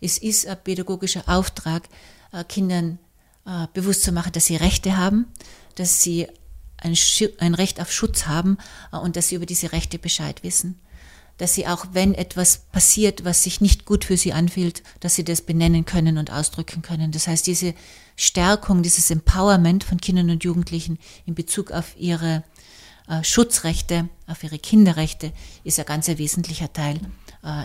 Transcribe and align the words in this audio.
es 0.00 0.18
ist 0.18 0.46
ein 0.46 0.62
pädagogischer 0.62 1.24
Auftrag, 1.26 1.88
äh, 2.32 2.44
Kindern 2.44 2.98
äh, 3.46 3.66
bewusst 3.72 4.02
zu 4.02 4.12
machen, 4.12 4.32
dass 4.32 4.46
sie 4.46 4.56
Rechte 4.56 4.96
haben, 4.96 5.26
dass 5.74 6.02
sie 6.02 6.26
ein, 6.78 6.96
ein 7.38 7.54
Recht 7.54 7.80
auf 7.80 7.92
Schutz 7.92 8.26
haben 8.26 8.58
äh, 8.92 8.96
und 8.96 9.16
dass 9.16 9.28
sie 9.28 9.36
über 9.36 9.46
diese 9.46 9.72
Rechte 9.72 9.98
Bescheid 9.98 10.42
wissen. 10.42 10.78
Dass 11.38 11.54
sie 11.54 11.66
auch, 11.66 11.86
wenn 11.92 12.14
etwas 12.14 12.58
passiert, 12.72 13.24
was 13.24 13.42
sich 13.42 13.60
nicht 13.60 13.84
gut 13.84 14.06
für 14.06 14.16
sie 14.16 14.32
anfühlt, 14.32 14.82
dass 15.00 15.16
sie 15.16 15.24
das 15.24 15.42
benennen 15.42 15.84
können 15.84 16.16
und 16.16 16.30
ausdrücken 16.30 16.80
können. 16.80 17.12
Das 17.12 17.26
heißt, 17.26 17.46
diese 17.46 17.74
Stärkung, 18.16 18.82
dieses 18.82 19.10
Empowerment 19.10 19.84
von 19.84 20.00
Kindern 20.00 20.30
und 20.30 20.44
Jugendlichen 20.44 20.98
in 21.26 21.34
Bezug 21.34 21.72
auf 21.72 21.94
ihre 21.98 22.42
Schutzrechte, 23.22 24.08
auf 24.26 24.42
ihre 24.42 24.58
Kinderrechte, 24.58 25.30
ist 25.62 25.78
ein 25.78 25.84
ganz 25.84 26.08
wesentlicher 26.08 26.72
Teil 26.72 26.98
äh, 27.44 27.64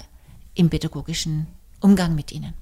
im 0.53 0.69
pädagogischen 0.69 1.47
Umgang 1.81 2.13
mit 2.13 2.31
ihnen. 2.31 2.53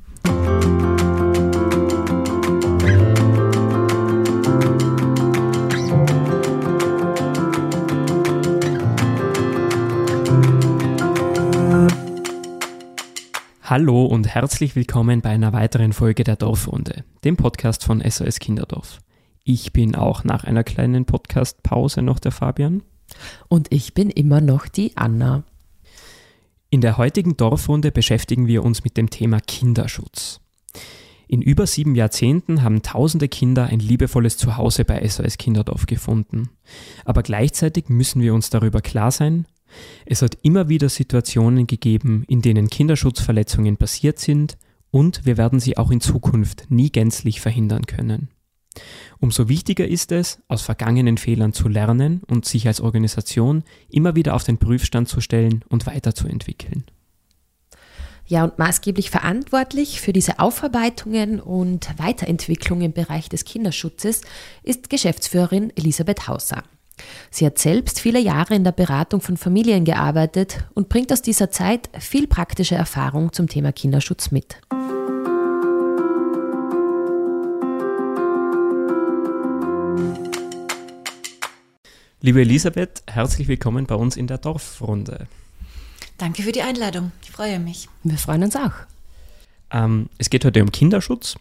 Hallo 13.62 14.06
und 14.06 14.28
herzlich 14.28 14.76
willkommen 14.76 15.22
bei 15.22 15.30
einer 15.30 15.54
weiteren 15.54 15.94
Folge 15.94 16.24
der 16.24 16.38
Dorfrunde, 16.38 17.04
dem 17.24 17.36
Podcast 17.36 17.84
von 17.84 18.02
SOS 18.02 18.40
Kinderdorf. 18.40 19.00
Ich 19.44 19.74
bin 19.74 19.96
auch 19.96 20.24
nach 20.24 20.46
einer 20.46 20.64
kleinen 20.64 21.06
Podcast-Pause 21.06 22.02
noch 22.02 22.20
der 22.20 22.32
Fabian. 22.32 22.84
Und 23.48 23.68
ich 23.72 23.94
bin 23.94 24.10
immer 24.10 24.42
noch 24.42 24.68
die 24.68 24.96
Anna. 24.96 25.44
In 26.72 26.82
der 26.82 26.98
heutigen 26.98 27.36
Dorfrunde 27.36 27.92
beschäftigen 27.92 28.46
wir 28.46 28.64
uns 28.64 28.84
mit 28.84 28.96
dem 28.96 29.10
Thema 29.10 29.40
Kinderschutz. 29.40 30.40
In 31.28 31.42
über 31.42 31.66
sieben 31.66 31.96
Jahrzehnten 31.96 32.62
haben 32.62 32.84
tausende 32.84 33.28
Kinder 33.28 33.66
ein 33.66 33.80
liebevolles 33.80 34.38
Zuhause 34.38 34.86
bei 34.86 35.08
SOS 35.08 35.38
Kinderdorf 35.38 35.88
gefunden. 35.88 36.50
Aber 37.06 37.24
gleichzeitig 37.24 37.90
müssen 37.90 38.22
wir 38.22 38.36
uns 38.36 38.52
darüber 38.52 38.82
klar 38.82 39.12
sein, 39.12 39.46
es 40.06 40.22
hat 40.22 40.38
immer 40.42 40.70
wieder 40.70 40.90
Situationen 40.90 41.68
gegeben, 41.68 42.24
in 42.28 42.42
denen 42.42 42.70
Kinderschutzverletzungen 42.70 43.78
passiert 43.78 44.20
sind 44.20 44.58
und 44.92 45.26
wir 45.26 45.38
werden 45.38 45.60
sie 45.60 45.78
auch 45.78 45.92
in 45.92 46.02
Zukunft 46.02 46.66
nie 46.70 46.92
gänzlich 46.92 47.42
verhindern 47.42 47.86
können. 47.86 48.30
Umso 49.20 49.50
wichtiger 49.50 49.88
ist 49.88 50.12
es, 50.12 50.40
aus 50.48 50.62
vergangenen 50.62 51.18
Fehlern 51.18 51.54
zu 51.54 51.68
lernen 51.68 52.22
und 52.28 52.46
sich 52.46 52.68
als 52.68 52.82
Organisation 52.82 53.64
immer 53.90 54.16
wieder 54.16 54.36
auf 54.36 54.44
den 54.44 54.58
Prüfstand 54.58 55.10
zu 55.10 55.22
stellen 55.22 55.64
und 55.68 55.86
weiterzuentwickeln. 55.86 56.86
Ja, 58.30 58.44
und 58.44 58.60
maßgeblich 58.60 59.10
verantwortlich 59.10 60.02
für 60.02 60.14
diese 60.14 60.38
Aufarbeitungen 60.38 61.40
und 61.40 61.90
Weiterentwicklung 61.98 62.82
im 62.82 62.94
Bereich 62.94 63.28
des 63.28 63.44
Kinderschutzes 63.44 64.22
ist 64.62 64.92
Geschäftsführerin 64.92 65.74
Elisabeth 65.76 66.28
Hauser. 66.28 66.64
Sie 67.32 67.46
hat 67.46 67.58
selbst 67.58 68.00
viele 68.00 68.20
Jahre 68.20 68.54
in 68.54 68.64
der 68.64 68.72
Beratung 68.72 69.22
von 69.22 69.36
Familien 69.36 69.84
gearbeitet 69.84 70.60
und 70.76 70.90
bringt 70.90 71.12
aus 71.12 71.24
dieser 71.24 71.50
Zeit 71.50 71.90
viel 71.98 72.28
praktische 72.28 72.76
Erfahrung 72.76 73.34
zum 73.34 73.48
Thema 73.48 73.72
Kinderschutz 73.72 74.30
mit. 74.30 74.58
Liebe 82.22 82.42
Elisabeth, 82.42 83.02
herzlich 83.08 83.48
willkommen 83.48 83.86
bei 83.86 83.96
uns 83.96 84.18
in 84.18 84.28
der 84.28 84.40
Dorfrunde. 84.40 85.28
Danke 86.18 86.44
für 86.44 86.52
die 86.52 86.62
Einladung. 86.62 87.14
Ich 87.24 87.32
freue 87.32 87.60
mich. 87.60 87.88
Wir 88.04 88.18
freuen 88.18 88.44
uns 88.44 88.58
auch. 88.58 88.74
Ähm, 89.72 90.10
es 90.18 90.30
geht 90.30 90.44
heute 90.44 90.62
um 90.62 90.70
Kinderschutz 90.70 91.38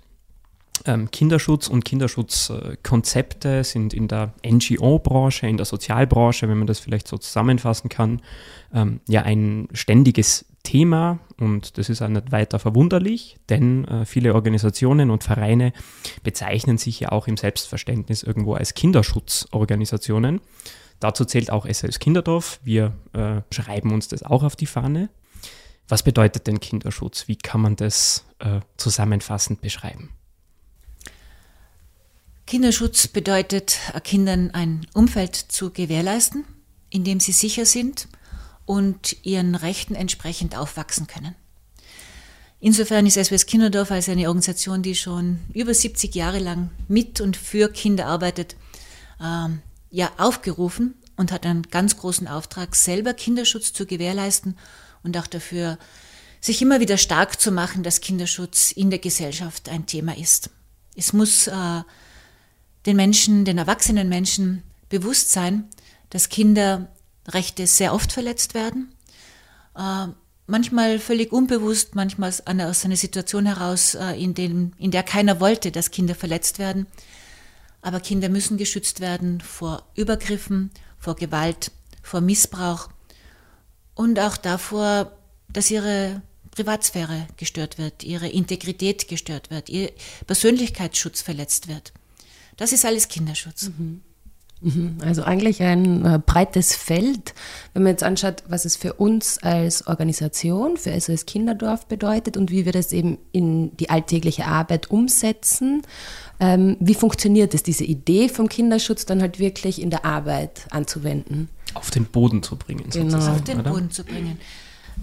ähm, 0.87 1.11
Kinderschutz 1.11 1.69
und 1.69 1.85
Kinderschutzkonzepte 1.85 3.65
sind 3.65 3.95
in 3.95 4.09
der 4.09 4.33
NGO-Branche, 4.47 5.47
in 5.47 5.57
der 5.57 5.67
Sozialbranche, 5.67 6.49
wenn 6.49 6.59
man 6.59 6.67
das 6.67 6.79
vielleicht 6.79 7.09
so 7.09 7.19
zusammenfassen 7.19 7.89
kann, 7.89 8.21
ähm, 8.73 9.01
ja 9.09 9.23
ein 9.23 9.69
ständiges 9.73 10.45
Thema 10.63 11.19
und 11.39 11.79
das 11.79 11.89
ist 11.89 12.03
auch 12.03 12.09
nicht 12.09 12.33
weiter 12.33 12.59
verwunderlich, 12.59 13.37
denn 13.49 13.85
äh, 13.87 14.05
viele 14.05 14.35
Organisationen 14.35 15.11
und 15.11 15.25
Vereine 15.25 15.73
bezeichnen 16.23 16.79
sich 16.79 17.01
ja 17.01 17.13
auch 17.13 17.27
im 17.27 17.37
Selbstverständnis 17.37 18.23
irgendwo 18.23 18.55
als 18.55 18.75
Kinderschutzorganisationen. 18.75 20.41
Dazu 21.01 21.25
zählt 21.25 21.51
auch 21.51 21.67
SOS 21.67 22.01
Kinderdorf. 22.01 22.61
Wir 22.65 22.95
äh, 23.13 23.41
schreiben 23.55 23.93
uns 23.93 24.09
das 24.09 24.23
auch 24.23 24.43
auf 24.43 24.57
die 24.57 24.67
Fahne. 24.67 25.09
Was 25.87 26.03
bedeutet 26.03 26.47
denn 26.47 26.61
Kinderschutz? 26.61 27.29
Wie 27.29 27.37
kann 27.37 27.61
man 27.61 27.77
das 27.77 28.25
äh, 28.41 28.61
zusammenfassend 28.77 29.61
beschreiben? 29.61 30.11
Kinderschutz 32.47 33.09
bedeutet, 33.09 33.79
äh, 33.95 34.01
Kindern 34.01 34.51
ein 34.51 34.87
Umfeld 34.93 35.37
zu 35.37 35.71
gewährleisten, 35.71 36.45
in 36.91 37.05
dem 37.05 37.21
sie 37.21 37.33
sicher 37.33 37.65
sind 37.65 38.09
und 38.69 39.17
ihren 39.25 39.55
Rechten 39.55 39.95
entsprechend 39.95 40.55
aufwachsen 40.55 41.07
können. 41.07 41.35
Insofern 42.61 43.07
ist 43.07 43.15
SWS 43.15 43.47
Kinderdorf 43.47 43.91
als 43.91 44.11
eine 44.11 44.29
Organisation, 44.29 44.83
die 44.83 44.95
schon 44.95 45.39
über 45.55 45.73
70 45.73 46.15
Jahre 46.15 46.39
lang 46.39 46.71
mit 46.87 47.23
und 47.23 47.39
für 47.39 47.71
Kinder 47.71 48.05
arbeitet, 48.05 48.57
ähm, 49.23 49.63
ja 49.91 50.11
aufgerufen 50.19 50.95
und 51.17 51.33
hat 51.33 51.47
einen 51.47 51.63
ganz 51.63 51.97
großen 51.97 52.29
Auftrag, 52.29 52.77
selber 52.77 53.15
Kinderschutz 53.15 53.73
zu 53.73 53.87
gewährleisten 53.87 54.59
und 55.03 55.17
auch 55.17 55.27
dafür, 55.27 55.79
sich 56.43 56.61
immer 56.61 56.79
wieder 56.79 56.99
stark 56.99 57.41
zu 57.41 57.51
machen, 57.51 57.83
dass 57.83 58.03
Kinderschutz 58.03 58.71
in 58.71 58.91
der 58.91 58.99
Gesellschaft 58.99 59.71
ein 59.71 59.87
Thema 59.87 60.15
ist. 60.15 60.51
Es 60.95 61.15
muss 61.15 61.47
äh, 61.47 61.83
den 62.85 62.97
Menschen, 62.97 63.47
den 63.47 63.57
erwachsenen 63.57 64.11
Menschen 64.11 64.63
bewusst 64.91 65.33
sein, 65.33 65.65
dass 66.11 66.29
Kinderrechte 67.29 67.67
sehr 67.67 67.93
oft 67.93 68.13
verletzt 68.13 68.55
werden. 68.55 68.95
Äh, 69.77 70.07
manchmal 70.47 70.99
völlig 70.99 71.31
unbewusst, 71.33 71.95
manchmal 71.95 72.31
aus 72.31 72.41
einer, 72.47 72.71
aus 72.71 72.85
einer 72.85 72.97
Situation 72.97 73.45
heraus, 73.47 73.95
äh, 73.95 74.13
in, 74.13 74.35
dem, 74.35 74.73
in 74.79 74.91
der 74.91 75.03
keiner 75.03 75.39
wollte, 75.39 75.71
dass 75.71 75.91
Kinder 75.91 76.15
verletzt 76.15 76.59
werden. 76.59 76.87
Aber 77.83 78.01
Kinder 78.01 78.29
müssen 78.31 78.57
geschützt 78.57 79.01
werden 79.01 79.41
vor 79.41 79.85
Übergriffen, 79.95 80.71
vor 80.99 81.17
Gewalt, 81.17 81.71
vor 82.03 82.23
Missbrauch 82.23 82.89
und 83.95 84.19
auch 84.19 84.37
davor, 84.39 85.13
dass 85.51 85.71
ihre 85.71 86.23
Privatsphäre 86.51 87.29
gestört 87.37 87.79
wird, 87.79 88.03
ihre 88.05 88.29
Integrität 88.29 89.07
gestört 89.07 89.51
wird, 89.51 89.69
ihr 89.69 89.93
Persönlichkeitsschutz 90.27 91.21
verletzt 91.21 91.69
wird. 91.69 91.93
Das 92.57 92.73
ist 92.73 92.85
alles 92.85 93.07
Kinderschutz. 93.09 93.65
Mhm. 93.69 94.03
Mhm. 94.61 94.99
Also 95.05 95.23
eigentlich 95.23 95.63
ein 95.63 96.05
äh, 96.05 96.21
breites 96.25 96.75
Feld, 96.75 97.35
wenn 97.75 97.83
man 97.83 97.93
jetzt 97.93 98.03
anschaut, 98.03 98.43
was 98.49 98.65
es 98.65 98.77
für 98.77 98.95
uns 98.95 99.39
als 99.39 99.87
Organisation, 99.87 100.77
für 100.77 100.99
SOS 100.99 101.27
Kinderdorf 101.27 101.87
bedeutet 101.87 102.37
und 102.37 102.51
wie 102.51 102.65
wir 102.65 102.73
das 102.73 102.93
eben 102.93 103.19
in 103.33 103.77
die 103.77 103.91
alltägliche 103.91 104.47
Arbeit 104.47 104.91
umsetzen. 104.91 105.83
Ähm, 106.41 106.77
wie 106.81 106.95
funktioniert 106.95 107.55
es, 107.55 107.63
diese 107.63 107.85
Idee 107.85 108.29
vom 108.29 108.49
Kinderschutz 108.49 109.07
dann 109.07 109.21
halt 109.21 109.39
wirklich 109.39 109.83
in 109.83 109.91
der 109.91 110.05
Arbeit 110.05 110.67
anzuwenden? 110.71 111.49
Auf 111.75 111.91
den 111.91 112.05
Boden 112.07 112.43
zu 112.43 112.57
bringen. 112.57 112.87
Genau. 112.91 113.19
Auf 113.19 113.43
den 113.43 113.61
oder? 113.61 113.71
Boden 113.71 113.91
zu 113.91 114.05
bringen. 114.05 114.39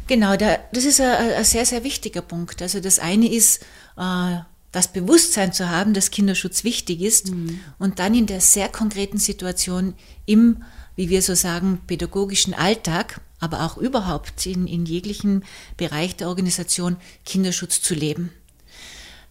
Genau, 0.08 0.36
da, 0.36 0.58
das 0.72 0.86
ist 0.86 1.02
ein, 1.02 1.34
ein, 1.38 1.44
sehr, 1.44 1.66
sehr 1.66 1.84
wichtiger 1.84 2.22
Punkt. 2.22 2.62
Also 2.62 2.80
das 2.80 3.00
eine 3.00 3.32
ist, 3.32 3.64
äh, 3.98 4.38
das 4.76 4.90
Bewusstsein 4.90 5.54
zu 5.54 5.70
haben, 5.70 5.94
dass 5.94 6.12
Kinderschutz 6.12 6.66
wichtig 6.66 7.02
ist 7.02 7.32
mhm. 7.32 7.62
und 7.80 8.00
dann 8.00 8.14
in 8.14 8.26
der 8.26 8.42
sehr 8.42 8.68
konkreten 8.68 9.18
Situation 9.18 9.94
im, 10.26 10.64
wie 10.98 11.08
wir 11.08 11.22
so 11.22 11.34
sagen, 11.34 11.80
pädagogischen 11.88 12.54
Alltag, 12.54 13.22
aber 13.40 13.64
auch 13.64 13.78
überhaupt 13.78 14.46
in, 14.46 14.68
in 14.68 14.86
jeglichem 14.86 15.44
Bereich 15.78 16.18
der 16.18 16.28
Organisation 16.28 16.98
Kinderschutz 17.24 17.82
zu 17.82 17.94
leben. 17.94 18.34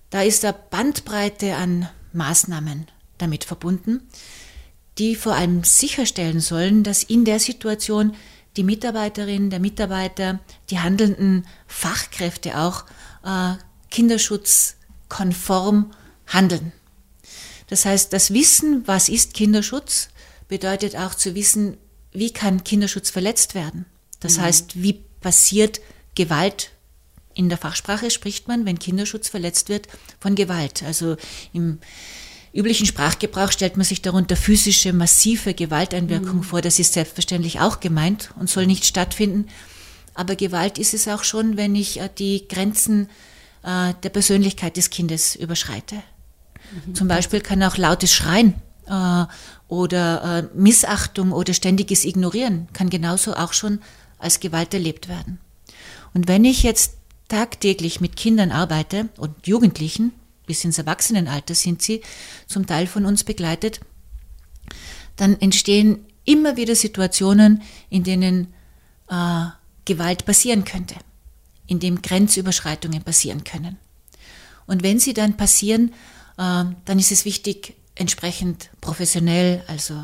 Da 0.08 0.22
ist 0.22 0.46
eine 0.46 0.56
Bandbreite 0.70 1.56
an 1.56 1.90
Maßnahmen 2.14 2.86
damit 3.18 3.44
verbunden, 3.44 4.00
die 4.96 5.14
vor 5.14 5.34
allem 5.34 5.62
sicherstellen 5.62 6.40
sollen, 6.40 6.84
dass 6.84 7.02
in 7.02 7.26
der 7.26 7.38
Situation 7.38 8.14
die 8.56 8.64
Mitarbeiterin, 8.64 9.50
der 9.50 9.60
Mitarbeiter, 9.60 10.40
die 10.70 10.78
handelnden 10.78 11.46
Fachkräfte 11.66 12.58
auch 12.58 12.84
äh, 13.24 13.56
Kinderschutz 13.90 14.76
konform 15.14 15.92
handeln. 16.26 16.72
Das 17.68 17.84
heißt, 17.84 18.12
das 18.12 18.32
Wissen, 18.32 18.82
was 18.86 19.08
ist 19.08 19.32
Kinderschutz, 19.32 20.08
bedeutet 20.48 20.96
auch 20.96 21.14
zu 21.14 21.36
wissen, 21.36 21.76
wie 22.10 22.32
kann 22.32 22.64
Kinderschutz 22.64 23.10
verletzt 23.10 23.54
werden. 23.54 23.86
Das 24.18 24.38
mhm. 24.38 24.42
heißt, 24.42 24.82
wie 24.82 25.04
passiert 25.20 25.80
Gewalt 26.16 26.72
in 27.32 27.48
der 27.48 27.58
Fachsprache 27.58 28.10
spricht 28.10 28.48
man, 28.48 28.66
wenn 28.66 28.80
Kinderschutz 28.80 29.28
verletzt 29.28 29.68
wird, 29.68 29.86
von 30.18 30.34
Gewalt. 30.34 30.82
Also 30.82 31.16
im 31.52 31.78
üblichen 32.52 32.86
Sprachgebrauch 32.86 33.52
stellt 33.52 33.76
man 33.76 33.86
sich 33.86 34.02
darunter 34.02 34.34
physische, 34.34 34.92
massive 34.92 35.54
Gewalteinwirkung 35.54 36.38
mhm. 36.38 36.42
vor. 36.42 36.60
Das 36.60 36.80
ist 36.80 36.92
selbstverständlich 36.92 37.60
auch 37.60 37.78
gemeint 37.78 38.30
und 38.36 38.50
soll 38.50 38.66
nicht 38.66 38.84
stattfinden. 38.84 39.46
Aber 40.12 40.34
Gewalt 40.34 40.78
ist 40.78 40.92
es 40.92 41.06
auch 41.06 41.22
schon, 41.22 41.56
wenn 41.56 41.76
ich 41.76 42.00
äh, 42.00 42.10
die 42.18 42.48
Grenzen 42.48 43.06
äh, 43.06 43.08
der 43.64 44.10
Persönlichkeit 44.10 44.76
des 44.76 44.90
Kindes 44.90 45.36
überschreite. 45.36 45.96
Mhm. 46.86 46.94
Zum 46.94 47.08
Beispiel 47.08 47.40
kann 47.40 47.62
auch 47.62 47.76
lautes 47.76 48.12
Schreien 48.12 48.54
äh, 48.86 49.24
oder 49.68 50.48
äh, 50.52 50.58
Missachtung 50.58 51.32
oder 51.32 51.54
ständiges 51.54 52.04
Ignorieren 52.04 52.68
kann 52.72 52.90
genauso 52.90 53.34
auch 53.34 53.52
schon 53.52 53.80
als 54.18 54.40
Gewalt 54.40 54.74
erlebt 54.74 55.08
werden. 55.08 55.38
Und 56.12 56.28
wenn 56.28 56.44
ich 56.44 56.62
jetzt 56.62 56.96
tagtäglich 57.28 58.00
mit 58.00 58.16
Kindern 58.16 58.52
arbeite 58.52 59.08
und 59.16 59.46
Jugendlichen, 59.46 60.12
bis 60.46 60.64
ins 60.64 60.78
Erwachsenenalter 60.78 61.54
sind 61.54 61.82
sie 61.82 62.02
zum 62.46 62.66
Teil 62.66 62.86
von 62.86 63.06
uns 63.06 63.24
begleitet, 63.24 63.80
dann 65.16 65.40
entstehen 65.40 66.04
immer 66.24 66.56
wieder 66.56 66.74
Situationen, 66.74 67.62
in 67.88 68.04
denen 68.04 68.52
äh, 69.08 69.46
Gewalt 69.84 70.24
passieren 70.24 70.64
könnte, 70.64 70.96
in 71.66 71.80
dem 71.80 72.02
Grenzüberschreitungen 72.02 73.02
passieren 73.02 73.44
können. 73.44 73.78
Und 74.66 74.82
wenn 74.82 74.98
sie 74.98 75.14
dann 75.14 75.36
passieren, 75.36 75.92
äh, 76.36 76.64
dann 76.84 76.98
ist 76.98 77.12
es 77.12 77.24
wichtig, 77.24 77.76
entsprechend 77.94 78.70
professionell, 78.80 79.62
also 79.66 79.94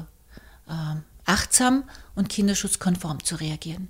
äh, 0.69 0.97
achtsam 1.25 1.85
und 2.15 2.29
kinderschutzkonform 2.29 3.25
zu 3.25 3.37
reagieren. 3.37 3.89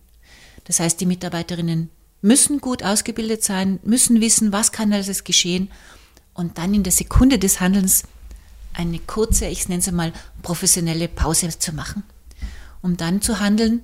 Das 0.64 0.80
heißt, 0.80 1.00
die 1.00 1.06
Mitarbeiterinnen 1.06 1.90
müssen 2.22 2.60
gut 2.60 2.82
ausgebildet 2.82 3.42
sein, 3.42 3.80
müssen 3.82 4.20
wissen, 4.20 4.52
was 4.52 4.72
kann 4.72 4.92
alles 4.92 5.24
geschehen 5.24 5.70
und 6.34 6.58
dann 6.58 6.74
in 6.74 6.82
der 6.82 6.92
Sekunde 6.92 7.38
des 7.38 7.60
Handelns 7.60 8.04
eine 8.72 8.98
kurze, 8.98 9.46
ich 9.46 9.68
nenne 9.68 9.80
es 9.80 9.90
mal, 9.90 10.12
professionelle 10.42 11.08
Pause 11.08 11.48
zu 11.58 11.72
machen, 11.72 12.02
um 12.82 12.96
dann 12.96 13.20
zu 13.20 13.40
handeln 13.40 13.82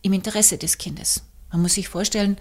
im 0.00 0.12
Interesse 0.12 0.58
des 0.58 0.78
Kindes. 0.78 1.22
Man 1.50 1.62
muss 1.62 1.74
sich 1.74 1.88
vorstellen, 1.88 2.38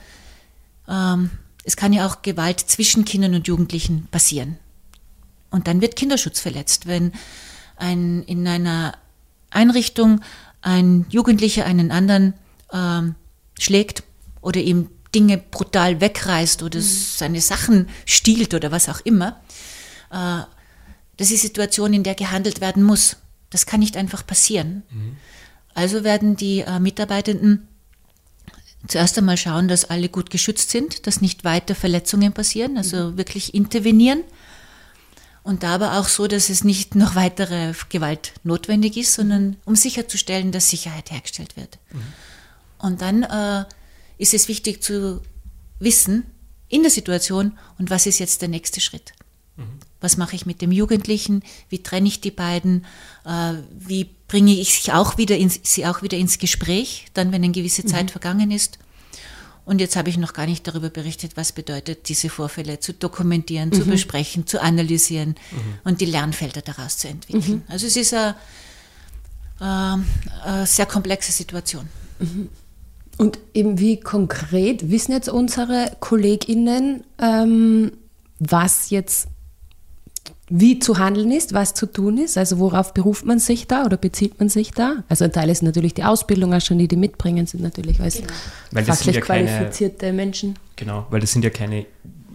ähm, 0.91 1.31
es 1.63 1.75
kann 1.75 1.93
ja 1.93 2.05
auch 2.05 2.21
Gewalt 2.21 2.59
zwischen 2.59 3.05
Kindern 3.05 3.33
und 3.33 3.47
Jugendlichen 3.47 4.07
passieren. 4.11 4.57
Und 5.49 5.67
dann 5.67 5.81
wird 5.81 5.95
Kinderschutz 5.95 6.39
verletzt, 6.39 6.87
wenn 6.87 7.13
ein, 7.77 8.23
in 8.23 8.47
einer 8.47 8.93
Einrichtung 9.49 10.21
ein 10.61 11.05
Jugendlicher 11.09 11.65
einen 11.65 11.91
anderen 11.91 12.33
ähm, 12.71 13.15
schlägt 13.59 14.03
oder 14.41 14.61
ihm 14.61 14.89
Dinge 15.13 15.37
brutal 15.37 15.99
wegreißt 15.99 16.63
oder 16.63 16.79
mhm. 16.79 16.83
seine 16.83 17.41
Sachen 17.41 17.89
stiehlt 18.05 18.53
oder 18.53 18.71
was 18.71 18.89
auch 18.89 19.01
immer. 19.01 19.41
Äh, 20.11 20.43
das 21.17 21.29
ist 21.29 21.43
die 21.43 21.47
Situation, 21.47 21.93
in 21.93 22.03
der 22.03 22.15
gehandelt 22.15 22.61
werden 22.61 22.83
muss. 22.83 23.17
Das 23.49 23.65
kann 23.65 23.81
nicht 23.81 23.97
einfach 23.97 24.25
passieren. 24.25 24.83
Mhm. 24.89 25.17
Also 25.73 26.03
werden 26.03 26.35
die 26.35 26.61
äh, 26.61 26.79
Mitarbeitenden 26.79 27.67
zuerst 28.87 29.17
einmal 29.17 29.37
schauen, 29.37 29.67
dass 29.67 29.85
alle 29.85 30.09
gut 30.09 30.29
geschützt 30.29 30.71
sind, 30.71 31.07
dass 31.07 31.21
nicht 31.21 31.43
weiter 31.43 31.75
Verletzungen 31.75 32.33
passieren, 32.33 32.77
also 32.77 33.17
wirklich 33.17 33.53
intervenieren. 33.53 34.23
Und 35.43 35.63
da 35.63 35.73
aber 35.75 35.97
auch 35.97 36.07
so, 36.07 36.27
dass 36.27 36.49
es 36.49 36.63
nicht 36.63 36.93
noch 36.95 37.15
weitere 37.15 37.73
Gewalt 37.89 38.33
notwendig 38.43 38.95
ist, 38.97 39.13
sondern 39.13 39.57
um 39.65 39.75
sicherzustellen, 39.75 40.51
dass 40.51 40.69
Sicherheit 40.69 41.09
hergestellt 41.09 41.57
wird. 41.57 41.79
Mhm. 41.91 42.01
Und 42.77 43.01
dann 43.01 43.23
äh, 43.23 43.65
ist 44.17 44.33
es 44.33 44.47
wichtig 44.47 44.83
zu 44.83 45.21
wissen 45.79 46.25
in 46.69 46.83
der 46.83 46.91
Situation 46.91 47.57
und 47.79 47.89
was 47.89 48.05
ist 48.05 48.19
jetzt 48.19 48.41
der 48.41 48.49
nächste 48.49 48.81
Schritt. 48.81 49.13
Mhm. 49.57 49.79
Was 50.01 50.17
mache 50.17 50.35
ich 50.35 50.45
mit 50.45 50.61
dem 50.61 50.71
Jugendlichen? 50.71 51.43
Wie 51.69 51.81
trenne 51.81 52.07
ich 52.07 52.19
die 52.19 52.31
beiden? 52.31 52.85
Äh, 53.25 53.53
wie 53.77 54.09
bringe 54.27 54.53
ich 54.53 54.81
sie 54.81 54.91
auch 54.91 55.17
wieder 55.17 55.37
ins, 55.37 55.59
sie 55.63 55.85
auch 55.85 56.01
wieder 56.01 56.17
ins 56.17 56.39
Gespräch, 56.39 57.05
dann 57.13 57.31
wenn 57.31 57.43
eine 57.43 57.53
gewisse 57.53 57.85
Zeit 57.85 58.07
mhm. 58.07 58.09
vergangen 58.09 58.51
ist? 58.51 58.79
Und 59.63 59.79
jetzt 59.79 59.95
habe 59.95 60.09
ich 60.09 60.17
noch 60.17 60.33
gar 60.33 60.47
nicht 60.47 60.67
darüber 60.67 60.89
berichtet, 60.89 61.37
was 61.37 61.51
bedeutet, 61.51 62.09
diese 62.09 62.29
Vorfälle 62.29 62.79
zu 62.79 62.93
dokumentieren, 62.93 63.69
mhm. 63.69 63.73
zu 63.73 63.85
besprechen, 63.85 64.47
zu 64.47 64.61
analysieren 64.61 65.35
mhm. 65.51 65.79
und 65.83 66.01
die 66.01 66.05
Lernfelder 66.05 66.61
daraus 66.61 66.97
zu 66.97 67.07
entwickeln. 67.07 67.57
Mhm. 67.57 67.71
Also 67.71 67.85
es 67.85 67.95
ist 67.95 68.13
eine, 68.13 68.35
äh, 69.59 69.63
eine 69.63 70.65
sehr 70.65 70.87
komplexe 70.87 71.31
Situation. 71.31 71.87
Mhm. 72.19 72.49
Und 73.17 73.37
eben 73.53 73.77
wie 73.77 73.99
konkret 73.99 74.89
wissen 74.89 75.11
jetzt 75.11 75.29
unsere 75.29 75.95
KollegInnen, 75.99 77.03
ähm, 77.19 77.91
was 78.39 78.89
jetzt 78.89 79.27
wie 80.53 80.79
zu 80.79 80.99
handeln 80.99 81.31
ist, 81.31 81.53
was 81.53 81.73
zu 81.73 81.85
tun 81.85 82.17
ist, 82.17 82.37
also 82.37 82.59
worauf 82.59 82.93
beruft 82.93 83.25
man 83.25 83.39
sich 83.39 83.67
da 83.67 83.85
oder 83.85 83.95
bezieht 83.95 84.37
man 84.37 84.49
sich 84.49 84.71
da? 84.71 85.03
Also 85.07 85.23
ein 85.23 85.31
Teil 85.31 85.49
ist 85.49 85.63
natürlich 85.63 85.93
die 85.93 86.03
Ausbildung, 86.03 86.53
auch 86.53 86.59
schon 86.59 86.77
die 86.77 86.89
die 86.89 86.97
mitbringen, 86.97 87.47
sind 87.47 87.63
natürlich 87.63 88.01
als 88.01 88.17
genau. 88.17 88.83
fachlich 88.85 89.15
ja 89.15 89.21
qualifizierte 89.21 89.97
keine, 89.97 90.13
Menschen. 90.13 90.59
Genau, 90.75 91.07
weil 91.09 91.21
das 91.21 91.31
sind 91.31 91.45
ja 91.45 91.51
keine 91.51 91.85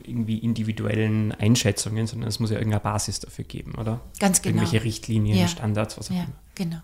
irgendwie 0.03 0.39
individuellen 0.39 1.33
Einschätzungen, 1.33 2.07
sondern 2.07 2.31
es 2.31 2.41
muss 2.41 2.51
ja 2.51 2.57
irgendeine 2.57 2.81
Basis 2.81 3.21
dafür 3.21 3.45
geben, 3.45 3.75
oder? 3.75 4.01
Ganz 4.19 4.41
genau. 4.41 4.63
Irgendwelche 4.63 4.85
Richtlinien, 4.85 5.37
ja. 5.37 5.49
Standards, 5.49 5.99
was 5.99 6.11
auch 6.11 6.15
ja, 6.15 6.23
immer. 6.23 6.33
Genau. 6.55 6.79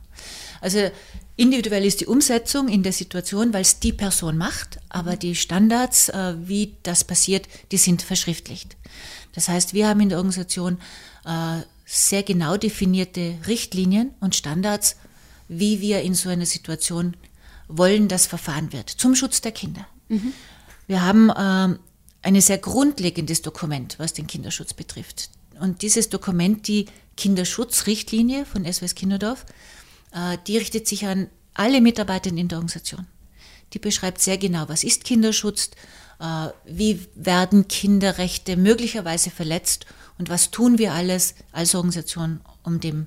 Also 0.60 0.90
individuell 1.36 1.86
ist 1.86 2.02
die 2.02 2.06
Umsetzung 2.06 2.68
in 2.68 2.82
der 2.82 2.92
Situation, 2.92 3.54
weil 3.54 3.62
es 3.62 3.80
die 3.80 3.92
Person 3.92 4.36
macht, 4.36 4.80
aber 4.90 5.16
die 5.16 5.34
Standards, 5.34 6.10
äh, 6.10 6.34
wie 6.44 6.74
das 6.82 7.04
passiert, 7.04 7.48
die 7.70 7.78
sind 7.78 8.02
verschriftlicht. 8.02 8.76
Das 9.32 9.48
heißt, 9.48 9.74
wir 9.74 9.88
haben 9.88 10.00
in 10.00 10.08
der 10.08 10.18
Organisation 10.18 10.78
äh, 11.24 11.62
sehr 11.84 12.22
genau 12.22 12.56
definierte 12.56 13.36
Richtlinien 13.46 14.12
und 14.20 14.34
Standards, 14.34 14.96
wie 15.48 15.80
wir 15.80 16.02
in 16.02 16.14
so 16.14 16.28
einer 16.28 16.46
Situation 16.46 17.16
wollen, 17.68 18.08
dass 18.08 18.26
verfahren 18.26 18.72
wird, 18.72 18.90
zum 18.90 19.14
Schutz 19.14 19.40
der 19.40 19.52
Kinder. 19.52 19.86
Mhm. 20.08 20.32
Wir 20.86 21.02
haben 21.02 21.30
äh, 21.30 21.78
ein 22.22 22.40
sehr 22.40 22.58
grundlegendes 22.58 23.42
Dokument, 23.42 23.98
was 23.98 24.12
den 24.12 24.26
Kinderschutz 24.26 24.74
betrifft. 24.74 25.30
Und 25.60 25.82
dieses 25.82 26.08
Dokument, 26.08 26.66
die 26.68 26.86
Kinderschutzrichtlinie 27.16 28.44
von 28.44 28.70
SWS 28.70 28.94
Kinderdorf, 28.94 29.46
äh, 30.12 30.38
die 30.46 30.58
richtet 30.58 30.86
sich 30.86 31.06
an 31.06 31.28
alle 31.54 31.80
Mitarbeiter 31.80 32.30
in 32.30 32.48
der 32.48 32.58
Organisation. 32.58 33.06
Die 33.72 33.78
beschreibt 33.78 34.20
sehr 34.20 34.38
genau, 34.38 34.68
was 34.68 34.84
ist 34.84 35.04
Kinderschutz, 35.04 35.70
wie 36.66 37.06
werden 37.14 37.66
Kinderrechte 37.68 38.56
möglicherweise 38.56 39.30
verletzt 39.30 39.86
und 40.18 40.28
was 40.28 40.50
tun 40.50 40.78
wir 40.78 40.92
alles 40.92 41.34
als 41.50 41.74
Organisation, 41.74 42.40
um 42.62 42.80
dem 42.80 43.06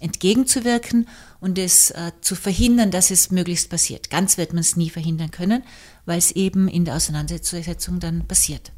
entgegenzuwirken 0.00 1.08
und 1.40 1.58
es 1.58 1.90
äh, 1.90 2.12
zu 2.20 2.34
verhindern, 2.34 2.90
dass 2.90 3.10
es 3.10 3.30
möglichst 3.30 3.70
passiert. 3.70 4.10
Ganz 4.10 4.38
wird 4.38 4.52
man 4.52 4.60
es 4.60 4.76
nie 4.76 4.90
verhindern 4.90 5.30
können, 5.30 5.64
weil 6.06 6.18
es 6.18 6.30
eben 6.32 6.68
in 6.68 6.84
der 6.84 6.96
Auseinandersetzung 6.96 8.00
dann 8.00 8.26
passiert. 8.26 8.72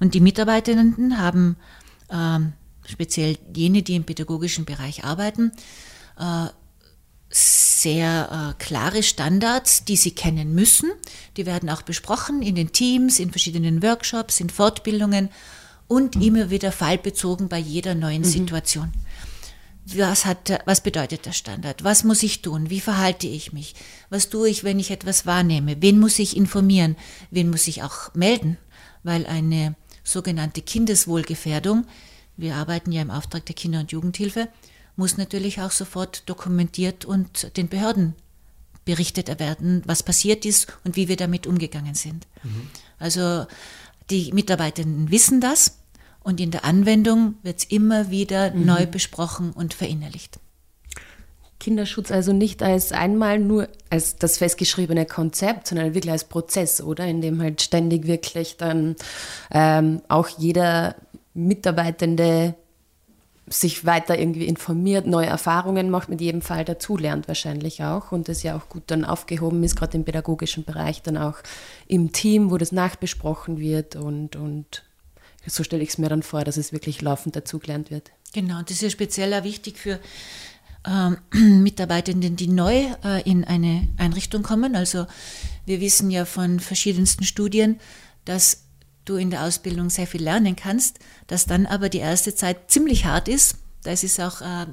Und 0.00 0.14
die 0.14 0.20
Mitarbeitenden 0.20 1.18
haben 1.18 1.56
ähm, 2.10 2.54
speziell 2.86 3.38
jene, 3.54 3.82
die 3.82 3.94
im 3.94 4.04
pädagogischen 4.04 4.64
Bereich 4.64 5.04
arbeiten, 5.04 5.52
äh, 6.18 6.46
sehr 7.34 8.54
äh, 8.58 8.62
klare 8.62 9.02
Standards, 9.02 9.84
die 9.84 9.96
sie 9.96 10.12
kennen 10.12 10.54
müssen. 10.54 10.90
Die 11.36 11.46
werden 11.46 11.70
auch 11.70 11.82
besprochen 11.82 12.42
in 12.42 12.54
den 12.54 12.72
Teams, 12.72 13.18
in 13.18 13.30
verschiedenen 13.30 13.82
Workshops, 13.82 14.40
in 14.40 14.50
Fortbildungen 14.50 15.30
und 15.88 16.16
mhm. 16.16 16.22
immer 16.22 16.50
wieder 16.50 16.72
fallbezogen 16.72 17.48
bei 17.48 17.58
jeder 17.58 17.94
neuen 17.94 18.22
mhm. 18.22 18.26
Situation. 18.26 18.92
Was, 19.84 20.26
hat, 20.26 20.60
was 20.64 20.80
bedeutet 20.80 21.26
der 21.26 21.32
Standard? 21.32 21.82
Was 21.82 22.04
muss 22.04 22.22
ich 22.22 22.40
tun? 22.40 22.70
Wie 22.70 22.80
verhalte 22.80 23.26
ich 23.26 23.52
mich? 23.52 23.74
Was 24.10 24.28
tue 24.28 24.48
ich, 24.48 24.62
wenn 24.62 24.78
ich 24.78 24.90
etwas 24.90 25.26
wahrnehme? 25.26 25.76
Wen 25.80 25.98
muss 25.98 26.18
ich 26.18 26.36
informieren? 26.36 26.96
Wen 27.30 27.50
muss 27.50 27.66
ich 27.66 27.82
auch 27.82 28.14
melden? 28.14 28.58
Weil 29.02 29.26
eine 29.26 29.74
sogenannte 30.04 30.62
Kindeswohlgefährdung, 30.62 31.86
wir 32.36 32.54
arbeiten 32.54 32.92
ja 32.92 33.02
im 33.02 33.10
Auftrag 33.10 33.44
der 33.46 33.56
Kinder- 33.56 33.80
und 33.80 33.90
Jugendhilfe, 33.90 34.48
muss 34.96 35.16
natürlich 35.16 35.60
auch 35.60 35.70
sofort 35.70 36.28
dokumentiert 36.28 37.04
und 37.04 37.56
den 37.56 37.68
Behörden 37.68 38.14
berichtet 38.84 39.38
werden, 39.38 39.82
was 39.86 40.02
passiert 40.02 40.44
ist 40.44 40.66
und 40.84 40.96
wie 40.96 41.08
wir 41.08 41.16
damit 41.16 41.46
umgegangen 41.46 41.94
sind. 41.94 42.26
Mhm. 42.42 42.68
Also 42.98 43.46
die 44.10 44.32
Mitarbeitenden 44.32 45.10
wissen 45.10 45.40
das 45.40 45.78
und 46.20 46.40
in 46.40 46.50
der 46.50 46.64
Anwendung 46.64 47.36
wird 47.42 47.58
es 47.58 47.64
immer 47.64 48.10
wieder 48.10 48.52
mhm. 48.52 48.66
neu 48.66 48.86
besprochen 48.86 49.52
und 49.52 49.74
verinnerlicht. 49.74 50.38
Kinderschutz 51.62 52.10
also 52.10 52.32
nicht 52.32 52.60
als 52.60 52.90
einmal 52.90 53.38
nur 53.38 53.68
als 53.88 54.16
das 54.16 54.38
festgeschriebene 54.38 55.06
Konzept, 55.06 55.68
sondern 55.68 55.94
wirklich 55.94 56.10
als 56.10 56.24
Prozess, 56.24 56.80
oder? 56.80 57.06
In 57.06 57.20
dem 57.20 57.40
halt 57.40 57.62
ständig 57.62 58.08
wirklich 58.08 58.56
dann 58.56 58.96
ähm, 59.52 60.02
auch 60.08 60.28
jeder 60.28 60.96
Mitarbeitende 61.34 62.56
sich 63.52 63.84
weiter 63.84 64.18
irgendwie 64.18 64.46
informiert, 64.46 65.06
neue 65.06 65.26
Erfahrungen 65.26 65.90
macht, 65.90 66.08
mit 66.08 66.20
jedem 66.20 66.42
Fall 66.42 66.64
dazulernt 66.64 67.28
wahrscheinlich 67.28 67.82
auch 67.82 68.12
und 68.12 68.28
das 68.28 68.42
ja 68.42 68.56
auch 68.56 68.68
gut 68.68 68.84
dann 68.86 69.04
aufgehoben 69.04 69.62
ist, 69.62 69.76
gerade 69.76 69.96
im 69.96 70.04
pädagogischen 70.04 70.64
Bereich, 70.64 71.02
dann 71.02 71.16
auch 71.16 71.36
im 71.86 72.12
Team, 72.12 72.50
wo 72.50 72.58
das 72.58 72.72
nachbesprochen 72.72 73.58
wird 73.58 73.96
und, 73.96 74.36
und 74.36 74.84
so 75.46 75.64
stelle 75.64 75.82
ich 75.82 75.90
es 75.90 75.98
mir 75.98 76.08
dann 76.08 76.22
vor, 76.22 76.44
dass 76.44 76.56
es 76.56 76.72
wirklich 76.72 77.02
laufend 77.02 77.36
dazugelernt 77.36 77.90
wird. 77.90 78.10
Genau, 78.32 78.60
das 78.62 78.72
ist 78.72 78.82
ja 78.82 78.90
speziell 78.90 79.34
auch 79.34 79.44
wichtig 79.44 79.78
für 79.78 79.98
ähm, 80.86 81.18
Mitarbeitenden, 81.62 82.36
die 82.36 82.48
neu 82.48 82.86
äh, 83.04 83.22
in 83.28 83.44
eine 83.44 83.88
Einrichtung 83.98 84.42
kommen. 84.42 84.76
Also 84.76 85.06
wir 85.66 85.80
wissen 85.80 86.10
ja 86.10 86.24
von 86.24 86.60
verschiedensten 86.60 87.24
Studien, 87.24 87.78
dass 88.24 88.61
du 89.04 89.16
in 89.16 89.30
der 89.30 89.44
Ausbildung 89.44 89.90
sehr 89.90 90.06
viel 90.06 90.22
lernen 90.22 90.56
kannst, 90.56 90.98
dass 91.26 91.46
dann 91.46 91.66
aber 91.66 91.88
die 91.88 91.98
erste 91.98 92.34
Zeit 92.34 92.70
ziemlich 92.70 93.04
hart 93.04 93.28
ist. 93.28 93.56
Da 93.82 93.90
ist 93.90 94.20
auch 94.20 94.40
äh, 94.40 94.66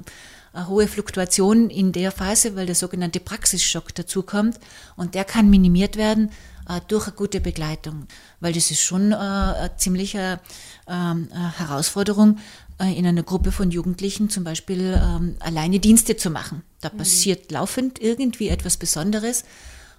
eine 0.52 0.68
hohe 0.68 0.88
Fluktuation 0.88 1.70
in 1.70 1.92
der 1.92 2.12
Phase, 2.12 2.56
weil 2.56 2.66
der 2.66 2.74
sogenannte 2.74 3.20
Praxisschock 3.20 3.94
dazukommt 3.94 4.58
und 4.96 5.14
der 5.14 5.24
kann 5.24 5.50
minimiert 5.50 5.96
werden 5.96 6.30
äh, 6.68 6.80
durch 6.88 7.06
eine 7.06 7.16
gute 7.16 7.40
Begleitung, 7.40 8.06
weil 8.40 8.52
das 8.52 8.70
ist 8.70 8.82
schon 8.82 9.12
äh, 9.12 9.16
eine 9.16 9.76
ziemliche 9.76 10.40
ähm, 10.88 11.28
Herausforderung, 11.56 12.38
äh, 12.80 12.96
in 12.96 13.06
einer 13.06 13.22
Gruppe 13.22 13.52
von 13.52 13.70
Jugendlichen 13.70 14.30
zum 14.30 14.44
Beispiel 14.44 15.00
ähm, 15.00 15.36
alleine 15.40 15.78
Dienste 15.78 16.16
zu 16.16 16.30
machen. 16.30 16.62
Da 16.80 16.90
mhm. 16.92 16.98
passiert 16.98 17.52
laufend 17.52 18.00
irgendwie 18.00 18.48
etwas 18.48 18.76
Besonderes 18.76 19.44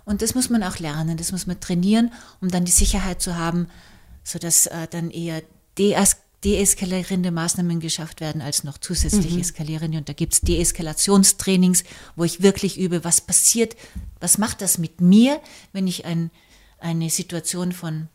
und 0.04 0.22
das 0.22 0.36
muss 0.36 0.50
man 0.50 0.64
auch 0.64 0.80
lernen, 0.80 1.18
das 1.18 1.32
muss 1.32 1.48
man 1.48 1.60
trainieren, 1.60 2.12
um 2.42 2.50
dann 2.50 2.66
die 2.66 2.72
Sicherheit 2.72 3.22
zu 3.22 3.38
haben, 3.38 3.68
sodass 4.24 4.70
dann 4.92 5.10
eher 5.12 5.42
deeskaliert 5.78 6.32
deeskalierende 6.44 7.32
Maßnahmen 7.32 7.80
geschafft 7.80 8.20
werden 8.20 8.42
als 8.42 8.64
noch 8.64 8.78
zusätzlich 8.78 9.34
mhm. 9.34 9.42
eskalierende. 9.42 9.98
Und 10.00 10.10
da 10.10 10.14
gibt 10.14 10.34
es 10.34 10.42
Deeskalationstrainings, 10.42 11.84
wo 12.16 12.24
ich 12.24 12.42
wirklich 12.42 12.80
übe, 12.80 13.04
was 13.04 13.22
passiert, 13.22 13.76
was 14.20 14.38
macht 14.38 14.62
das 14.62 14.78
mit 14.78 15.02
mir, 15.02 15.40
wenn 15.72 15.88
ich 15.88 16.06
ein, 16.06 16.32
eine 16.80 17.10
Situation 17.10 17.72
von 17.72 18.08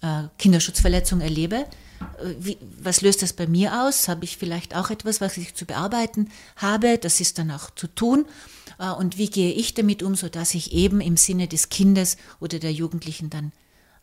äh, 0.00 0.24
Kinderschutzverletzung 0.38 1.20
erlebe. 1.20 1.56
Äh, 1.56 2.34
wie, 2.40 2.58
was 2.80 3.02
löst 3.02 3.20
das 3.20 3.34
bei 3.34 3.46
mir 3.46 3.84
aus? 3.84 4.08
Habe 4.08 4.24
ich 4.24 4.38
vielleicht 4.38 4.74
auch 4.74 4.88
etwas, 4.88 5.20
was 5.20 5.36
ich 5.36 5.54
zu 5.54 5.66
bearbeiten 5.66 6.30
habe? 6.56 6.96
Das 6.96 7.20
ist 7.20 7.38
dann 7.38 7.50
auch 7.50 7.70
zu 7.70 7.86
tun. 7.86 8.24
Äh, 8.78 8.90
und 8.92 9.18
wie 9.18 9.28
gehe 9.28 9.52
ich 9.52 9.74
damit 9.74 10.02
um, 10.02 10.14
sodass 10.14 10.54
ich 10.54 10.72
eben 10.72 11.02
im 11.02 11.18
Sinne 11.18 11.48
des 11.48 11.68
Kindes 11.68 12.16
oder 12.40 12.58
der 12.58 12.72
Jugendlichen 12.72 13.28
dann 13.28 13.52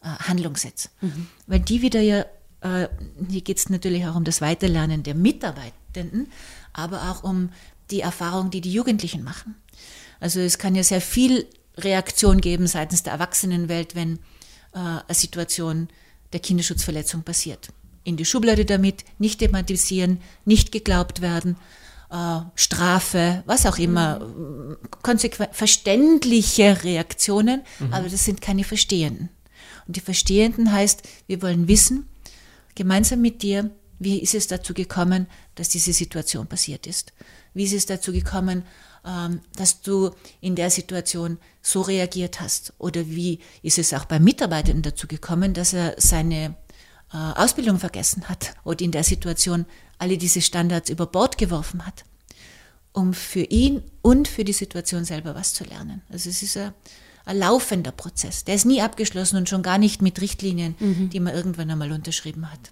äh, 0.05 0.23
Handlung 0.23 0.55
setze? 0.55 0.89
Mhm. 1.01 1.27
Weil 1.47 1.59
die 1.59 1.81
wieder 1.81 1.99
ja 1.99 2.25
äh, 2.65 2.87
hier 3.29 3.41
geht 3.41 3.57
es 3.57 3.69
natürlich 3.69 4.05
auch 4.05 4.15
um 4.15 4.23
das 4.23 4.41
Weiterlernen 4.41 5.03
der 5.03 5.15
Mitarbeitenden, 5.15 6.27
aber 6.73 7.11
auch 7.11 7.23
um 7.23 7.49
die 7.91 8.01
Erfahrung, 8.01 8.49
die 8.49 8.61
die 8.61 8.71
Jugendlichen 8.73 9.23
machen. 9.23 9.55
Also 10.19 10.39
es 10.39 10.57
kann 10.57 10.75
ja 10.75 10.83
sehr 10.83 11.01
viel 11.01 11.45
Reaktion 11.77 12.41
geben 12.41 12.67
seitens 12.67 13.03
der 13.03 13.13
Erwachsenenwelt, 13.13 13.95
wenn 13.95 14.13
äh, 14.73 14.79
eine 14.79 15.03
Situation 15.09 15.89
der 16.33 16.39
Kinderschutzverletzung 16.39 17.23
passiert. 17.23 17.69
In 18.03 18.17
die 18.17 18.25
Schublade 18.25 18.65
damit, 18.65 19.03
nicht 19.19 19.39
thematisieren, 19.39 20.21
nicht 20.45 20.71
geglaubt 20.71 21.21
werden, 21.21 21.57
äh, 22.09 22.39
Strafe, 22.55 23.43
was 23.45 23.65
auch 23.65 23.77
immer, 23.77 24.19
mhm. 24.19 24.77
verständliche 25.51 26.83
Reaktionen, 26.83 27.61
mhm. 27.79 27.93
aber 27.93 28.09
das 28.09 28.23
sind 28.23 28.41
keine 28.41 28.63
Verstehenden. 28.63 29.29
Und 29.87 29.95
die 29.95 30.01
Verstehenden 30.01 30.71
heißt, 30.71 31.03
wir 31.27 31.41
wollen 31.41 31.67
wissen, 31.67 32.07
gemeinsam 32.75 33.21
mit 33.21 33.41
dir, 33.41 33.71
wie 33.99 34.19
ist 34.19 34.35
es 34.35 34.47
dazu 34.47 34.73
gekommen, 34.73 35.27
dass 35.55 35.69
diese 35.69 35.93
Situation 35.93 36.47
passiert 36.47 36.85
ist? 36.87 37.13
Wie 37.53 37.63
ist 37.63 37.73
es 37.73 37.85
dazu 37.85 38.11
gekommen, 38.11 38.63
ähm, 39.05 39.39
dass 39.55 39.81
du 39.81 40.11
in 40.41 40.55
der 40.55 40.69
Situation 40.69 41.37
so 41.61 41.81
reagiert 41.81 42.41
hast? 42.41 42.73
Oder 42.77 43.07
wie 43.07 43.39
ist 43.61 43.77
es 43.77 43.93
auch 43.93 44.05
beim 44.05 44.23
Mitarbeitenden 44.23 44.83
dazu 44.83 45.07
gekommen, 45.07 45.53
dass 45.53 45.73
er 45.73 45.95
seine 45.97 46.55
äh, 47.13 47.17
Ausbildung 47.17 47.79
vergessen 47.79 48.27
hat 48.27 48.55
oder 48.63 48.83
in 48.83 48.91
der 48.91 49.03
Situation 49.03 49.65
alle 49.97 50.17
diese 50.17 50.41
Standards 50.41 50.89
über 50.89 51.05
Bord 51.05 51.37
geworfen 51.37 51.85
hat, 51.85 52.03
um 52.91 53.13
für 53.13 53.43
ihn 53.43 53.81
und 54.01 54.27
für 54.27 54.43
die 54.43 54.53
Situation 54.53 55.05
selber 55.05 55.35
was 55.35 55.53
zu 55.53 55.63
lernen? 55.63 56.01
Also 56.09 56.29
es 56.29 56.43
ist 56.43 56.57
ein 56.57 56.73
ein 57.25 57.37
laufender 57.37 57.91
Prozess. 57.91 58.45
Der 58.45 58.55
ist 58.55 58.65
nie 58.65 58.81
abgeschlossen 58.81 59.37
und 59.37 59.49
schon 59.49 59.63
gar 59.63 59.77
nicht 59.77 60.01
mit 60.01 60.21
Richtlinien, 60.21 60.75
mhm. 60.79 61.09
die 61.09 61.19
man 61.19 61.33
irgendwann 61.33 61.69
einmal 61.71 61.91
unterschrieben 61.91 62.51
hat. 62.51 62.71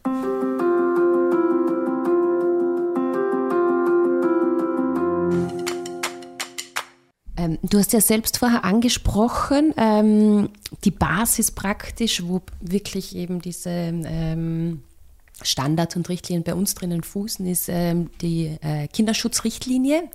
Ähm, 7.36 7.57
du 7.63 7.79
hast 7.79 7.93
ja 7.93 8.01
selbst 8.01 8.38
vorher 8.38 8.63
angesprochen, 8.63 9.74
ähm, 9.75 10.50
die 10.83 10.91
Basis 10.91 11.51
praktisch, 11.51 12.24
wo 12.24 12.41
wirklich 12.62 13.15
eben 13.15 13.41
diese 13.41 13.69
ähm, 13.72 14.83
Standards 15.41 15.95
und 15.95 16.07
Richtlinien 16.10 16.43
bei 16.43 16.53
uns 16.53 16.75
drinnen 16.75 17.01
fußen, 17.01 17.45
ist 17.48 17.69
ähm, 17.69 18.12
die 18.22 18.57
äh, 18.62 18.88
Kinderschutzrichtlinie 18.88 20.10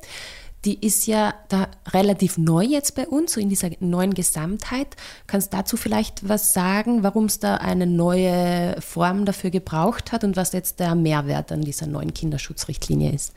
die 0.64 0.84
ist 0.84 1.06
ja 1.06 1.34
da 1.48 1.68
relativ 1.88 2.36
neu 2.36 2.64
jetzt 2.64 2.94
bei 2.94 3.06
uns, 3.06 3.34
so 3.34 3.40
in 3.40 3.48
dieser 3.48 3.70
neuen 3.80 4.14
Gesamtheit. 4.14 4.96
Kannst 5.26 5.52
du 5.52 5.56
dazu 5.56 5.76
vielleicht 5.76 6.28
was 6.28 6.52
sagen, 6.52 7.02
warum 7.02 7.26
es 7.26 7.38
da 7.38 7.56
eine 7.56 7.86
neue 7.86 8.80
Form 8.80 9.24
dafür 9.24 9.50
gebraucht 9.50 10.10
hat 10.10 10.24
und 10.24 10.36
was 10.36 10.52
jetzt 10.52 10.80
der 10.80 10.94
Mehrwert 10.94 11.52
an 11.52 11.62
dieser 11.62 11.86
neuen 11.86 12.12
Kinderschutzrichtlinie 12.12 13.12
ist? 13.12 13.32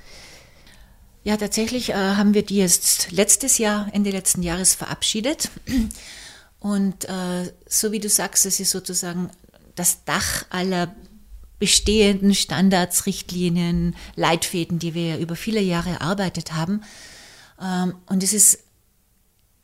Ja, 1.23 1.37
tatsächlich 1.37 1.89
äh, 1.89 1.93
haben 1.93 2.33
wir 2.33 2.43
die 2.43 2.57
jetzt 2.57 3.11
letztes 3.11 3.59
Jahr, 3.59 3.87
Ende 3.91 4.09
letzten 4.09 4.41
Jahres 4.41 4.73
verabschiedet. 4.73 5.49
Und 6.59 7.05
äh, 7.05 7.51
so 7.67 7.91
wie 7.91 7.99
du 7.99 8.09
sagst, 8.09 8.45
es 8.45 8.59
ist 8.59 8.71
sozusagen 8.71 9.29
das 9.75 10.03
Dach 10.05 10.45
aller 10.49 10.93
bestehenden 11.59 12.33
Standards, 12.33 13.05
Richtlinien, 13.05 13.95
Leitfäden, 14.15 14.79
die 14.79 14.95
wir 14.95 15.19
über 15.19 15.35
viele 15.35 15.61
Jahre 15.61 15.91
erarbeitet 15.91 16.53
haben. 16.53 16.81
Ähm, 17.61 17.95
und 18.07 18.23
es 18.23 18.33
ist 18.33 18.59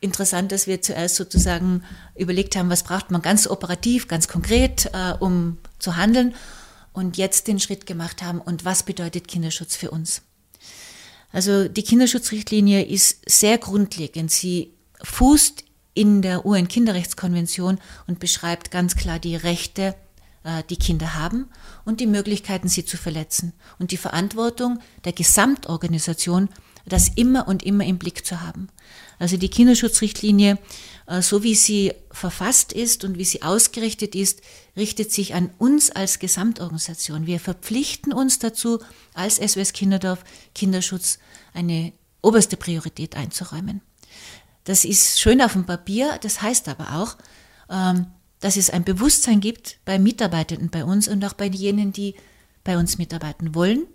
interessant, 0.00 0.52
dass 0.52 0.66
wir 0.66 0.80
zuerst 0.80 1.16
sozusagen 1.16 1.82
überlegt 2.16 2.56
haben, 2.56 2.70
was 2.70 2.84
braucht 2.84 3.10
man 3.10 3.22
ganz 3.22 3.46
operativ, 3.46 4.08
ganz 4.08 4.28
konkret, 4.28 4.90
äh, 4.92 5.14
um 5.18 5.58
zu 5.78 5.96
handeln 5.96 6.34
und 6.92 7.16
jetzt 7.16 7.48
den 7.48 7.60
Schritt 7.60 7.86
gemacht 7.86 8.22
haben 8.22 8.40
und 8.40 8.64
was 8.64 8.82
bedeutet 8.82 9.28
Kinderschutz 9.28 9.76
für 9.76 9.90
uns. 9.90 10.22
Also 11.32 11.68
die 11.68 11.82
Kinderschutzrichtlinie 11.82 12.84
ist 12.84 13.28
sehr 13.28 13.58
grundlegend. 13.58 14.30
Sie 14.30 14.72
fußt 15.02 15.64
in 15.94 16.22
der 16.22 16.46
UN-Kinderrechtskonvention 16.46 17.78
und 18.06 18.20
beschreibt 18.20 18.70
ganz 18.70 18.96
klar 18.96 19.18
die 19.18 19.36
Rechte, 19.36 19.94
äh, 20.44 20.62
die 20.70 20.76
Kinder 20.76 21.14
haben 21.14 21.48
und 21.84 22.00
die 22.00 22.06
Möglichkeiten, 22.06 22.68
sie 22.68 22.84
zu 22.84 22.96
verletzen 22.96 23.52
und 23.78 23.90
die 23.90 23.96
Verantwortung 23.96 24.78
der 25.04 25.12
Gesamtorganisation 25.12 26.48
das 26.88 27.08
immer 27.08 27.48
und 27.48 27.62
immer 27.62 27.84
im 27.84 27.98
Blick 27.98 28.24
zu 28.24 28.40
haben. 28.40 28.68
Also 29.18 29.36
die 29.36 29.48
Kinderschutzrichtlinie, 29.48 30.58
äh, 31.06 31.22
so 31.22 31.42
wie 31.42 31.54
sie 31.54 31.92
verfasst 32.10 32.72
ist 32.72 33.04
und 33.04 33.18
wie 33.18 33.24
sie 33.24 33.42
ausgerichtet 33.42 34.14
ist, 34.14 34.40
richtet 34.76 35.12
sich 35.12 35.34
an 35.34 35.50
uns 35.58 35.90
als 35.90 36.18
Gesamtorganisation. 36.18 37.26
Wir 37.26 37.40
verpflichten 37.40 38.12
uns 38.12 38.38
dazu, 38.38 38.78
als 39.14 39.36
SOS 39.36 39.72
Kinderdorf 39.72 40.24
Kinderschutz 40.54 41.18
eine 41.52 41.92
oberste 42.22 42.56
Priorität 42.56 43.16
einzuräumen. 43.16 43.80
Das 44.64 44.84
ist 44.84 45.20
schön 45.20 45.40
auf 45.40 45.54
dem 45.54 45.66
Papier, 45.66 46.18
das 46.22 46.42
heißt 46.42 46.68
aber 46.68 47.00
auch, 47.00 47.16
ähm, 47.70 48.06
dass 48.40 48.56
es 48.56 48.70
ein 48.70 48.84
Bewusstsein 48.84 49.40
gibt 49.40 49.78
bei 49.84 49.98
Mitarbeitenden 49.98 50.70
bei 50.70 50.84
uns 50.84 51.08
und 51.08 51.24
auch 51.24 51.32
bei 51.32 51.46
jenen, 51.46 51.92
die 51.92 52.14
bei 52.62 52.76
uns 52.78 52.98
mitarbeiten 52.98 53.54
wollen 53.54 53.86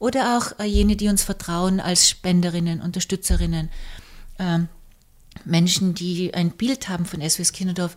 oder 0.00 0.38
auch 0.38 0.58
äh, 0.58 0.64
jene, 0.64 0.96
die 0.96 1.06
uns 1.06 1.22
vertrauen 1.22 1.78
als 1.78 2.08
Spenderinnen, 2.08 2.80
Unterstützerinnen, 2.80 3.68
äh, 4.38 4.58
Menschen, 5.44 5.94
die 5.94 6.34
ein 6.34 6.50
Bild 6.50 6.88
haben 6.88 7.04
von 7.04 7.20
SOS 7.20 7.52
Kinderdorf. 7.52 7.94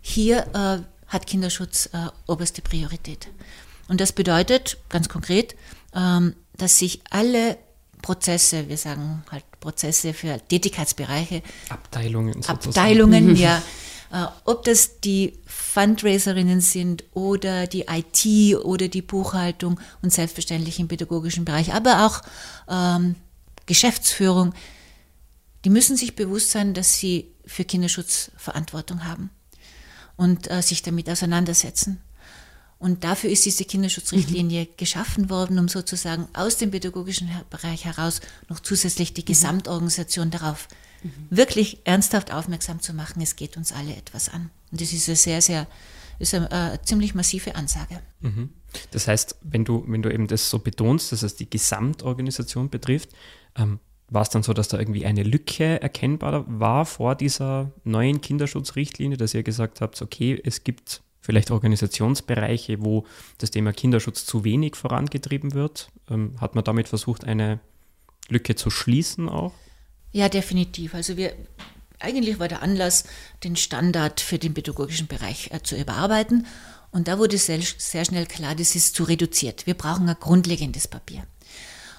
Hier 0.00 0.46
äh, 0.54 0.82
hat 1.08 1.26
Kinderschutz 1.26 1.90
äh, 1.92 2.06
oberste 2.26 2.62
Priorität. 2.62 3.28
Und 3.88 4.00
das 4.00 4.12
bedeutet 4.12 4.78
ganz 4.88 5.08
konkret, 5.08 5.56
ähm, 5.94 6.36
dass 6.56 6.78
sich 6.78 7.02
alle 7.10 7.58
Prozesse, 8.00 8.68
wir 8.68 8.78
sagen 8.78 9.24
halt 9.30 9.44
Prozesse 9.58 10.14
für 10.14 10.40
Tätigkeitsbereiche, 10.48 11.42
Abteilungen, 11.68 12.34
sozusagen. 12.34 12.68
Abteilungen, 12.68 13.36
ja, 13.36 13.60
ob 14.44 14.64
das 14.64 15.00
die 15.00 15.38
Fundraiserinnen 15.46 16.60
sind 16.60 17.04
oder 17.14 17.66
die 17.66 17.86
IT 17.88 18.56
oder 18.64 18.88
die 18.88 19.02
Buchhaltung 19.02 19.78
und 20.02 20.12
selbstverständlich 20.12 20.80
im 20.80 20.88
pädagogischen 20.88 21.44
Bereich, 21.44 21.72
aber 21.72 22.06
auch 22.06 22.22
ähm, 22.68 23.14
Geschäftsführung, 23.66 24.52
die 25.64 25.70
müssen 25.70 25.96
sich 25.96 26.16
bewusst 26.16 26.50
sein, 26.50 26.74
dass 26.74 26.94
sie 26.94 27.28
für 27.46 27.64
Kinderschutz 27.64 28.32
Verantwortung 28.36 29.04
haben 29.04 29.30
und 30.16 30.50
äh, 30.50 30.62
sich 30.62 30.82
damit 30.82 31.08
auseinandersetzen. 31.08 32.00
Und 32.80 33.04
dafür 33.04 33.28
ist 33.30 33.44
diese 33.44 33.64
Kinderschutzrichtlinie 33.64 34.62
mhm. 34.62 34.68
geschaffen 34.76 35.28
worden, 35.28 35.58
um 35.58 35.68
sozusagen 35.68 36.28
aus 36.32 36.56
dem 36.56 36.70
pädagogischen 36.70 37.30
Bereich 37.50 37.84
heraus 37.84 38.22
noch 38.48 38.60
zusätzlich 38.60 39.12
die 39.12 39.20
mhm. 39.20 39.26
Gesamtorganisation 39.26 40.30
darauf 40.30 40.66
mhm. 41.02 41.10
wirklich 41.30 41.78
ernsthaft 41.84 42.32
aufmerksam 42.32 42.80
zu 42.80 42.94
machen, 42.94 43.22
es 43.22 43.36
geht 43.36 43.56
uns 43.56 43.72
alle 43.72 43.94
etwas 43.94 44.28
an. 44.28 44.50
Und 44.70 44.80
das 44.80 44.92
ist 44.92 45.08
eine 45.08 45.16
sehr, 45.16 45.42
sehr, 45.42 45.66
ist 46.18 46.34
eine, 46.34 46.50
eine 46.50 46.74
äh, 46.74 46.82
ziemlich 46.82 47.14
massive 47.14 47.54
Ansage. 47.54 48.00
Mhm. 48.20 48.50
Das 48.90 49.08
heißt, 49.08 49.36
wenn 49.42 49.64
du, 49.64 49.84
wenn 49.88 50.02
du 50.02 50.12
eben 50.12 50.26
das 50.26 50.48
so 50.48 50.58
betonst, 50.58 51.12
dass 51.12 51.22
es 51.22 51.36
die 51.36 51.50
Gesamtorganisation 51.50 52.70
betrifft, 52.70 53.10
ähm, 53.56 53.80
war 54.08 54.22
es 54.22 54.28
dann 54.28 54.42
so, 54.42 54.52
dass 54.52 54.68
da 54.68 54.78
irgendwie 54.78 55.06
eine 55.06 55.22
Lücke 55.22 55.80
erkennbar 55.80 56.44
war 56.46 56.84
vor 56.84 57.14
dieser 57.14 57.70
neuen 57.84 58.20
Kinderschutzrichtlinie, 58.20 59.16
dass 59.16 59.34
ihr 59.34 59.42
gesagt 59.42 59.80
habt, 59.80 60.00
okay, 60.02 60.40
es 60.44 60.64
gibt 60.64 61.02
vielleicht 61.20 61.50
Organisationsbereiche, 61.50 62.82
wo 62.82 63.06
das 63.38 63.50
Thema 63.50 63.72
Kinderschutz 63.72 64.26
zu 64.26 64.44
wenig 64.44 64.74
vorangetrieben 64.74 65.54
wird? 65.54 65.90
Ähm, 66.08 66.34
hat 66.40 66.54
man 66.54 66.64
damit 66.64 66.88
versucht, 66.88 67.24
eine 67.24 67.60
Lücke 68.28 68.56
zu 68.56 68.70
schließen 68.70 69.28
auch? 69.28 69.52
Ja, 70.12 70.28
definitiv. 70.28 70.94
Also 70.94 71.16
wir, 71.16 71.34
eigentlich 71.98 72.38
war 72.38 72.48
der 72.48 72.62
Anlass, 72.62 73.04
den 73.44 73.56
Standard 73.56 74.20
für 74.20 74.38
den 74.38 74.54
pädagogischen 74.54 75.06
Bereich 75.06 75.50
äh, 75.52 75.62
zu 75.62 75.76
überarbeiten. 75.76 76.46
Und 76.90 77.06
da 77.06 77.18
wurde 77.18 77.38
sehr, 77.38 77.60
sehr 77.78 78.04
schnell 78.04 78.26
klar, 78.26 78.54
das 78.54 78.74
ist 78.74 78.96
zu 78.96 79.04
reduziert. 79.04 79.66
Wir 79.66 79.74
brauchen 79.74 80.08
ein 80.08 80.16
grundlegendes 80.18 80.88
Papier. 80.88 81.24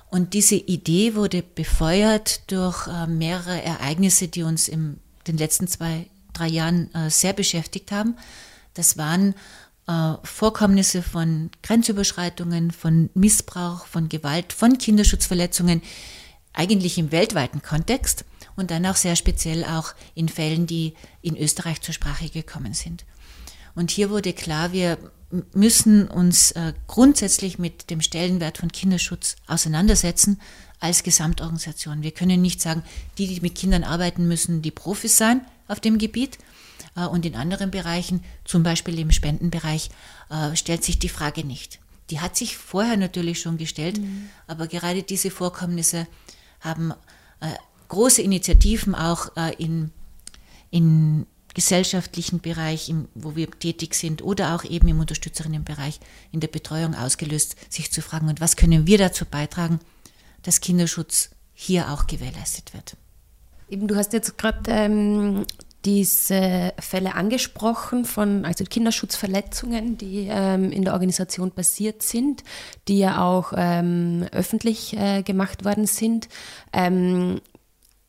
Und 0.10 0.34
diese 0.34 0.56
Idee 0.56 1.16
wurde 1.16 1.42
befeuert 1.42 2.52
durch 2.52 2.88
äh, 2.88 3.08
mehrere 3.08 3.62
Ereignisse, 3.64 4.28
die 4.28 4.44
uns 4.44 4.68
in 4.68 5.00
den 5.28 5.38
letzten 5.38 5.68
zwei, 5.68 6.08
drei 6.34 6.48
Jahren 6.48 6.94
äh, 6.94 7.10
sehr 7.10 7.32
beschäftigt 7.32 7.94
haben. 7.94 8.18
Das 8.74 8.98
waren 8.98 9.36
äh, 9.88 10.16
Vorkommnisse 10.24 11.02
von 11.02 11.50
Grenzüberschreitungen, 11.64 12.72
von 12.72 13.10
Missbrauch, 13.14 13.86
von 13.86 14.10
Gewalt, 14.10 14.52
von 14.52 14.78
Kinderschutzverletzungen, 14.78 15.82
eigentlich 16.54 16.98
im 16.98 17.12
weltweiten 17.12 17.62
Kontext 17.62 18.26
und 18.56 18.72
dann 18.72 18.86
auch 18.86 18.96
sehr 18.96 19.16
speziell 19.16 19.64
auch 19.64 19.94
in 20.16 20.30
Fällen, 20.30 20.68
die 20.68 20.94
in 21.22 21.38
Österreich 21.38 21.82
zur 21.82 21.94
Sprache 21.94 22.30
gekommen 22.30 22.74
sind. 22.74 23.06
Und 23.76 23.92
hier 23.92 24.10
wurde 24.10 24.34
klar, 24.34 24.74
wir 24.74 24.98
müssen 25.54 26.08
uns 26.08 26.52
äh, 26.52 26.74
grundsätzlich 26.88 27.58
mit 27.58 27.90
dem 27.90 28.02
Stellenwert 28.02 28.58
von 28.58 28.72
Kinderschutz 28.72 29.38
auseinandersetzen 29.48 30.42
als 30.80 31.04
Gesamtorganisation. 31.04 32.04
Wir 32.04 32.12
können 32.12 32.42
nicht 32.42 32.62
sagen, 32.62 32.84
die, 33.18 33.28
die 33.28 33.40
mit 33.40 33.56
Kindern 33.56 33.84
arbeiten, 33.84 34.28
müssen 34.28 34.62
die 34.62 34.72
Profis 34.72 35.18
sein 35.18 35.46
auf 35.68 35.80
dem 35.80 35.98
Gebiet. 35.98 36.38
Äh, 36.96 37.06
und 37.06 37.26
in 37.26 37.36
anderen 37.36 37.72
Bereichen, 37.72 38.24
zum 38.44 38.64
Beispiel 38.64 39.00
im 39.00 39.12
Spendenbereich, 39.12 39.90
äh, 40.30 40.56
stellt 40.56 40.84
sich 40.84 41.00
die 41.00 41.10
Frage 41.10 41.46
nicht. 41.46 41.80
Die 42.10 42.20
hat 42.20 42.36
sich 42.36 42.58
vorher 42.58 42.98
natürlich 42.98 43.40
schon 43.40 43.58
gestellt, 43.58 44.00
mhm. 44.00 44.30
aber 44.48 44.68
gerade 44.68 45.02
diese 45.02 45.32
Vorkommnisse 45.32 46.08
haben 46.62 46.94
große 47.90 48.22
Initiativen 48.22 48.96
auch 48.96 49.36
in, 49.58 49.92
in 50.70 51.28
gesellschaftlichen 51.54 52.40
Bereich, 52.40 52.90
im, 52.90 53.08
wo 53.14 53.36
wir 53.36 53.52
tätig 53.52 53.96
sind 53.96 54.22
oder 54.22 54.56
auch 54.56 54.64
eben 54.64 54.88
im 54.88 55.00
Unterstützerinnenbereich 55.00 56.00
in 56.32 56.40
der 56.40 56.48
Betreuung 56.48 56.96
ausgelöst, 56.96 57.56
sich 57.70 57.92
zu 57.92 58.02
fragen, 58.02 58.30
und 58.30 58.40
was 58.40 58.56
können 58.56 58.88
wir 58.88 58.98
dazu 58.98 59.26
beitragen, 59.26 59.80
dass 60.44 60.62
Kinderschutz 60.62 61.32
hier 61.54 61.92
auch 61.92 62.08
gewährleistet 62.08 62.74
wird. 62.74 62.96
Eben, 63.70 63.88
du 63.88 63.96
hast 63.96 64.14
jetzt 64.14 64.38
gerade 64.38 64.60
ähm, 64.72 65.46
diese 65.86 66.74
Fälle 66.80 67.16
angesprochen 67.16 68.06
von 68.06 68.46
also 68.46 68.64
Kinderschutzverletzungen, 68.64 69.98
die 69.98 70.28
ähm, 70.30 70.72
in 70.72 70.84
der 70.84 70.94
Organisation 70.94 71.52
passiert 71.52 72.04
sind, 72.04 72.44
die 72.88 73.00
ja 73.00 73.24
auch 73.24 73.54
ähm, 73.56 74.26
öffentlich 74.32 74.96
äh, 74.98 75.24
gemacht 75.24 75.66
worden 75.66 75.88
sind. 75.88 76.30
Ähm, 76.72 77.42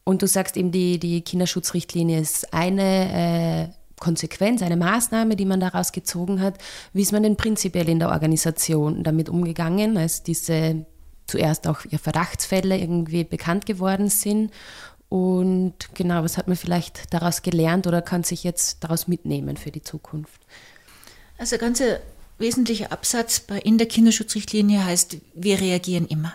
und 0.05 0.23
du 0.23 0.27
sagst 0.27 0.57
eben, 0.57 0.73
die, 0.73 0.99
die 0.99 1.23
Kinderschutzrichtlinie 1.23 2.21
ist 2.21 2.53
eine 2.53 3.71
äh, 3.71 3.83
Konsequenz, 4.01 4.63
eine 4.63 4.77
Maßnahme, 4.77 5.37
die 5.37 5.45
man 5.45 5.61
daraus 5.61 5.93
gezogen 5.93 6.41
hat. 6.41 6.59
Wie 6.93 7.03
ist 7.03 7.13
man 7.13 7.23
denn 7.23 7.37
prinzipiell 7.37 7.89
in 7.89 8.01
der 8.01 8.11
Organisation 8.11 9.05
damit 9.05 9.29
umgegangen, 9.29 9.97
als 9.97 10.25
diese 10.25 10.85
zuerst 11.29 11.69
auch 11.69 11.81
Verdachtsfälle 12.03 12.77
irgendwie 12.77 13.23
bekannt 13.23 13.65
geworden 13.65 14.09
sind? 14.09 14.51
Und 15.13 15.75
genau, 15.93 16.25
was 16.25 16.39
hat 16.39 16.49
man 16.49 16.57
vielleicht 16.57 17.13
daraus 17.13 17.43
gelernt 17.43 17.87
oder 17.87 18.01
kann 18.01 18.25
sich 18.25 18.45
jetzt 18.45 18.83
daraus 18.83 19.09
mitnehmen 19.09 19.59
für 19.59 19.71
die 19.71 19.83
Zukunft? 19.83 20.41
Also 21.37 21.59
ganz 21.59 21.83
ein 21.83 21.99
wesentlicher 22.39 22.93
Absatz 22.93 23.45
in 23.63 23.77
der 23.77 23.89
Kinderschutzrichtlinie 23.89 24.83
heißt, 24.83 25.19
wir 25.35 25.61
reagieren 25.61 26.07
immer. 26.07 26.33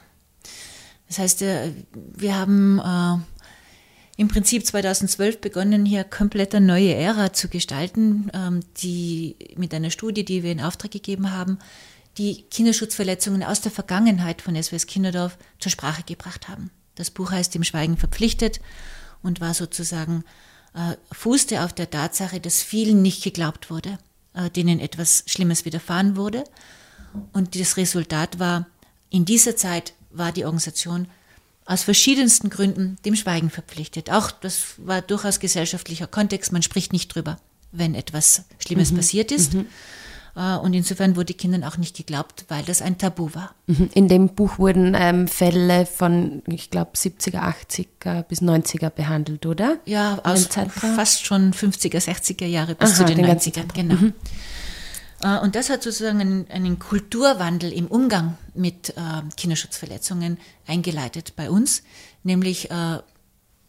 Das 1.07 1.17
heißt, 1.17 1.41
äh, 1.41 1.71
wir 1.95 2.37
haben 2.37 2.77
äh, 2.77 4.21
im 4.21 4.27
Prinzip 4.27 4.63
2012 4.63 5.41
begonnen, 5.41 5.83
hier 5.83 6.03
komplett 6.03 6.53
eine 6.53 6.67
neue 6.67 6.93
Ära 6.93 7.33
zu 7.33 7.47
gestalten, 7.47 8.29
ähm, 8.35 8.59
die 8.77 9.37
mit 9.55 9.73
einer 9.73 9.89
Studie, 9.89 10.23
die 10.23 10.43
wir 10.43 10.51
in 10.51 10.61
Auftrag 10.61 10.91
gegeben 10.91 11.31
haben, 11.31 11.57
die 12.19 12.43
Kinderschutzverletzungen 12.51 13.41
aus 13.41 13.59
der 13.59 13.71
Vergangenheit 13.71 14.43
von 14.43 14.55
SWS 14.55 14.85
Kinderdorf 14.85 15.35
zur 15.57 15.71
Sprache 15.71 16.03
gebracht 16.03 16.47
haben. 16.47 16.69
Das 16.97 17.11
Buch 17.11 17.31
heißt 17.31 17.55
Im 17.55 17.63
Schweigen 17.63 17.97
verpflichtet 17.97 18.59
und 19.23 19.39
war 19.39 19.53
sozusagen, 19.53 20.23
äh, 20.73 20.95
fußte 21.11 21.63
auf 21.63 21.73
der 21.73 21.89
Tatsache, 21.89 22.39
dass 22.39 22.61
vielen 22.61 23.01
nicht 23.01 23.23
geglaubt 23.23 23.69
wurde, 23.69 23.97
äh, 24.33 24.49
denen 24.49 24.79
etwas 24.79 25.23
Schlimmes 25.27 25.63
widerfahren 25.63 26.15
wurde. 26.15 26.43
Und 27.33 27.59
das 27.59 27.77
Resultat 27.77 28.39
war, 28.39 28.67
in 29.09 29.25
dieser 29.25 29.55
Zeit 29.55 29.93
war 30.11 30.31
die 30.31 30.45
Organisation 30.45 31.07
aus 31.65 31.83
verschiedensten 31.83 32.49
Gründen 32.49 32.97
dem 33.05 33.15
Schweigen 33.15 33.49
verpflichtet. 33.49 34.09
Auch 34.09 34.31
das 34.31 34.75
war 34.77 35.01
durchaus 35.01 35.39
gesellschaftlicher 35.39 36.07
Kontext. 36.07 36.51
Man 36.51 36.63
spricht 36.63 36.93
nicht 36.93 37.13
drüber, 37.13 37.39
wenn 37.71 37.93
etwas 37.93 38.43
Schlimmes 38.59 38.91
mhm. 38.91 38.97
passiert 38.97 39.31
ist. 39.31 39.53
Mhm. 39.53 39.67
Äh, 40.37 40.57
und 40.57 40.73
insofern 40.73 41.15
wurde 41.15 41.33
Kindern 41.33 41.63
auch 41.63 41.77
nicht 41.77 41.97
geglaubt, 41.97 42.45
weil 42.47 42.63
das 42.63 42.81
ein 42.81 42.97
Tabu 42.97 43.33
war. 43.33 43.55
Mhm. 43.65 43.89
In 43.93 44.07
dem 44.07 44.29
Buch 44.29 44.59
wurden 44.59 44.95
ähm, 44.95 45.27
Fälle 45.27 45.85
von, 45.87 46.43
ich 46.45 46.69
glaube, 46.69 46.91
70er, 46.95 47.41
80er 47.41 48.23
bis 48.23 48.41
90er 48.41 48.91
behandelt, 48.91 49.47
oder? 49.47 49.77
Ja, 49.85 50.19
aus 50.23 50.47
fast 50.47 51.25
schon 51.25 51.53
50er, 51.53 51.97
60er 51.97 52.45
Jahre 52.45 52.75
bis 52.75 52.91
Aha, 52.91 52.97
zu 52.97 53.05
den, 53.05 53.17
den 53.17 53.25
90ern, 53.25 53.73
genau. 53.73 53.95
Mhm. 53.95 54.13
Äh, 55.23 55.39
und 55.39 55.55
das 55.55 55.71
hat 55.71 55.81
sozusagen 55.81 56.21
einen, 56.21 56.51
einen 56.51 56.77
Kulturwandel 56.77 57.73
im 57.73 57.87
Umgang 57.87 58.37
mit 58.53 58.89
äh, 58.89 58.93
Kinderschutzverletzungen 59.35 60.37
eingeleitet 60.67 61.33
bei 61.35 61.49
uns, 61.49 61.81
nämlich 62.21 62.69
äh, 62.69 62.99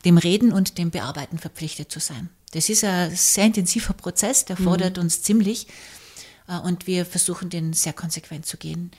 dem 0.05 0.19
Reden 0.19 0.53
und 0.53 0.77
dem 0.77 0.91
Bearbeiten 0.91 1.39
verpflichtet 1.39 1.91
zu 1.91 1.99
sein. 1.99 2.29
Das 2.53 2.69
ist 2.69 2.85
ein 2.85 3.11
sehr 3.15 3.47
intensiver 3.47 3.95
Prozess, 3.95 4.45
der 4.45 4.57
fordert 4.57 4.97
mhm. 4.97 5.05
uns 5.05 5.23
ziemlich 5.23 5.67
und 6.65 6.87
wir 6.87 7.05
versuchen 7.05 7.51
den 7.51 7.73
sehr 7.73 7.93
konsequent 7.93 8.47
zu 8.47 8.57
gehen. 8.57 8.91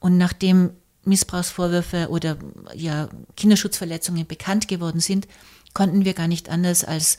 Und 0.00 0.18
nachdem 0.18 0.70
Missbrauchsvorwürfe 1.04 2.08
oder 2.10 2.38
ja, 2.74 3.08
Kinderschutzverletzungen 3.36 4.26
bekannt 4.26 4.68
geworden 4.68 5.00
sind, 5.00 5.26
konnten 5.74 6.04
wir 6.04 6.14
gar 6.14 6.28
nicht 6.28 6.48
anders 6.48 6.84
als 6.84 7.18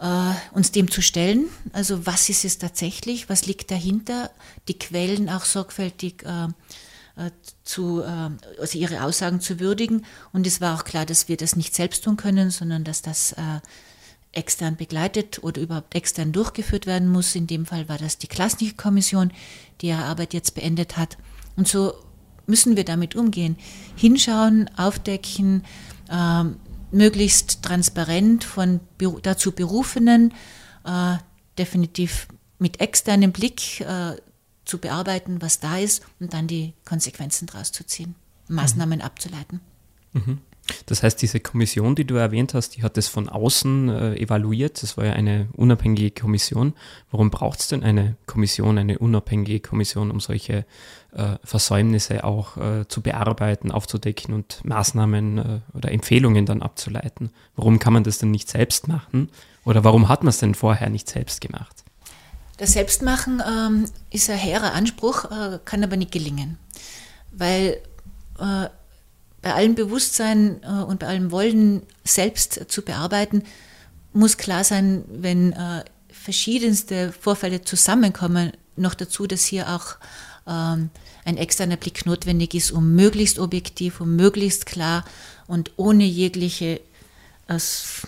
äh, 0.00 0.32
uns 0.52 0.72
dem 0.72 0.90
zu 0.90 1.02
stellen. 1.02 1.46
Also 1.72 2.06
was 2.06 2.28
ist 2.28 2.44
es 2.44 2.58
tatsächlich, 2.58 3.28
was 3.28 3.46
liegt 3.46 3.70
dahinter, 3.70 4.30
die 4.68 4.78
Quellen 4.78 5.28
auch 5.28 5.44
sorgfältig 5.44 6.24
äh, 6.24 6.48
äh, 7.16 7.30
zu, 7.64 8.02
äh, 8.02 8.30
also 8.60 8.78
ihre 8.78 9.02
Aussagen 9.02 9.40
zu 9.40 9.58
würdigen. 9.60 10.04
Und 10.32 10.46
es 10.46 10.60
war 10.60 10.78
auch 10.78 10.84
klar, 10.84 11.06
dass 11.06 11.28
wir 11.28 11.36
das 11.36 11.56
nicht 11.56 11.74
selbst 11.74 12.04
tun 12.04 12.16
können, 12.16 12.50
sondern 12.50 12.84
dass 12.84 13.02
das 13.02 13.32
äh, 13.32 13.60
extern 14.36 14.76
begleitet 14.76 15.42
oder 15.42 15.60
überhaupt 15.60 15.94
extern 15.94 16.32
durchgeführt 16.32 16.86
werden 16.86 17.08
muss. 17.08 17.34
In 17.34 17.46
dem 17.46 17.66
Fall 17.66 17.88
war 17.88 17.98
das 17.98 18.18
die 18.18 18.28
Klassenkommission, 18.28 19.32
die 19.80 19.88
ihre 19.88 20.04
Arbeit 20.04 20.34
jetzt 20.34 20.54
beendet 20.54 20.96
hat. 20.96 21.16
Und 21.56 21.66
so 21.66 21.94
müssen 22.46 22.76
wir 22.76 22.84
damit 22.84 23.16
umgehen. 23.16 23.56
Hinschauen, 23.96 24.70
aufdecken, 24.76 25.64
ähm, 26.10 26.56
möglichst 26.90 27.62
transparent 27.62 28.44
von 28.44 28.80
dazu 29.22 29.52
Berufenen, 29.52 30.32
äh, 30.84 31.16
definitiv 31.58 32.28
mit 32.58 32.80
externem 32.80 33.32
Blick 33.32 33.80
äh, 33.80 34.16
zu 34.64 34.78
bearbeiten, 34.78 35.40
was 35.42 35.60
da 35.60 35.78
ist 35.78 36.04
und 36.20 36.32
dann 36.32 36.46
die 36.46 36.74
Konsequenzen 36.84 37.46
daraus 37.46 37.72
zu 37.72 37.84
ziehen, 37.84 38.14
Maßnahmen 38.48 38.98
mhm. 38.98 39.04
abzuleiten. 39.04 39.60
Mhm. 40.12 40.38
Das 40.86 41.02
heißt, 41.02 41.20
diese 41.22 41.40
Kommission, 41.40 41.94
die 41.94 42.04
du 42.04 42.16
erwähnt 42.16 42.54
hast, 42.54 42.76
die 42.76 42.82
hat 42.82 42.96
das 42.96 43.08
von 43.08 43.28
außen 43.28 43.88
äh, 43.88 44.16
evaluiert. 44.16 44.82
Das 44.82 44.96
war 44.96 45.04
ja 45.04 45.12
eine 45.12 45.48
unabhängige 45.54 46.10
Kommission. 46.10 46.74
Warum 47.10 47.30
braucht 47.30 47.60
es 47.60 47.68
denn 47.68 47.82
eine 47.82 48.16
Kommission, 48.26 48.78
eine 48.78 48.98
unabhängige 48.98 49.60
Kommission, 49.60 50.10
um 50.10 50.20
solche 50.20 50.64
äh, 51.12 51.36
Versäumnisse 51.44 52.24
auch 52.24 52.56
äh, 52.56 52.88
zu 52.88 53.00
bearbeiten, 53.00 53.70
aufzudecken 53.70 54.34
und 54.34 54.64
Maßnahmen 54.64 55.38
äh, 55.38 55.60
oder 55.74 55.92
Empfehlungen 55.92 56.46
dann 56.46 56.62
abzuleiten? 56.62 57.30
Warum 57.54 57.78
kann 57.78 57.92
man 57.92 58.04
das 58.04 58.18
denn 58.18 58.30
nicht 58.30 58.48
selbst 58.48 58.88
machen? 58.88 59.30
Oder 59.64 59.84
warum 59.84 60.08
hat 60.08 60.22
man 60.22 60.30
es 60.30 60.38
denn 60.38 60.54
vorher 60.54 60.90
nicht 60.90 61.08
selbst 61.08 61.40
gemacht? 61.40 61.84
Das 62.56 62.72
Selbstmachen 62.72 63.42
ähm, 63.46 63.84
ist 64.10 64.30
ein 64.30 64.38
hehrer 64.38 64.72
Anspruch, 64.72 65.26
äh, 65.26 65.58
kann 65.64 65.84
aber 65.84 65.96
nicht 65.96 66.12
gelingen. 66.12 66.58
Weil 67.30 67.80
äh, 68.38 68.68
bei 69.46 69.54
allem 69.54 69.76
Bewusstsein 69.76 70.60
äh, 70.64 70.66
und 70.66 70.98
bei 70.98 71.06
allem 71.06 71.30
Wollen 71.30 71.82
selbst 72.02 72.64
zu 72.66 72.82
bearbeiten, 72.82 73.44
muss 74.12 74.38
klar 74.38 74.64
sein, 74.64 75.04
wenn 75.06 75.52
äh, 75.52 75.84
verschiedenste 76.10 77.12
Vorfälle 77.12 77.62
zusammenkommen, 77.62 78.50
noch 78.74 78.94
dazu, 78.94 79.28
dass 79.28 79.44
hier 79.44 79.68
auch 79.72 79.98
ähm, 80.48 80.90
ein 81.24 81.36
externer 81.36 81.76
Blick 81.76 82.06
notwendig 82.06 82.54
ist, 82.54 82.72
um 82.72 82.96
möglichst 82.96 83.38
objektiv, 83.38 84.00
um 84.00 84.16
möglichst 84.16 84.66
klar 84.66 85.04
und 85.46 85.70
ohne 85.76 86.02
jegliche 86.02 86.80
aus 87.46 88.02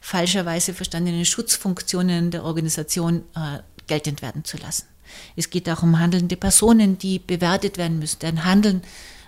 falscherweise 0.00 0.72
verstandene 0.72 1.26
Schutzfunktionen 1.26 2.30
der 2.30 2.44
Organisation 2.44 3.24
äh, 3.34 3.58
geltend 3.88 4.22
werden 4.22 4.42
zu 4.42 4.56
lassen. 4.56 4.86
Es 5.36 5.50
geht 5.50 5.68
auch 5.68 5.82
um 5.82 5.98
handelnde 5.98 6.38
Personen, 6.38 6.96
die 6.96 7.18
bewertet 7.18 7.76
werden 7.76 7.98
müssen, 7.98 8.20
deren 8.20 8.44
Handeln 8.46 8.80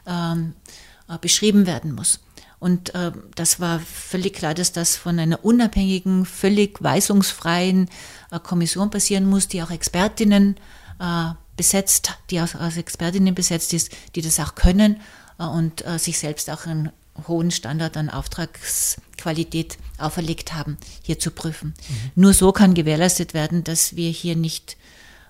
ähm, 0.06 0.54
äh, 0.66 0.88
beschrieben 1.21 1.66
werden 1.66 1.94
muss. 1.94 2.21
Und 2.61 2.94
äh, 2.94 3.12
das 3.35 3.61
war 3.61 3.81
völlig 3.81 4.35
klar, 4.35 4.55
dass 4.55 4.73
das 4.73 4.97
von 4.97 5.18
einer 5.18 5.44
unabhängigen, 5.44 6.25
völlig 6.25 6.83
weisungsfreien 6.83 7.88
äh, 8.31 8.40
Kommission 8.40 8.90
passieren 8.90 9.27
muss, 9.27 9.49
die 9.49 9.62
auch 9.62 9.71
Expertinnen 9.71 10.57
äh, 10.99 11.31
besetzt, 11.57 12.18
die 12.31 12.40
aus, 12.40 12.57
aus, 12.57 12.77
Expertinnen 12.77 13.35
besetzt 13.35 13.73
ist, 13.75 13.92
die 14.14 14.23
das 14.23 14.40
auch 14.40 14.55
können 14.55 15.01
äh, 15.38 15.44
und 15.44 15.87
äh, 15.87 15.99
sich 15.99 16.18
selbst 16.18 16.51
auch 16.51 16.66
einen 16.66 16.90
hohen 17.27 17.51
Standard 17.51 17.97
an 17.97 18.11
Auftragsqualität 18.11 19.79
auferlegt 19.99 20.53
haben, 20.55 20.79
hier 21.03 21.18
zu 21.18 21.31
prüfen. 21.31 21.75
Mhm. 21.88 22.11
Nur 22.16 22.33
so 22.33 22.53
kann 22.53 22.75
gewährleistet 22.75 23.35
werden, 23.35 23.64
dass 23.64 23.97
wir 23.97 24.11
hier 24.11 24.37
nicht 24.37 24.77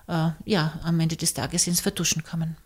äh, 0.07 0.29
ja, 0.45 0.79
am 0.83 0.99
Ende 0.99 1.15
des 1.15 1.33
Tages 1.33 1.67
ins 1.67 1.81
Vertuschen 1.81 2.23
kommen. 2.23 2.57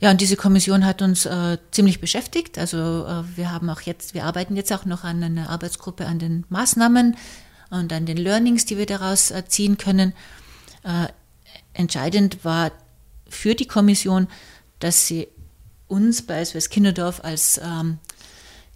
Ja, 0.00 0.10
und 0.10 0.20
diese 0.20 0.36
Kommission 0.36 0.84
hat 0.84 1.02
uns 1.02 1.26
äh, 1.26 1.58
ziemlich 1.70 2.00
beschäftigt. 2.00 2.58
Also 2.58 2.76
äh, 3.06 3.36
wir 3.36 3.50
haben 3.50 3.70
auch 3.70 3.80
jetzt, 3.80 4.14
wir 4.14 4.24
arbeiten 4.24 4.56
jetzt 4.56 4.72
auch 4.72 4.84
noch 4.84 5.04
an 5.04 5.22
einer 5.22 5.50
Arbeitsgruppe 5.50 6.06
an 6.06 6.18
den 6.18 6.44
Maßnahmen 6.48 7.16
und 7.70 7.92
an 7.92 8.06
den 8.06 8.16
Learnings, 8.16 8.64
die 8.66 8.78
wir 8.78 8.86
daraus 8.86 9.30
äh, 9.30 9.44
ziehen 9.46 9.78
können. 9.78 10.12
Äh, 10.82 11.08
entscheidend 11.72 12.44
war 12.44 12.72
für 13.28 13.54
die 13.54 13.66
Kommission, 13.66 14.28
dass 14.78 15.06
sie 15.06 15.28
uns 15.86 16.22
bei 16.22 16.44
SWS 16.44 16.70
Kinderdorf 16.70 17.22
als 17.22 17.60
ähm, 17.62 17.98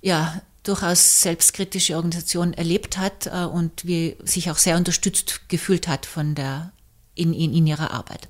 ja, 0.01 0.43
durchaus 0.63 1.23
selbstkritische 1.23 1.97
Organisation 1.97 2.53
erlebt 2.53 2.99
hat 2.99 3.27
äh, 3.27 3.45
und 3.45 3.87
wie 3.87 4.17
sich 4.25 4.51
auch 4.51 4.59
sehr 4.59 4.77
unterstützt 4.77 5.49
gefühlt 5.49 5.89
hat 5.89 6.07
von 6.07 6.35
der, 6.35 6.73
in, 7.15 7.33
in, 7.33 7.55
in 7.55 7.67
ihrer 7.67 7.91
Arbeit. 7.91 8.29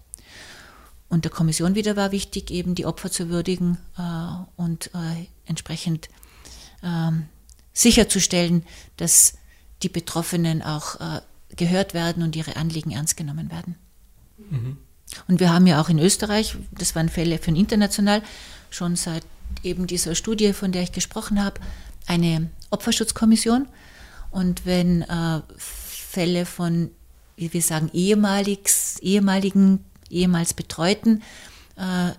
Und 1.09 1.25
der 1.25 1.33
Kommission 1.33 1.75
wieder 1.75 1.97
war 1.97 2.12
wichtig, 2.12 2.51
eben 2.51 2.75
die 2.75 2.87
Opfer 2.87 3.11
zu 3.11 3.31
würdigen 3.31 3.79
äh, 3.97 4.61
und 4.61 4.90
äh, 4.94 5.27
entsprechend 5.47 6.09
ähm, 6.83 7.27
sicherzustellen, 7.73 8.64
dass 8.97 9.35
die 9.83 9.88
Betroffenen 9.88 10.62
auch 10.62 11.01
äh, 11.01 11.21
gehört 11.57 11.94
werden 11.94 12.23
und 12.23 12.37
ihre 12.37 12.57
Anliegen 12.57 12.90
ernst 12.90 13.16
genommen 13.16 13.51
werden. 13.51 13.77
Mhm. 14.51 14.77
Und 15.27 15.40
wir 15.40 15.53
haben 15.53 15.66
ja 15.66 15.81
auch 15.81 15.88
in 15.88 15.99
Österreich, 15.99 16.57
das 16.73 16.94
waren 16.94 17.09
Fälle 17.09 17.38
von 17.38 17.57
international, 17.57 18.23
schon 18.71 18.97
seit 18.97 19.25
eben 19.62 19.87
dieser 19.87 20.14
Studie, 20.14 20.53
von 20.53 20.73
der 20.73 20.83
ich 20.83 20.92
gesprochen 20.92 21.42
habe, 21.42 21.61
eine 22.07 22.51
Opferschutzkommission. 22.71 23.66
Und 24.31 24.66
wenn 24.66 25.03
äh, 25.03 25.40
Fälle 25.57 26.44
von, 26.44 26.90
wie 27.37 27.53
wir 27.53 27.62
sagen, 27.62 27.90
ehemaligs, 27.94 28.99
ehemaligen 28.99 29.85
ehemals 30.11 30.55
Betreuten 30.55 31.23
äh, 31.77 32.12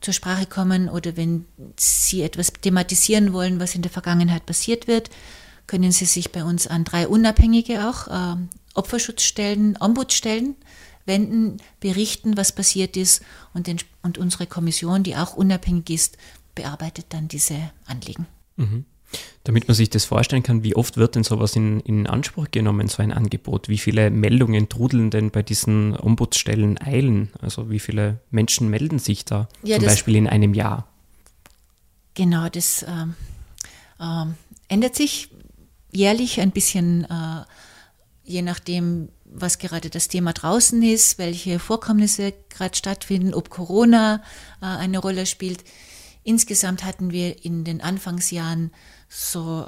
zur 0.00 0.14
Sprache 0.14 0.46
kommen 0.46 0.88
oder 0.88 1.16
wenn 1.16 1.46
Sie 1.78 2.22
etwas 2.22 2.52
thematisieren 2.52 3.32
wollen, 3.32 3.60
was 3.60 3.74
in 3.74 3.82
der 3.82 3.90
Vergangenheit 3.90 4.46
passiert 4.46 4.86
wird, 4.86 5.10
können 5.66 5.92
Sie 5.92 6.04
sich 6.04 6.30
bei 6.30 6.44
uns 6.44 6.66
an 6.66 6.84
drei 6.84 7.08
unabhängige 7.08 7.88
auch 7.88 8.08
äh, 8.08 8.36
Opferschutzstellen, 8.74 9.78
Ombudsstellen 9.80 10.56
wenden, 11.06 11.58
berichten, 11.80 12.36
was 12.36 12.52
passiert 12.52 12.96
ist 12.96 13.22
und, 13.52 13.66
den, 13.66 13.78
und 14.02 14.18
unsere 14.18 14.46
Kommission, 14.46 15.02
die 15.02 15.16
auch 15.16 15.34
unabhängig 15.34 15.90
ist, 15.90 16.18
bearbeitet 16.54 17.06
dann 17.10 17.28
diese 17.28 17.56
Anliegen. 17.86 18.26
Mhm. 18.56 18.84
Damit 19.44 19.68
man 19.68 19.74
sich 19.74 19.90
das 19.90 20.04
vorstellen 20.04 20.42
kann, 20.42 20.62
wie 20.62 20.74
oft 20.74 20.96
wird 20.96 21.16
denn 21.16 21.24
sowas 21.24 21.54
in, 21.54 21.80
in 21.80 22.06
Anspruch 22.06 22.50
genommen, 22.50 22.88
so 22.88 23.02
ein 23.02 23.12
Angebot? 23.12 23.68
Wie 23.68 23.78
viele 23.78 24.10
Meldungen 24.10 24.68
trudeln 24.68 25.10
denn 25.10 25.30
bei 25.30 25.42
diesen 25.42 25.98
Ombudsstellen 25.98 26.80
eilen? 26.80 27.30
Also 27.40 27.70
wie 27.70 27.80
viele 27.80 28.20
Menschen 28.30 28.70
melden 28.70 28.98
sich 28.98 29.24
da 29.24 29.48
ja, 29.62 29.76
zum 29.76 29.86
Beispiel 29.86 30.16
in 30.16 30.26
einem 30.26 30.54
Jahr? 30.54 30.88
Genau, 32.14 32.48
das 32.48 32.84
ähm, 32.88 33.14
äh, 34.00 34.26
ändert 34.68 34.94
sich 34.94 35.30
jährlich 35.92 36.40
ein 36.40 36.50
bisschen, 36.50 37.04
äh, 37.04 37.44
je 38.24 38.42
nachdem, 38.42 39.08
was 39.24 39.58
gerade 39.58 39.90
das 39.90 40.08
Thema 40.08 40.32
draußen 40.32 40.82
ist, 40.82 41.18
welche 41.18 41.58
Vorkommnisse 41.58 42.32
gerade 42.48 42.76
stattfinden, 42.76 43.34
ob 43.34 43.50
Corona 43.50 44.22
äh, 44.60 44.66
eine 44.66 44.98
Rolle 44.98 45.26
spielt. 45.26 45.64
Insgesamt 46.22 46.84
hatten 46.84 47.10
wir 47.10 47.44
in 47.44 47.64
den 47.64 47.80
Anfangsjahren 47.80 48.70
so 49.14 49.64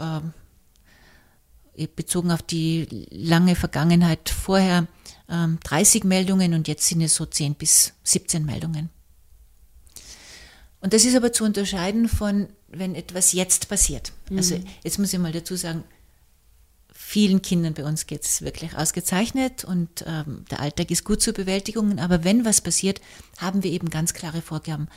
äh, 1.77 1.87
bezogen 1.95 2.31
auf 2.31 2.43
die 2.43 3.07
lange 3.11 3.55
Vergangenheit 3.55 4.29
vorher 4.29 4.87
äh, 5.29 5.47
30 5.65 6.05
Meldungen 6.05 6.55
und 6.55 6.69
jetzt 6.69 6.87
sind 6.87 7.01
es 7.01 7.15
so 7.15 7.27
10 7.27 7.55
bis 7.55 7.93
17 8.03 8.45
Meldungen. 8.45 8.91
Und 10.81 10.93
das 10.93 11.05
ist 11.05 11.17
aber 11.17 11.33
zu 11.33 11.45
unterscheiden 11.45 12.09
von, 12.09 12.49
wenn 12.69 12.95
etwas 12.95 13.33
jetzt 13.33 13.69
passiert. 13.69 14.13
Mhm. 14.31 14.39
Also 14.39 14.61
jetzt 14.85 14.99
muss 14.99 15.13
ich 15.13 15.19
mal 15.19 15.33
dazu 15.33 15.57
sagen, 15.57 15.85
vielen 16.93 17.41
Kindern 17.41 17.75
bei 17.75 17.85
uns 17.85 18.07
geht 18.07 18.25
es 18.25 18.43
wirklich 18.43 18.77
ausgezeichnet 18.77 19.65
und 19.65 20.05
ähm, 20.07 20.45
der 20.51 20.61
Alltag 20.61 20.91
ist 20.91 21.05
gut 21.05 21.23
zur 21.23 21.35
Bewältigung. 21.35 21.99
Aber 21.99 22.25
wenn 22.25 22.45
was 22.45 22.61
passiert, 22.61 23.01
haben 23.39 23.63
wir 23.63 23.71
eben 23.71 23.91
ganz 23.91 24.13
klare 24.13 24.43
Vorgaben, 24.43 24.89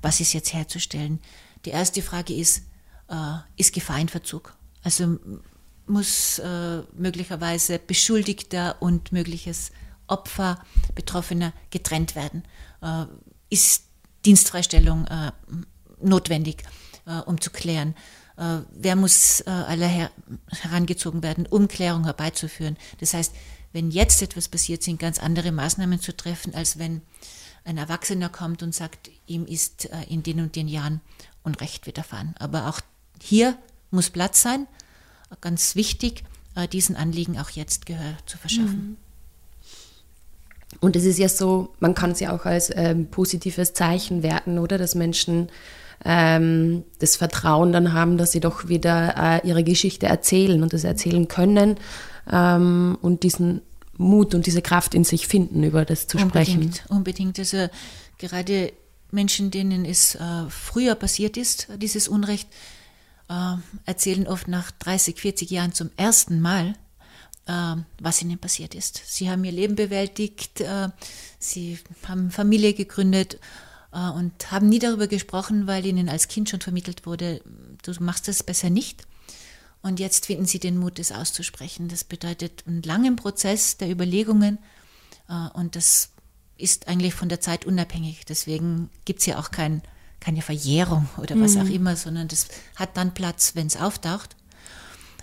was 0.00 0.20
ist 0.20 0.32
jetzt 0.32 0.52
herzustellen. 0.52 1.20
Die 1.64 1.70
erste 1.70 2.02
Frage 2.02 2.34
ist, 2.34 2.62
ist 3.56 3.72
Gefahr 3.72 4.00
in 4.00 4.08
Verzug. 4.08 4.54
Also 4.82 5.18
muss 5.86 6.38
äh, 6.38 6.82
möglicherweise 6.96 7.78
Beschuldigter 7.78 8.76
und 8.80 9.12
mögliches 9.12 9.70
Opfer, 10.06 10.62
Betroffener 10.94 11.52
getrennt 11.70 12.14
werden. 12.14 12.42
Äh, 12.82 13.06
ist 13.48 13.84
Dienstfreistellung 14.24 15.06
äh, 15.06 15.32
notwendig, 16.02 16.64
äh, 17.06 17.20
um 17.20 17.40
zu 17.40 17.50
klären? 17.50 17.94
Äh, 18.36 18.58
wer 18.72 18.96
muss 18.96 19.42
alle 19.46 19.86
her 19.86 20.10
herangezogen 20.50 21.22
werden, 21.22 21.46
um 21.46 21.68
Klärung 21.68 22.04
herbeizuführen? 22.04 22.76
Das 22.98 23.14
heißt, 23.14 23.34
wenn 23.72 23.90
jetzt 23.90 24.22
etwas 24.22 24.48
passiert, 24.48 24.82
sind 24.82 24.98
ganz 24.98 25.18
andere 25.18 25.52
Maßnahmen 25.52 26.00
zu 26.00 26.16
treffen, 26.16 26.54
als 26.54 26.78
wenn 26.78 27.02
ein 27.64 27.78
Erwachsener 27.78 28.28
kommt 28.28 28.62
und 28.62 28.74
sagt, 28.74 29.10
ihm 29.26 29.44
ist 29.44 29.86
in 30.08 30.22
den 30.22 30.40
und 30.40 30.54
den 30.54 30.68
Jahren 30.68 31.00
Unrecht 31.42 31.86
widerfahren. 31.86 32.34
Aber 32.38 32.68
auch 32.68 32.80
hier 33.20 33.56
muss 33.90 34.10
Platz 34.10 34.42
sein, 34.42 34.66
ganz 35.40 35.76
wichtig, 35.76 36.24
äh, 36.54 36.68
diesen 36.68 36.96
Anliegen 36.96 37.38
auch 37.38 37.50
jetzt 37.50 37.86
Gehör 37.86 38.16
zu 38.26 38.38
verschaffen. 38.38 38.90
Mhm. 38.90 38.96
Und 40.80 40.96
es 40.96 41.04
ist 41.04 41.18
ja 41.18 41.28
so, 41.28 41.74
man 41.80 41.94
kann 41.94 42.10
es 42.10 42.20
ja 42.20 42.34
auch 42.34 42.44
als 42.44 42.70
ähm, 42.74 43.06
positives 43.06 43.72
Zeichen 43.72 44.22
werten, 44.22 44.58
oder? 44.58 44.78
Dass 44.78 44.94
Menschen 44.94 45.48
ähm, 46.04 46.84
das 46.98 47.16
Vertrauen 47.16 47.72
dann 47.72 47.92
haben, 47.92 48.18
dass 48.18 48.32
sie 48.32 48.40
doch 48.40 48.68
wieder 48.68 49.14
äh, 49.16 49.48
ihre 49.48 49.64
Geschichte 49.64 50.06
erzählen 50.06 50.62
und 50.62 50.72
das 50.72 50.84
erzählen 50.84 51.28
können 51.28 51.76
ähm, 52.30 52.98
und 53.00 53.22
diesen 53.22 53.62
Mut 53.96 54.34
und 54.34 54.46
diese 54.46 54.60
Kraft 54.60 54.94
in 54.94 55.04
sich 55.04 55.26
finden, 55.26 55.62
über 55.62 55.84
das 55.84 56.06
zu 56.06 56.18
unbedingt, 56.18 56.46
sprechen. 56.46 56.74
Unbedingt. 56.88 57.38
Also 57.38 57.68
gerade 58.18 58.72
Menschen, 59.10 59.50
denen 59.50 59.84
es 59.84 60.16
äh, 60.16 60.20
früher 60.50 60.94
passiert 60.94 61.36
ist, 61.36 61.68
dieses 61.78 62.08
Unrecht, 62.08 62.48
äh, 63.28 63.56
erzählen 63.84 64.26
oft 64.26 64.48
nach 64.48 64.70
30, 64.70 65.20
40 65.20 65.50
Jahren 65.50 65.72
zum 65.72 65.90
ersten 65.96 66.40
Mal, 66.40 66.74
äh, 67.46 67.76
was 68.00 68.22
ihnen 68.22 68.38
passiert 68.38 68.74
ist. 68.74 69.02
Sie 69.06 69.30
haben 69.30 69.44
ihr 69.44 69.52
Leben 69.52 69.74
bewältigt, 69.74 70.60
äh, 70.60 70.88
sie 71.38 71.78
haben 72.06 72.30
Familie 72.30 72.74
gegründet 72.74 73.38
äh, 73.92 74.08
und 74.10 74.50
haben 74.50 74.68
nie 74.68 74.78
darüber 74.78 75.06
gesprochen, 75.06 75.66
weil 75.66 75.86
ihnen 75.86 76.08
als 76.08 76.28
Kind 76.28 76.50
schon 76.50 76.60
vermittelt 76.60 77.06
wurde, 77.06 77.42
du 77.82 77.92
machst 78.00 78.28
das 78.28 78.42
besser 78.42 78.70
nicht. 78.70 79.06
Und 79.82 80.00
jetzt 80.00 80.26
finden 80.26 80.46
sie 80.46 80.58
den 80.58 80.78
Mut, 80.78 80.98
es 80.98 81.12
auszusprechen. 81.12 81.88
Das 81.88 82.02
bedeutet 82.02 82.64
einen 82.66 82.82
langen 82.82 83.14
Prozess 83.14 83.76
der 83.76 83.90
Überlegungen 83.90 84.58
äh, 85.28 85.48
und 85.52 85.76
das 85.76 86.10
ist 86.58 86.88
eigentlich 86.88 87.14
von 87.14 87.28
der 87.28 87.40
Zeit 87.40 87.66
unabhängig. 87.66 88.24
Deswegen 88.24 88.90
gibt 89.04 89.20
es 89.20 89.26
ja 89.26 89.38
auch 89.38 89.50
kein 89.50 89.82
keine 90.26 90.42
Verjährung 90.42 91.08
oder 91.18 91.38
was 91.40 91.54
mhm. 91.54 91.60
auch 91.60 91.68
immer, 91.68 91.94
sondern 91.94 92.26
das 92.26 92.48
hat 92.74 92.96
dann 92.96 93.14
Platz, 93.14 93.52
wenn 93.54 93.68
es 93.68 93.76
auftaucht. 93.76 94.34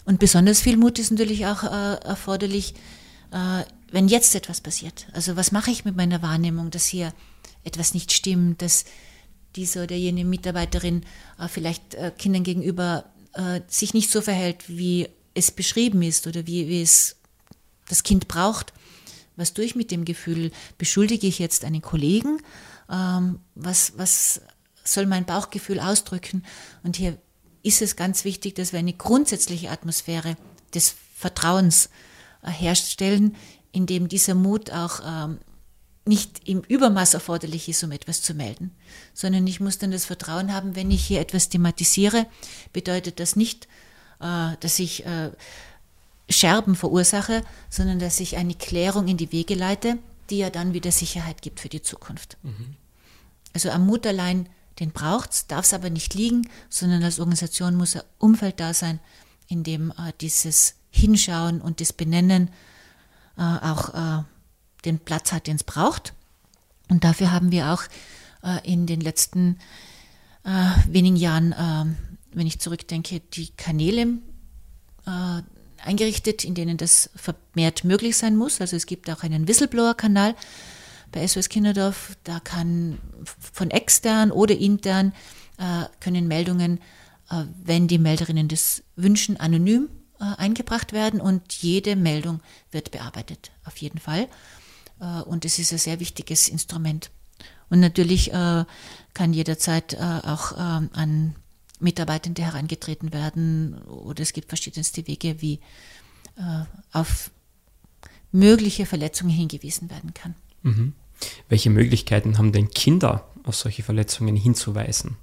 Und 0.05 0.17
besonders 0.17 0.61
viel 0.61 0.77
Mut 0.77 0.97
ist 0.97 1.11
natürlich 1.11 1.45
auch 1.45 1.63
äh, 1.63 1.95
erforderlich, 2.05 2.73
äh, 3.31 3.65
wenn 3.91 4.07
jetzt 4.07 4.33
etwas 4.33 4.61
passiert. 4.61 5.07
Also 5.11 5.35
was 5.35 5.51
mache 5.51 5.71
ich 5.71 5.83
mit 5.83 5.97
meiner 5.97 6.21
Wahrnehmung, 6.21 6.71
dass 6.71 6.85
hier 6.85 7.13
etwas 7.65 7.93
nicht 7.93 8.13
stimmt, 8.13 8.61
dass 8.61 8.85
diese 9.57 9.83
oder 9.83 9.97
jene 9.97 10.23
Mitarbeiterin 10.23 11.03
äh, 11.37 11.49
vielleicht 11.49 11.95
äh, 11.95 12.13
Kindern 12.17 12.43
gegenüber 12.43 13.03
äh, 13.33 13.59
sich 13.67 13.93
nicht 13.93 14.09
so 14.09 14.21
verhält, 14.21 14.69
wie 14.69 15.09
es 15.33 15.51
beschrieben 15.51 16.01
ist 16.01 16.27
oder 16.27 16.47
wie, 16.47 16.69
wie 16.69 16.81
es 16.81 17.17
das 17.89 18.03
Kind 18.03 18.29
braucht. 18.29 18.71
Was 19.35 19.53
tue 19.53 19.65
ich 19.65 19.75
mit 19.75 19.91
dem 19.91 20.05
Gefühl? 20.05 20.51
Beschuldige 20.77 21.27
ich 21.27 21.39
jetzt 21.39 21.65
einen 21.65 21.81
Kollegen? 21.81 22.39
Ähm, 22.89 23.39
was, 23.55 23.93
was 23.97 24.41
soll 24.83 25.05
mein 25.05 25.25
Bauchgefühl 25.25 25.79
ausdrücken. 25.79 26.43
Und 26.83 26.97
hier 26.97 27.17
ist 27.61 27.81
es 27.81 27.95
ganz 27.95 28.25
wichtig, 28.25 28.55
dass 28.55 28.73
wir 28.73 28.79
eine 28.79 28.93
grundsätzliche 28.93 29.71
Atmosphäre 29.71 30.35
des 30.73 30.95
Vertrauens 31.15 31.89
äh, 32.43 32.49
herstellen, 32.49 33.35
in 33.71 33.85
dem 33.85 34.07
dieser 34.07 34.35
Mut 34.35 34.71
auch 34.71 34.99
ähm, 35.05 35.39
nicht 36.05 36.47
im 36.47 36.61
Übermaß 36.61 37.13
erforderlich 37.13 37.69
ist, 37.69 37.83
um 37.83 37.91
etwas 37.91 38.21
zu 38.21 38.33
melden, 38.33 38.71
sondern 39.13 39.47
ich 39.47 39.59
muss 39.59 39.77
dann 39.77 39.91
das 39.91 40.05
Vertrauen 40.05 40.53
haben, 40.53 40.75
wenn 40.75 40.91
ich 40.91 41.05
hier 41.05 41.21
etwas 41.21 41.49
thematisiere, 41.49 42.27
bedeutet 42.73 43.19
das 43.19 43.35
nicht, 43.35 43.67
äh, 44.19 44.57
dass 44.59 44.79
ich 44.79 45.05
äh, 45.05 45.31
Scherben 46.29 46.75
verursache, 46.75 47.43
sondern 47.69 47.99
dass 47.99 48.19
ich 48.19 48.37
eine 48.37 48.55
Klärung 48.55 49.07
in 49.07 49.17
die 49.17 49.31
Wege 49.31 49.55
leite, 49.55 49.97
die 50.29 50.39
ja 50.39 50.49
dann 50.49 50.73
wieder 50.73 50.91
Sicherheit 50.91 51.41
gibt 51.41 51.59
für 51.59 51.69
die 51.69 51.81
Zukunft. 51.81 52.37
Mhm. 52.43 52.75
Also 53.53 53.69
am 53.69 53.85
Mut 53.85 54.05
allein, 54.07 54.49
den 54.79 54.91
braucht 54.91 55.31
es, 55.31 55.47
darf 55.47 55.65
es 55.65 55.73
aber 55.73 55.89
nicht 55.89 56.13
liegen, 56.13 56.47
sondern 56.69 57.03
als 57.03 57.19
Organisation 57.19 57.75
muss 57.75 57.95
ein 57.95 58.03
Umfeld 58.17 58.59
da 58.59 58.73
sein, 58.73 58.99
in 59.47 59.63
dem 59.63 59.91
äh, 59.91 60.13
dieses 60.21 60.75
Hinschauen 60.89 61.61
und 61.61 61.81
das 61.81 61.93
Benennen 61.93 62.49
äh, 63.37 63.41
auch 63.41 63.93
äh, 63.93 64.23
den 64.85 64.99
Platz 64.99 65.31
hat, 65.31 65.47
den 65.47 65.55
es 65.55 65.63
braucht. 65.63 66.13
Und 66.89 67.03
dafür 67.03 67.31
haben 67.31 67.51
wir 67.51 67.71
auch 67.71 67.83
äh, 68.43 68.59
in 68.69 68.85
den 68.85 69.01
letzten 69.01 69.57
äh, 70.43 70.69
wenigen 70.87 71.15
Jahren, 71.15 71.55
ähm, 71.57 71.95
wenn 72.33 72.47
ich 72.47 72.59
zurückdenke, 72.59 73.19
die 73.19 73.49
Kanäle 73.51 74.19
äh, 75.05 75.41
eingerichtet, 75.83 76.43
in 76.43 76.55
denen 76.55 76.77
das 76.77 77.09
vermehrt 77.15 77.83
möglich 77.83 78.17
sein 78.17 78.35
muss. 78.35 78.61
Also 78.61 78.75
es 78.75 78.85
gibt 78.85 79.09
auch 79.09 79.23
einen 79.23 79.47
Whistleblower-Kanal 79.47 80.35
bei 81.13 81.25
SOS 81.25 81.47
Kinderdorf. 81.47 82.17
Da 82.25 82.39
kann 82.41 82.99
von 83.53 83.71
extern 83.71 84.31
oder 84.31 84.57
intern 84.57 85.13
äh, 85.57 85.85
können 86.01 86.27
Meldungen, 86.27 86.79
äh, 87.29 87.45
wenn 87.63 87.87
die 87.87 87.99
Melderinnen 87.99 88.49
das 88.49 88.83
wünschen, 88.95 89.37
anonym 89.37 89.89
äh, 90.19 90.25
eingebracht 90.37 90.91
werden 90.91 91.21
und 91.21 91.53
jede 91.53 91.95
Meldung 91.95 92.41
wird 92.71 92.91
bearbeitet, 92.91 93.51
auf 93.63 93.77
jeden 93.77 93.99
Fall. 93.99 94.27
Äh, 94.99 95.21
und 95.21 95.45
es 95.45 95.59
ist 95.59 95.71
ein 95.71 95.77
sehr 95.77 95.99
wichtiges 95.99 96.49
Instrument. 96.49 97.11
Und 97.69 97.79
natürlich 97.79 98.33
äh, 98.33 98.65
kann 99.13 99.33
jederzeit 99.33 99.93
äh, 99.93 99.97
auch 99.97 100.51
an 100.53 101.35
Mitarbeitende 101.79 102.43
herangetreten 102.43 103.11
werden 103.11 103.81
oder 103.83 104.21
es 104.21 104.33
gibt 104.33 104.49
verschiedenste 104.49 105.05
Wege, 105.07 105.41
wie 105.41 105.59
auf 106.93 107.29
mögliche 108.31 108.85
Verletzungen 108.85 109.31
hingewiesen 109.31 109.89
werden 109.89 110.13
kann. 110.13 110.35
Mhm. 110.63 110.93
Welche 111.49 111.69
Möglichkeiten 111.69 112.37
haben 112.37 112.51
denn 112.51 112.69
Kinder, 112.69 113.27
auf 113.43 113.55
solche 113.55 113.83
Verletzungen 113.83 114.35
hinzuweisen? 114.35 115.17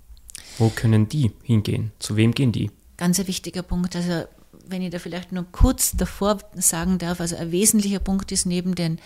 Wo 0.58 0.68
können 0.68 1.08
die 1.08 1.32
hingehen? 1.42 1.92
Zu 1.98 2.16
wem 2.16 2.32
gehen 2.32 2.52
die? 2.52 2.70
Ganz 2.96 3.18
ein 3.18 3.26
wichtiger 3.26 3.62
Punkt. 3.62 3.96
Also 3.96 4.24
wenn 4.66 4.82
ich 4.82 4.90
da 4.90 4.98
vielleicht 4.98 5.32
nur 5.32 5.46
kurz 5.50 5.92
davor 5.92 6.38
sagen 6.54 6.98
darf, 6.98 7.20
also 7.20 7.36
ein 7.36 7.50
wesentlicher 7.50 7.98
Punkt 7.98 8.30
ist 8.32 8.46
neben 8.46 8.74
den 8.74 9.00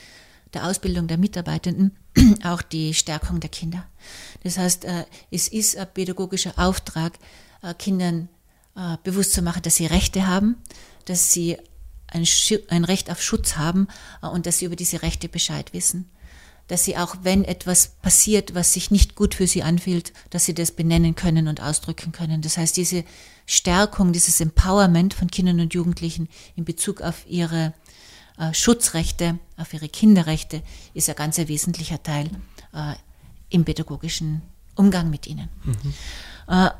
der 0.52 0.66
Ausbildung 0.66 1.08
der 1.08 1.18
Mitarbeitenden 1.18 1.96
auch 2.44 2.62
die 2.62 2.94
Stärkung 2.94 3.40
der 3.40 3.50
Kinder. 3.50 3.86
Das 4.42 4.56
heißt, 4.56 4.84
äh, 4.84 5.04
es 5.30 5.48
ist 5.48 5.76
ein 5.76 5.92
pädagogischer 5.92 6.52
Auftrag, 6.56 7.18
äh, 7.62 7.74
Kindern 7.74 8.28
äh, 8.76 8.96
bewusst 9.02 9.32
zu 9.32 9.42
machen, 9.42 9.62
dass 9.62 9.76
sie 9.76 9.86
Rechte 9.86 10.26
haben, 10.26 10.56
dass 11.06 11.32
sie 11.32 11.56
ein, 12.06 12.24
ein 12.68 12.84
Recht 12.84 13.10
auf 13.10 13.20
Schutz 13.20 13.56
haben 13.56 13.88
und 14.20 14.46
dass 14.46 14.58
sie 14.58 14.66
über 14.66 14.76
diese 14.76 15.02
Rechte 15.02 15.28
Bescheid 15.28 15.72
wissen. 15.72 16.08
Dass 16.68 16.84
sie 16.84 16.96
auch, 16.96 17.16
wenn 17.22 17.44
etwas 17.44 17.88
passiert, 18.00 18.54
was 18.54 18.72
sich 18.72 18.90
nicht 18.90 19.16
gut 19.16 19.34
für 19.34 19.46
sie 19.46 19.62
anfühlt, 19.62 20.12
dass 20.30 20.46
sie 20.46 20.54
das 20.54 20.72
benennen 20.72 21.14
können 21.14 21.48
und 21.48 21.60
ausdrücken 21.60 22.12
können. 22.12 22.40
Das 22.40 22.56
heißt, 22.56 22.76
diese 22.76 23.04
Stärkung, 23.46 24.12
dieses 24.12 24.40
Empowerment 24.40 25.12
von 25.12 25.30
Kindern 25.30 25.60
und 25.60 25.74
Jugendlichen 25.74 26.28
in 26.56 26.64
Bezug 26.64 27.02
auf 27.02 27.26
ihre 27.28 27.74
äh, 28.38 28.54
Schutzrechte, 28.54 29.38
auf 29.56 29.74
ihre 29.74 29.88
Kinderrechte 29.88 30.62
ist 30.94 31.10
ein 31.10 31.16
ganz 31.16 31.36
wesentlicher 31.38 32.02
Teil 32.02 32.30
äh, 32.72 32.94
im 33.50 33.64
pädagogischen 33.64 34.42
Umgang 34.74 35.10
mit 35.10 35.26
ihnen. 35.26 35.48
Mhm. 35.64 35.94
Äh, 36.48 36.70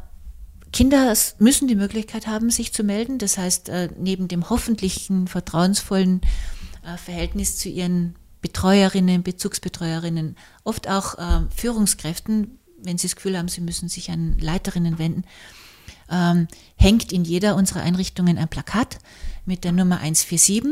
Kinder 0.73 1.15
müssen 1.39 1.69
die 1.69 1.77
Möglichkeit 1.77 2.27
haben, 2.27 2.51
sich 2.51 2.73
zu 2.73 2.83
melden. 2.83 3.19
Das 3.19 3.39
heißt, 3.39 3.69
äh, 3.69 3.91
neben 3.97 4.27
dem 4.27 4.51
hoffentlichen, 4.51 5.29
vertrauensvollen 5.29 6.21
äh, 6.85 6.97
Verhältnis 6.97 7.59
zu 7.59 7.69
ihren 7.69 8.17
Betreuerinnen, 8.45 9.23
Bezugsbetreuerinnen, 9.23 10.37
oft 10.65 10.87
auch 10.87 11.17
äh, 11.17 11.47
Führungskräften, 11.57 12.59
wenn 12.77 12.99
sie 12.99 13.07
das 13.07 13.17
Gefühl 13.17 13.39
haben, 13.39 13.49
sie 13.49 13.63
müssen 13.63 13.89
sich 13.89 14.11
an 14.11 14.37
Leiterinnen 14.39 14.99
wenden, 14.99 15.25
ähm, 16.11 16.47
hängt 16.77 17.11
in 17.11 17.25
jeder 17.25 17.57
unserer 17.57 17.81
Einrichtungen 17.81 18.37
ein 18.37 18.49
Plakat 18.49 18.99
mit 19.47 19.65
der 19.65 19.73
Nummer 19.73 19.97
147. 19.97 20.63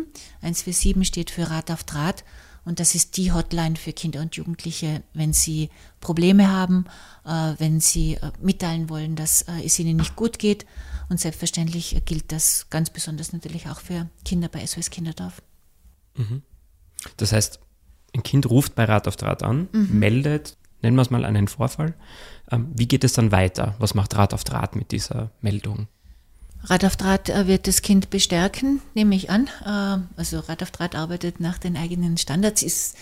147 0.43 1.09
steht 1.09 1.31
für 1.31 1.49
Rat 1.49 1.71
auf 1.71 1.83
Draht 1.85 2.25
und 2.67 2.79
das 2.79 2.95
ist 2.95 3.17
die 3.17 3.33
Hotline 3.33 3.77
für 3.77 3.95
Kinder 3.95 4.21
und 4.21 4.37
Jugendliche, 4.37 5.03
wenn 5.15 5.33
sie 5.33 5.71
Probleme 6.01 6.51
haben, 6.51 6.85
äh, 7.25 7.55
wenn 7.57 7.81
sie 7.81 8.17
äh, 8.17 8.33
mitteilen 8.39 8.91
wollen, 8.91 9.17
dass 9.17 9.41
äh, 9.49 9.65
es 9.65 9.79
ihnen 9.79 9.97
nicht 9.97 10.15
gut 10.15 10.39
geht. 10.39 10.67
Und 11.09 11.21
selbstverständlich 11.21 12.03
gilt 12.05 12.33
das 12.33 12.69
ganz 12.69 12.91
besonders 12.91 13.33
natürlich 13.33 13.67
auch 13.71 13.81
für 13.81 14.11
Kinder 14.27 14.49
bei 14.49 14.67
SOS 14.67 14.91
Kinderdorf. 14.91 15.41
Mhm. 16.19 16.43
Das 17.17 17.33
heißt, 17.33 17.61
ein 18.15 18.23
Kind 18.23 18.49
ruft 18.49 18.75
bei 18.75 18.85
Rat 18.85 19.09
auf 19.09 19.17
Draht 19.17 19.43
an, 19.43 19.69
mhm. 19.73 19.99
meldet, 19.99 20.57
nennen 20.83 20.97
wir 20.97 21.03
es 21.03 21.11
mal 21.11 21.25
einen 21.25 21.49
Vorfall. 21.49 21.95
Ähm, 22.51 22.69
wie 22.75 22.87
geht 22.87 23.05
es 23.05 23.15
dann 23.15 23.33
weiter? 23.33 23.75
Was 23.79 23.95
macht 23.95 24.17
Rat 24.17 24.35
auf 24.35 24.45
Draht 24.45 24.77
mit 24.77 24.93
dieser 24.93 25.31
Meldung? 25.41 25.89
Rad 26.65 26.85
auf 26.85 26.97
Draht 26.97 27.29
äh, 27.29 27.47
wird 27.47 27.67
das 27.67 27.83
Kind 27.83 28.11
bestärken, 28.11 28.81
nehme 28.95 29.15
ich 29.15 29.31
an. 29.31 29.49
Äh, 29.65 30.03
also 30.17 30.41
Rad 30.41 30.63
auf 30.63 30.71
Draht 30.71 30.95
arbeitet 30.95 31.41
nach 31.41 31.59
den 31.59 31.77
eigenen 31.77 32.19
Standards 32.19 32.63
ist, 32.63 32.97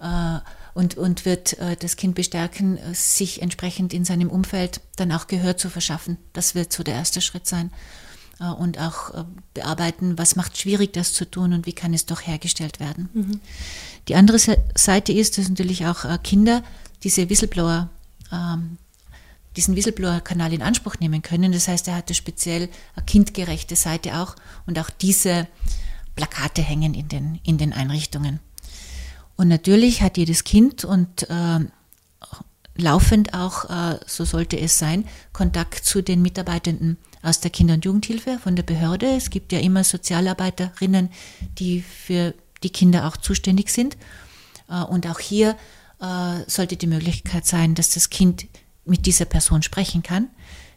äh, 0.00 0.38
und, 0.74 0.96
und 0.96 1.24
wird 1.24 1.56
das 1.78 1.94
Kind 1.94 2.16
bestärken, 2.16 2.80
sich 2.94 3.40
entsprechend 3.40 3.94
in 3.94 4.04
seinem 4.04 4.28
Umfeld 4.28 4.80
dann 4.96 5.12
auch 5.12 5.28
Gehör 5.28 5.56
zu 5.56 5.70
verschaffen. 5.70 6.18
Das 6.32 6.56
wird 6.56 6.72
so 6.72 6.82
der 6.82 6.94
erste 6.94 7.20
Schritt 7.20 7.46
sein. 7.46 7.70
Und 8.40 8.80
auch 8.80 9.24
bearbeiten, 9.54 10.18
was 10.18 10.34
macht 10.34 10.58
schwierig, 10.58 10.92
das 10.92 11.12
zu 11.12 11.24
tun 11.24 11.52
und 11.52 11.66
wie 11.66 11.72
kann 11.72 11.94
es 11.94 12.04
doch 12.04 12.20
hergestellt 12.20 12.80
werden. 12.80 13.08
Mhm. 13.14 13.40
Die 14.08 14.16
andere 14.16 14.38
Seite 14.74 15.12
ist, 15.12 15.38
dass 15.38 15.48
natürlich 15.48 15.86
auch 15.86 16.04
Kinder 16.22 16.64
diese 17.04 17.30
Whistleblower 17.30 17.90
ähm, 18.32 18.78
diesen 19.56 19.76
Whistleblower-Kanal 19.76 20.52
in 20.52 20.62
Anspruch 20.62 20.96
nehmen 20.98 21.22
können. 21.22 21.52
Das 21.52 21.68
heißt, 21.68 21.88
er 21.88 21.96
hatte 21.96 22.14
speziell 22.14 22.68
eine 22.96 23.06
kindgerechte 23.06 23.76
Seite 23.76 24.18
auch 24.18 24.34
und 24.66 24.78
auch 24.78 24.90
diese 24.90 25.46
Plakate 26.16 26.62
hängen 26.62 26.94
in 26.94 27.08
den, 27.08 27.40
in 27.44 27.58
den 27.58 27.72
Einrichtungen. 27.72 28.40
Und 29.36 29.48
natürlich 29.48 30.02
hat 30.02 30.16
jedes 30.16 30.44
Kind 30.44 30.84
und 30.84 31.28
äh, 31.28 31.60
laufend 32.76 33.34
auch, 33.34 33.70
äh, 33.70 33.98
so 34.06 34.24
sollte 34.24 34.58
es 34.58 34.78
sein, 34.78 35.06
Kontakt 35.32 35.84
zu 35.84 36.02
den 36.02 36.22
Mitarbeitenden 36.22 36.98
aus 37.24 37.40
der 37.40 37.50
Kinder- 37.50 37.74
und 37.74 37.84
Jugendhilfe, 37.84 38.38
von 38.38 38.54
der 38.54 38.62
Behörde. 38.62 39.06
Es 39.06 39.30
gibt 39.30 39.52
ja 39.52 39.58
immer 39.58 39.82
Sozialarbeiterinnen, 39.82 41.10
die 41.58 41.80
für 41.80 42.34
die 42.62 42.70
Kinder 42.70 43.06
auch 43.06 43.16
zuständig 43.16 43.70
sind. 43.70 43.96
Äh, 44.68 44.82
und 44.82 45.06
auch 45.06 45.20
hier 45.20 45.56
äh, 46.00 46.40
sollte 46.46 46.76
die 46.76 46.86
Möglichkeit 46.86 47.46
sein, 47.46 47.74
dass 47.74 47.90
das 47.90 48.10
Kind 48.10 48.46
mit 48.84 49.06
dieser 49.06 49.24
Person 49.24 49.62
sprechen 49.62 50.02
kann, 50.02 50.28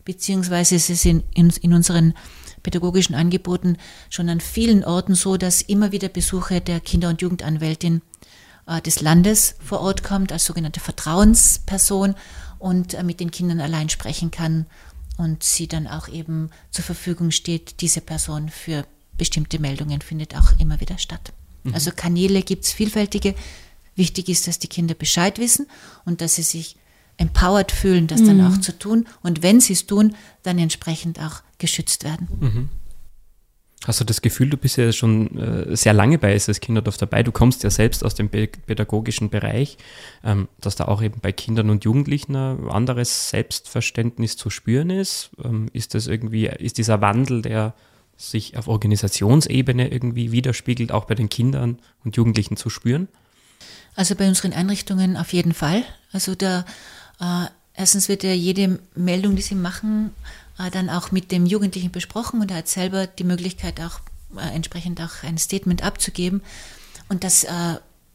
beziehungsweise 0.05 0.75
es 0.75 0.89
ist 0.89 1.05
in, 1.05 1.23
in, 1.33 1.49
in 1.61 1.73
unseren 1.73 2.13
pädagogischen 2.63 3.15
Angeboten 3.15 3.77
schon 4.09 4.29
an 4.29 4.39
vielen 4.39 4.83
Orten 4.85 5.15
so, 5.15 5.37
dass 5.37 5.61
immer 5.61 5.91
wieder 5.91 6.07
Besuche 6.07 6.61
der 6.61 6.79
Kinder- 6.79 7.09
und 7.09 7.21
Jugendanwältin 7.21 8.01
äh, 8.67 8.81
des 8.81 9.01
Landes 9.01 9.55
vor 9.59 9.81
Ort 9.81 10.03
kommt, 10.03 10.31
als 10.31 10.45
sogenannte 10.45 10.79
Vertrauensperson 10.79 12.15
und 12.59 13.01
mit 13.03 13.19
den 13.19 13.31
Kindern 13.31 13.59
allein 13.59 13.89
sprechen 13.89 14.31
kann 14.31 14.65
und 15.17 15.43
sie 15.43 15.67
dann 15.67 15.87
auch 15.87 16.07
eben 16.07 16.49
zur 16.71 16.85
Verfügung 16.85 17.31
steht. 17.31 17.81
Diese 17.81 18.01
Person 18.01 18.49
für 18.49 18.85
bestimmte 19.17 19.59
Meldungen 19.59 20.01
findet 20.01 20.35
auch 20.35 20.51
immer 20.59 20.79
wieder 20.79 20.97
statt. 20.97 21.33
Mhm. 21.63 21.73
Also 21.73 21.91
Kanäle 21.95 22.41
gibt 22.41 22.65
es 22.65 22.71
vielfältige. 22.71 23.35
Wichtig 23.95 24.29
ist, 24.29 24.47
dass 24.47 24.59
die 24.59 24.67
Kinder 24.67 24.93
Bescheid 24.93 25.39
wissen 25.39 25.67
und 26.05 26.21
dass 26.21 26.35
sie 26.35 26.43
sich 26.43 26.77
empowered 27.17 27.71
fühlen, 27.71 28.07
das 28.07 28.21
mhm. 28.21 28.27
dann 28.27 28.53
auch 28.53 28.61
zu 28.61 28.77
tun. 28.77 29.07
Und 29.23 29.41
wenn 29.41 29.59
sie 29.59 29.73
es 29.73 29.87
tun, 29.87 30.15
dann 30.43 30.59
entsprechend 30.59 31.19
auch 31.19 31.41
geschützt 31.57 32.03
werden. 32.03 32.27
Mhm. 32.39 32.69
Hast 33.87 34.01
du 34.01 34.03
das 34.03 34.21
Gefühl, 34.21 34.49
du 34.49 34.57
bist 34.57 34.75
ja 34.75 34.91
schon 34.91 35.37
äh, 35.39 35.77
sehr 35.77 35.93
lange 35.93 36.17
bei 36.17 36.33
SS 36.33 36.59
Kinderdorf 36.59 36.97
dabei, 36.97 37.23
du 37.23 37.31
kommst 37.31 37.63
ja 37.63 37.69
selbst 37.69 38.03
aus 38.03 38.15
dem 38.15 38.27
pädagogischen 38.27 39.29
Bereich, 39.29 39.77
ähm, 40.25 40.49
dass 40.59 40.75
da 40.75 40.89
auch 40.89 41.01
eben 41.01 41.21
bei 41.21 41.31
Kindern 41.31 41.69
und 41.69 41.85
Jugendlichen 41.85 42.35
ein 42.35 42.67
anderes 42.67 43.29
Selbstverständnis 43.29 44.35
zu 44.35 44.49
spüren 44.49 44.89
ist? 44.89 45.29
Ähm, 45.41 45.69
ist 45.71 45.95
das 45.95 46.07
irgendwie, 46.07 46.47
ist 46.47 46.77
dieser 46.77 46.99
Wandel, 46.99 47.41
der 47.41 47.75
sich 48.17 48.57
auf 48.57 48.67
Organisationsebene 48.67 49.89
irgendwie 49.89 50.33
widerspiegelt, 50.33 50.91
auch 50.91 51.05
bei 51.05 51.15
den 51.15 51.29
Kindern 51.29 51.79
und 52.03 52.17
Jugendlichen 52.17 52.57
zu 52.57 52.69
spüren? 52.69 53.07
Also 53.95 54.15
bei 54.15 54.27
unseren 54.27 54.51
Einrichtungen 54.51 55.15
auf 55.15 55.31
jeden 55.31 55.53
Fall. 55.53 55.83
Also 56.11 56.35
da 56.35 56.65
äh, 57.21 57.45
erstens 57.73 58.09
wird 58.09 58.23
ja 58.23 58.33
jede 58.33 58.79
Meldung, 58.95 59.37
die 59.37 59.41
sie 59.41 59.55
machen, 59.55 60.11
dann 60.71 60.89
auch 60.89 61.11
mit 61.11 61.31
dem 61.31 61.45
Jugendlichen 61.45 61.91
besprochen 61.91 62.41
und 62.41 62.51
er 62.51 62.57
hat 62.57 62.67
selber 62.67 63.07
die 63.07 63.23
Möglichkeit 63.23 63.79
auch 63.79 63.99
äh, 64.35 64.55
entsprechend 64.55 65.01
auch 65.01 65.23
ein 65.23 65.37
Statement 65.37 65.83
abzugeben. 65.83 66.41
Und 67.09 67.23
das 67.23 67.45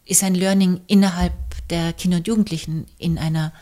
ist 0.04 0.22
ein 0.22 0.34
Learning 0.34 0.80
innerhalb 0.86 1.32
der 1.68 1.92
Kinder 1.92 2.18
und 2.18 2.26
Jugendlichen 2.26 2.86
in 2.98 3.18
einer 3.18 3.52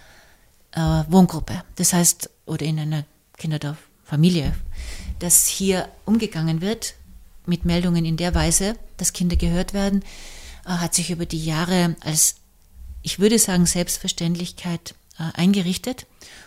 äh, 0.72 0.80
Wohngruppe. 0.80 1.62
Das 1.76 1.92
heißt, 1.92 2.30
oder 2.46 2.66
in 2.66 2.78
einer 2.78 3.04
Kinderdorffamilie, 3.36 4.54
dass 5.18 5.46
hier 5.46 5.88
umgegangen 6.04 6.60
wird 6.60 6.94
mit 7.46 7.64
Meldungen 7.64 8.04
in 8.04 8.16
der 8.16 8.34
Weise, 8.34 8.76
dass 8.96 9.12
Kinder 9.12 9.36
gehört 9.36 9.72
werden, 9.74 10.02
äh, 10.64 10.70
hat 10.70 10.94
sich 10.94 11.10
über 11.10 11.26
die 11.26 11.44
Jahre 11.44 11.96
als, 12.00 12.36
ich 13.02 13.18
würde 13.18 13.38
sagen, 13.38 13.66
Selbstverständlichkeit 13.66 14.94
äh, 15.18 15.24
eingerichtet. 15.34 16.06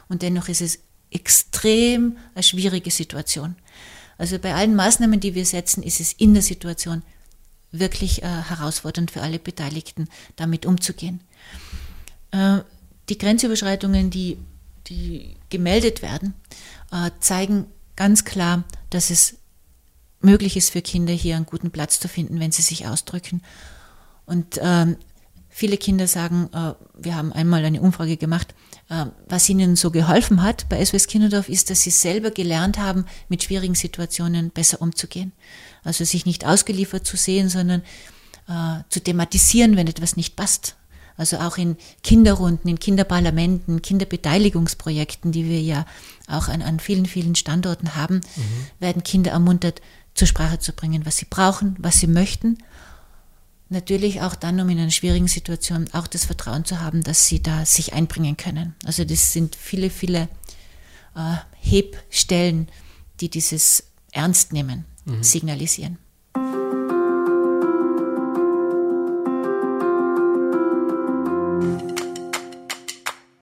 Und 0.10 0.22
dennoch 0.22 0.48
ist 0.48 0.62
es 0.62 0.80
extrem 1.14 2.18
eine 2.36 2.44
schwierige 2.44 2.92
Situation. 2.92 3.56
Also 4.18 4.40
bei 4.40 4.54
allen 4.54 4.76
Maßnahmen, 4.76 5.20
die 5.20 5.36
wir 5.36 5.46
setzen, 5.46 5.84
ist 5.84 6.00
es 6.00 6.14
in 6.14 6.34
der 6.34 6.44
Situation 6.44 7.04
wirklich 7.72 8.22
äh, 8.22 8.28
herausfordernd 8.28 9.12
für 9.12 9.22
alle 9.22 9.40
Beteiligten, 9.40 10.08
damit 10.36 10.66
umzugehen. 10.66 11.22
Äh, 12.32 12.60
die 13.10 13.18
Grenzüberschreitungen, 13.18 14.10
die, 14.10 14.38
die 14.88 15.36
gemeldet 15.50 16.02
werden, 16.02 16.36
äh, 16.92 17.12
zeigen 17.20 17.66
ganz 17.96 18.24
klar, 18.26 18.64
dass 18.90 19.10
es 19.10 19.38
möglich 20.22 20.56
ist 20.56 20.70
für 20.70 20.82
Kinder 20.82 21.14
hier 21.14 21.36
einen 21.36 21.46
guten 21.46 21.72
Platz 21.72 22.00
zu 22.00 22.08
finden, 22.08 22.40
wenn 22.40 22.52
sie 22.52 22.62
sich 22.62 22.88
ausdrücken. 22.88 23.42
Und 24.26 24.60
ähm, 24.62 24.96
viele 25.50 25.78
Kinder 25.78 26.08
sagen, 26.08 26.50
äh, 26.54 26.74
wir 26.98 27.16
haben 27.16 27.34
einmal 27.34 27.66
eine 27.66 27.82
Umfrage 27.82 28.18
gemacht, 28.18 28.54
was 29.28 29.50
ihnen 29.50 29.76
so 29.76 29.92
geholfen 29.92 30.44
hat 30.44 30.68
bei 30.70 30.84
SOS 30.84 31.08
Kinderdorf, 31.08 31.50
ist, 31.50 31.70
dass 31.70 31.82
sie 31.82 31.90
selber 31.90 32.32
gelernt 32.32 32.78
haben, 32.78 33.06
mit 33.30 33.44
schwierigen 33.44 33.76
Situationen 33.76 34.50
besser 34.50 34.82
umzugehen. 34.82 35.32
Also 35.84 36.04
sich 36.04 36.26
nicht 36.26 36.46
ausgeliefert 36.46 37.06
zu 37.06 37.18
sehen, 37.18 37.50
sondern 37.50 37.82
äh, 38.48 38.84
zu 38.90 39.00
thematisieren, 39.00 39.76
wenn 39.76 39.88
etwas 39.88 40.18
nicht 40.18 40.36
passt. 40.36 40.76
Also 41.16 41.38
auch 41.38 41.58
in 41.58 41.78
Kinderrunden, 42.02 42.70
in 42.70 42.80
Kinderparlamenten, 42.80 43.82
Kinderbeteiligungsprojekten, 43.82 45.32
die 45.32 45.48
wir 45.48 45.62
ja 45.62 45.86
auch 46.28 46.48
an, 46.48 46.62
an 46.62 46.80
vielen, 46.80 47.06
vielen 47.06 47.36
Standorten 47.36 47.96
haben, 47.96 48.16
mhm. 48.16 48.68
werden 48.80 49.04
Kinder 49.04 49.32
ermuntert, 49.32 49.82
zur 50.16 50.28
Sprache 50.28 50.60
zu 50.60 50.74
bringen, 50.74 51.06
was 51.06 51.18
sie 51.18 51.26
brauchen, 51.28 51.76
was 51.80 52.00
sie 52.00 52.08
möchten. 52.08 52.58
Natürlich 53.74 54.22
auch 54.22 54.36
dann, 54.36 54.60
um 54.60 54.70
in 54.70 54.78
einer 54.78 54.92
schwierigen 54.92 55.28
Situation 55.28 55.88
auch 55.94 56.06
das 56.06 56.26
Vertrauen 56.26 56.64
zu 56.64 56.80
haben, 56.80 57.02
dass 57.02 57.26
sie 57.26 57.42
da 57.42 57.66
sich 57.66 57.94
einbringen 57.94 58.38
können. 58.38 58.76
Also 58.86 59.04
das 59.04 59.34
sind 59.34 59.56
viele, 59.56 59.90
viele 59.90 60.30
äh, 61.16 61.38
Hebstellen, 61.60 62.68
die 63.20 63.30
dieses 63.30 63.86
Ernst 64.12 64.54
nehmen, 64.54 64.86
mhm. 65.06 65.24
signalisieren. 65.24 65.98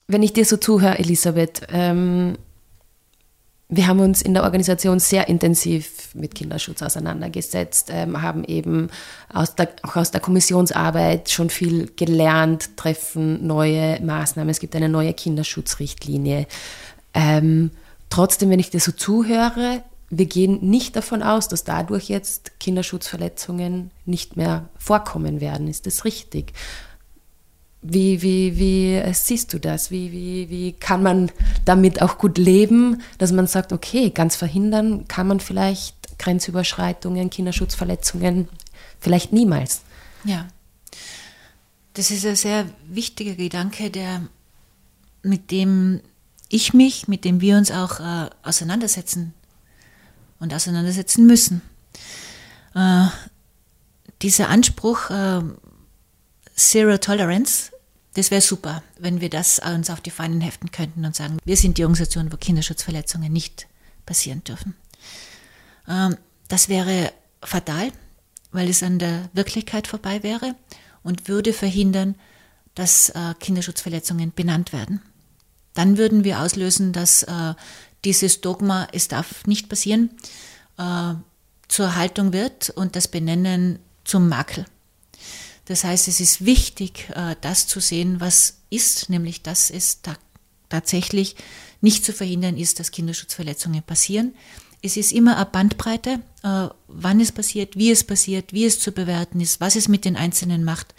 Wenn 0.07 0.23
ich 0.23 0.31
dir 0.31 0.45
so 0.45 0.55
zuhöre, 0.55 0.97
Elisabeth, 0.97 1.67
ähm, 1.67 2.37
wir 3.73 3.87
haben 3.87 4.01
uns 4.01 4.21
in 4.21 4.33
der 4.33 4.43
Organisation 4.43 4.99
sehr 4.99 5.29
intensiv 5.29 6.13
mit 6.13 6.35
Kinderschutz 6.35 6.81
auseinandergesetzt, 6.81 7.89
ähm, 7.89 8.21
haben 8.21 8.43
eben 8.43 8.89
aus 9.33 9.55
der, 9.55 9.69
auch 9.83 9.95
aus 9.95 10.11
der 10.11 10.19
Kommissionsarbeit 10.19 11.29
schon 11.31 11.49
viel 11.49 11.89
gelernt, 11.95 12.75
treffen 12.75 13.47
neue 13.47 14.01
Maßnahmen. 14.01 14.49
Es 14.49 14.59
gibt 14.59 14.75
eine 14.75 14.89
neue 14.89 15.13
Kinderschutzrichtlinie. 15.13 16.47
Ähm, 17.13 17.71
trotzdem, 18.09 18.49
wenn 18.49 18.59
ich 18.59 18.71
dir 18.71 18.81
so 18.81 18.91
zuhöre, 18.91 19.83
wir 20.09 20.25
gehen 20.25 20.59
nicht 20.69 20.97
davon 20.97 21.23
aus, 21.23 21.47
dass 21.47 21.63
dadurch 21.63 22.09
jetzt 22.09 22.59
Kinderschutzverletzungen 22.59 23.91
nicht 24.05 24.35
mehr 24.35 24.67
vorkommen 24.77 25.39
werden. 25.39 25.69
Ist 25.69 25.87
das 25.87 26.03
richtig? 26.03 26.51
Wie, 27.83 28.21
wie, 28.21 28.57
wie 28.57 29.13
siehst 29.13 29.53
du 29.53 29.59
das? 29.59 29.89
Wie, 29.89 30.11
wie, 30.11 30.49
wie 30.49 30.73
kann 30.73 31.01
man 31.01 31.31
damit 31.65 32.01
auch 32.01 32.19
gut 32.19 32.37
leben, 32.37 33.01
dass 33.17 33.31
man 33.31 33.47
sagt, 33.47 33.73
okay, 33.73 34.11
ganz 34.11 34.35
verhindern 34.35 35.07
kann 35.07 35.27
man 35.27 35.39
vielleicht 35.39 36.19
Grenzüberschreitungen, 36.19 37.31
Kinderschutzverletzungen 37.31 38.47
vielleicht 38.99 39.33
niemals? 39.33 39.81
Ja, 40.23 40.47
das 41.93 42.11
ist 42.11 42.25
ein 42.25 42.35
sehr 42.35 42.65
wichtiger 42.87 43.35
Gedanke, 43.35 43.89
der, 43.89 44.21
mit 45.23 45.51
dem 45.51 46.01
ich 46.49 46.73
mich, 46.73 47.07
mit 47.07 47.25
dem 47.25 47.41
wir 47.41 47.57
uns 47.57 47.71
auch 47.71 47.99
äh, 47.99 48.29
auseinandersetzen 48.43 49.33
und 50.39 50.53
auseinandersetzen 50.53 51.25
müssen. 51.25 51.61
Äh, 52.75 53.07
dieser 54.21 54.49
Anspruch, 54.49 55.09
äh, 55.09 55.41
Zero 56.55 56.97
Tolerance, 56.97 57.71
das 58.13 58.31
wäre 58.31 58.41
super, 58.41 58.83
wenn 58.99 59.21
wir 59.21 59.29
das 59.29 59.59
uns 59.59 59.89
auf 59.89 60.01
die 60.01 60.11
Fahnen 60.11 60.41
heften 60.41 60.71
könnten 60.71 61.05
und 61.05 61.15
sagen, 61.15 61.37
wir 61.45 61.57
sind 61.57 61.77
die 61.77 61.83
Organisation, 61.83 62.31
wo 62.31 62.37
Kinderschutzverletzungen 62.37 63.31
nicht 63.31 63.67
passieren 64.05 64.43
dürfen. 64.43 64.75
Ähm, 65.87 66.17
das 66.47 66.67
wäre 66.67 67.13
fatal, 67.41 67.91
weil 68.51 68.69
es 68.69 68.83
an 68.83 68.99
der 68.99 69.29
Wirklichkeit 69.33 69.87
vorbei 69.87 70.23
wäre 70.23 70.55
und 71.03 71.27
würde 71.27 71.53
verhindern, 71.53 72.15
dass 72.75 73.09
äh, 73.09 73.33
Kinderschutzverletzungen 73.39 74.33
benannt 74.33 74.73
werden. 74.73 75.01
Dann 75.73 75.97
würden 75.97 76.23
wir 76.23 76.41
auslösen, 76.41 76.91
dass 76.91 77.23
äh, 77.23 77.53
dieses 78.03 78.41
Dogma, 78.41 78.87
es 78.91 79.07
darf 79.07 79.45
nicht 79.45 79.69
passieren, 79.69 80.09
äh, 80.77 81.13
zur 81.67 81.95
Haltung 81.95 82.33
wird 82.33 82.69
und 82.71 82.95
das 82.95 83.07
Benennen 83.07 83.79
zum 84.03 84.27
Makel. 84.27 84.65
Das 85.71 85.85
heißt, 85.85 86.09
es 86.09 86.19
ist 86.19 86.43
wichtig, 86.43 87.07
äh, 87.15 87.37
das 87.39 87.65
zu 87.65 87.79
sehen, 87.79 88.19
was 88.19 88.57
ist, 88.69 89.09
nämlich 89.09 89.41
dass 89.41 89.69
es 89.69 90.01
ta 90.01 90.17
tatsächlich 90.67 91.37
nicht 91.79 92.03
zu 92.03 92.11
verhindern 92.11 92.57
ist, 92.57 92.81
dass 92.81 92.91
Kinderschutzverletzungen 92.91 93.81
passieren. 93.81 94.35
Es 94.81 94.97
ist 94.97 95.13
immer 95.13 95.37
eine 95.37 95.45
Bandbreite, 95.45 96.19
äh, 96.43 96.67
wann 96.89 97.21
es 97.21 97.31
passiert, 97.31 97.77
wie 97.77 97.89
es 97.89 98.03
passiert, 98.03 98.51
wie 98.51 98.65
es 98.65 98.81
zu 98.81 98.91
bewerten 98.91 99.39
ist, 99.39 99.61
was 99.61 99.77
es 99.77 99.87
mit 99.87 100.03
den 100.03 100.17
Einzelnen 100.17 100.65
macht. 100.65 100.93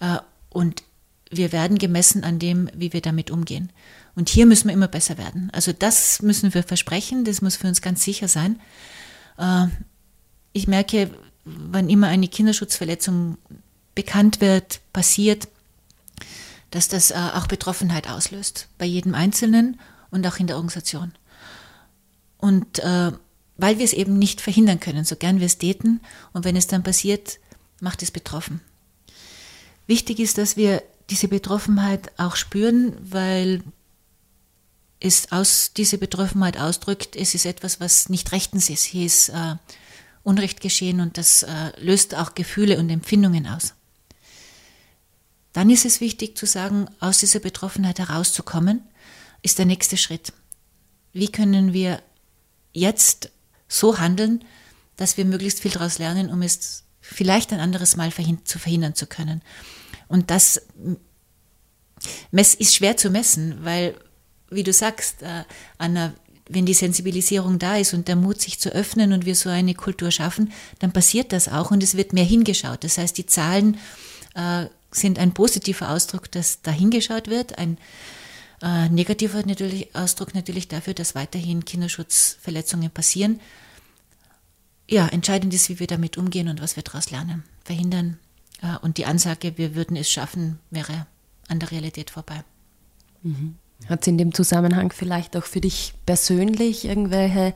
Äh, 0.00 0.16
und 0.48 0.84
wir 1.30 1.52
werden 1.52 1.76
gemessen 1.76 2.24
an 2.24 2.38
dem, 2.38 2.70
wie 2.74 2.94
wir 2.94 3.02
damit 3.02 3.30
umgehen. 3.30 3.72
Und 4.14 4.30
hier 4.30 4.46
müssen 4.46 4.68
wir 4.68 4.74
immer 4.74 4.88
besser 4.88 5.18
werden. 5.18 5.50
Also 5.52 5.74
das 5.74 6.22
müssen 6.22 6.54
wir 6.54 6.62
versprechen, 6.62 7.26
das 7.26 7.42
muss 7.42 7.56
für 7.56 7.68
uns 7.68 7.82
ganz 7.82 8.04
sicher 8.04 8.28
sein. 8.28 8.60
Ich 10.52 10.66
merke, 10.66 11.10
wann 11.44 11.88
immer 11.88 12.08
eine 12.08 12.28
Kinderschutzverletzung 12.28 13.38
bekannt 13.94 14.40
wird, 14.40 14.80
passiert, 14.92 15.48
dass 16.72 16.88
das 16.88 17.10
äh, 17.10 17.14
auch 17.34 17.46
Betroffenheit 17.46 18.08
auslöst, 18.08 18.68
bei 18.78 18.86
jedem 18.86 19.14
Einzelnen 19.14 19.78
und 20.10 20.26
auch 20.26 20.38
in 20.38 20.46
der 20.46 20.56
Organisation. 20.56 21.12
Und 22.38 22.80
äh, 22.80 23.12
weil 23.56 23.78
wir 23.78 23.84
es 23.84 23.92
eben 23.92 24.18
nicht 24.18 24.40
verhindern 24.40 24.80
können, 24.80 25.04
so 25.04 25.14
gern 25.14 25.38
wir 25.38 25.46
es 25.46 25.58
täten, 25.58 26.00
und 26.32 26.44
wenn 26.44 26.56
es 26.56 26.66
dann 26.66 26.82
passiert, 26.82 27.38
macht 27.80 28.02
es 28.02 28.10
betroffen. 28.10 28.60
Wichtig 29.86 30.18
ist, 30.18 30.38
dass 30.38 30.56
wir 30.56 30.82
diese 31.10 31.28
Betroffenheit 31.28 32.10
auch 32.16 32.36
spüren, 32.36 32.96
weil 33.02 33.62
es 34.98 35.30
aus 35.30 35.72
diese 35.76 35.98
Betroffenheit 35.98 36.58
ausdrückt, 36.58 37.16
es 37.16 37.34
ist 37.34 37.44
etwas, 37.44 37.80
was 37.80 38.08
nicht 38.08 38.32
rechtens 38.32 38.70
ist. 38.70 38.84
Hier 38.84 39.04
ist 39.04 39.28
äh, 39.28 39.56
Unrecht 40.22 40.60
geschehen 40.60 41.00
und 41.00 41.18
das 41.18 41.42
äh, 41.42 41.72
löst 41.78 42.14
auch 42.14 42.34
Gefühle 42.34 42.78
und 42.78 42.88
Empfindungen 42.88 43.46
aus 43.46 43.74
dann 45.62 45.70
ist 45.70 45.84
es 45.84 46.00
wichtig 46.00 46.36
zu 46.36 46.44
sagen, 46.44 46.88
aus 46.98 47.18
dieser 47.18 47.38
Betroffenheit 47.38 48.00
herauszukommen, 48.00 48.82
ist 49.42 49.60
der 49.60 49.64
nächste 49.64 49.96
Schritt. 49.96 50.32
Wie 51.12 51.30
können 51.30 51.72
wir 51.72 52.02
jetzt 52.72 53.30
so 53.68 54.00
handeln, 54.00 54.44
dass 54.96 55.16
wir 55.16 55.24
möglichst 55.24 55.60
viel 55.60 55.70
daraus 55.70 56.00
lernen, 56.00 56.30
um 56.30 56.42
es 56.42 56.82
vielleicht 57.00 57.52
ein 57.52 57.60
anderes 57.60 57.94
Mal 57.94 58.12
zu 58.42 58.58
verhindern 58.58 58.96
zu 58.96 59.06
können. 59.06 59.40
Und 60.08 60.32
das 60.32 60.66
ist 62.32 62.74
schwer 62.74 62.96
zu 62.96 63.10
messen, 63.10 63.64
weil, 63.64 63.94
wie 64.50 64.64
du 64.64 64.72
sagst, 64.72 65.22
äh, 65.22 65.44
Anna, 65.78 66.12
wenn 66.48 66.66
die 66.66 66.74
Sensibilisierung 66.74 67.60
da 67.60 67.76
ist 67.76 67.94
und 67.94 68.08
der 68.08 68.16
Mut, 68.16 68.40
sich 68.40 68.58
zu 68.58 68.70
öffnen 68.70 69.12
und 69.12 69.26
wir 69.26 69.36
so 69.36 69.48
eine 69.48 69.74
Kultur 69.74 70.10
schaffen, 70.10 70.52
dann 70.80 70.90
passiert 70.90 71.32
das 71.32 71.48
auch 71.48 71.70
und 71.70 71.84
es 71.84 71.96
wird 71.96 72.12
mehr 72.12 72.24
hingeschaut. 72.24 72.82
Das 72.82 72.98
heißt, 72.98 73.16
die 73.16 73.26
Zahlen 73.26 73.78
äh, 74.34 74.66
sind 74.94 75.18
ein 75.18 75.32
positiver 75.32 75.90
Ausdruck, 75.90 76.30
dass 76.30 76.62
dahingeschaut 76.62 77.28
wird, 77.28 77.58
ein 77.58 77.78
äh, 78.62 78.88
negativer 78.88 79.44
natürlich, 79.44 79.94
Ausdruck 79.94 80.34
natürlich 80.34 80.68
dafür, 80.68 80.94
dass 80.94 81.14
weiterhin 81.14 81.64
Kinderschutzverletzungen 81.64 82.90
passieren. 82.90 83.40
Ja, 84.88 85.08
entscheidend 85.08 85.52
ist, 85.54 85.68
wie 85.68 85.80
wir 85.80 85.86
damit 85.86 86.18
umgehen 86.18 86.48
und 86.48 86.60
was 86.60 86.76
wir 86.76 86.82
daraus 86.82 87.10
lernen, 87.10 87.44
verhindern. 87.64 88.18
Äh, 88.62 88.76
und 88.82 88.98
die 88.98 89.06
Ansage, 89.06 89.58
wir 89.58 89.74
würden 89.74 89.96
es 89.96 90.10
schaffen, 90.10 90.58
wäre 90.70 91.06
an 91.48 91.58
der 91.58 91.70
Realität 91.70 92.10
vorbei. 92.10 92.44
Mhm. 93.22 93.56
Hat 93.88 94.02
es 94.02 94.06
in 94.06 94.18
dem 94.18 94.32
Zusammenhang 94.32 94.92
vielleicht 94.92 95.36
auch 95.36 95.44
für 95.44 95.60
dich 95.60 95.94
persönlich 96.06 96.84
irgendwelche 96.84 97.54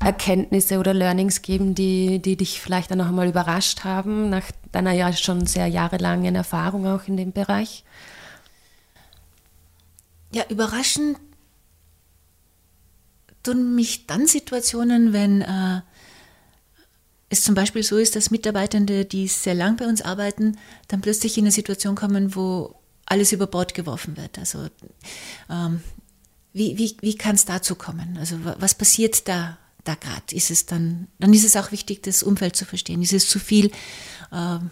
Erkenntnisse 0.00 0.78
oder 0.78 0.94
Learnings 0.94 1.42
geben, 1.42 1.74
die, 1.74 2.20
die 2.20 2.36
dich 2.36 2.60
vielleicht 2.60 2.90
dann 2.90 2.98
noch 2.98 3.08
einmal 3.08 3.28
überrascht 3.28 3.84
haben, 3.84 4.30
nach 4.30 4.44
deiner 4.70 4.92
ja 4.92 5.12
schon 5.12 5.46
sehr 5.46 5.66
jahrelangen 5.66 6.34
Erfahrung 6.34 6.86
auch 6.86 7.08
in 7.08 7.16
dem 7.16 7.32
Bereich? 7.32 7.84
Ja, 10.32 10.44
überraschend 10.48 11.18
tun 13.42 13.74
mich 13.74 14.06
dann 14.06 14.26
Situationen, 14.26 15.12
wenn 15.12 15.42
äh, 15.42 15.80
es 17.30 17.42
zum 17.42 17.54
Beispiel 17.54 17.82
so 17.82 17.96
ist, 17.96 18.14
dass 18.14 18.30
Mitarbeitende, 18.30 19.04
die 19.04 19.26
sehr 19.28 19.54
lang 19.54 19.76
bei 19.76 19.86
uns 19.86 20.02
arbeiten, 20.02 20.58
dann 20.88 21.00
plötzlich 21.00 21.36
in 21.38 21.44
eine 21.44 21.52
Situation 21.52 21.94
kommen, 21.94 22.34
wo 22.34 22.74
alles 23.06 23.32
über 23.32 23.46
Bord 23.46 23.74
geworfen 23.74 24.16
wird. 24.16 24.38
Also 24.38 24.68
ähm, 25.50 25.82
wie, 26.52 26.78
wie, 26.78 26.96
wie 27.00 27.16
kann 27.16 27.34
es 27.34 27.44
dazu 27.44 27.74
kommen? 27.74 28.16
Also 28.18 28.36
was 28.42 28.74
passiert 28.74 29.28
da, 29.28 29.58
da 29.88 29.94
gerade? 29.94 30.34
Ist 30.34 30.50
es 30.50 30.66
dann, 30.66 31.08
dann 31.18 31.32
ist 31.32 31.44
es 31.44 31.56
auch 31.56 31.72
wichtig, 31.72 32.02
das 32.02 32.22
Umfeld 32.22 32.54
zu 32.54 32.64
verstehen. 32.64 33.02
Ist 33.02 33.12
es 33.12 33.28
zu 33.28 33.38
viel? 33.38 33.70
Ähm, 34.32 34.70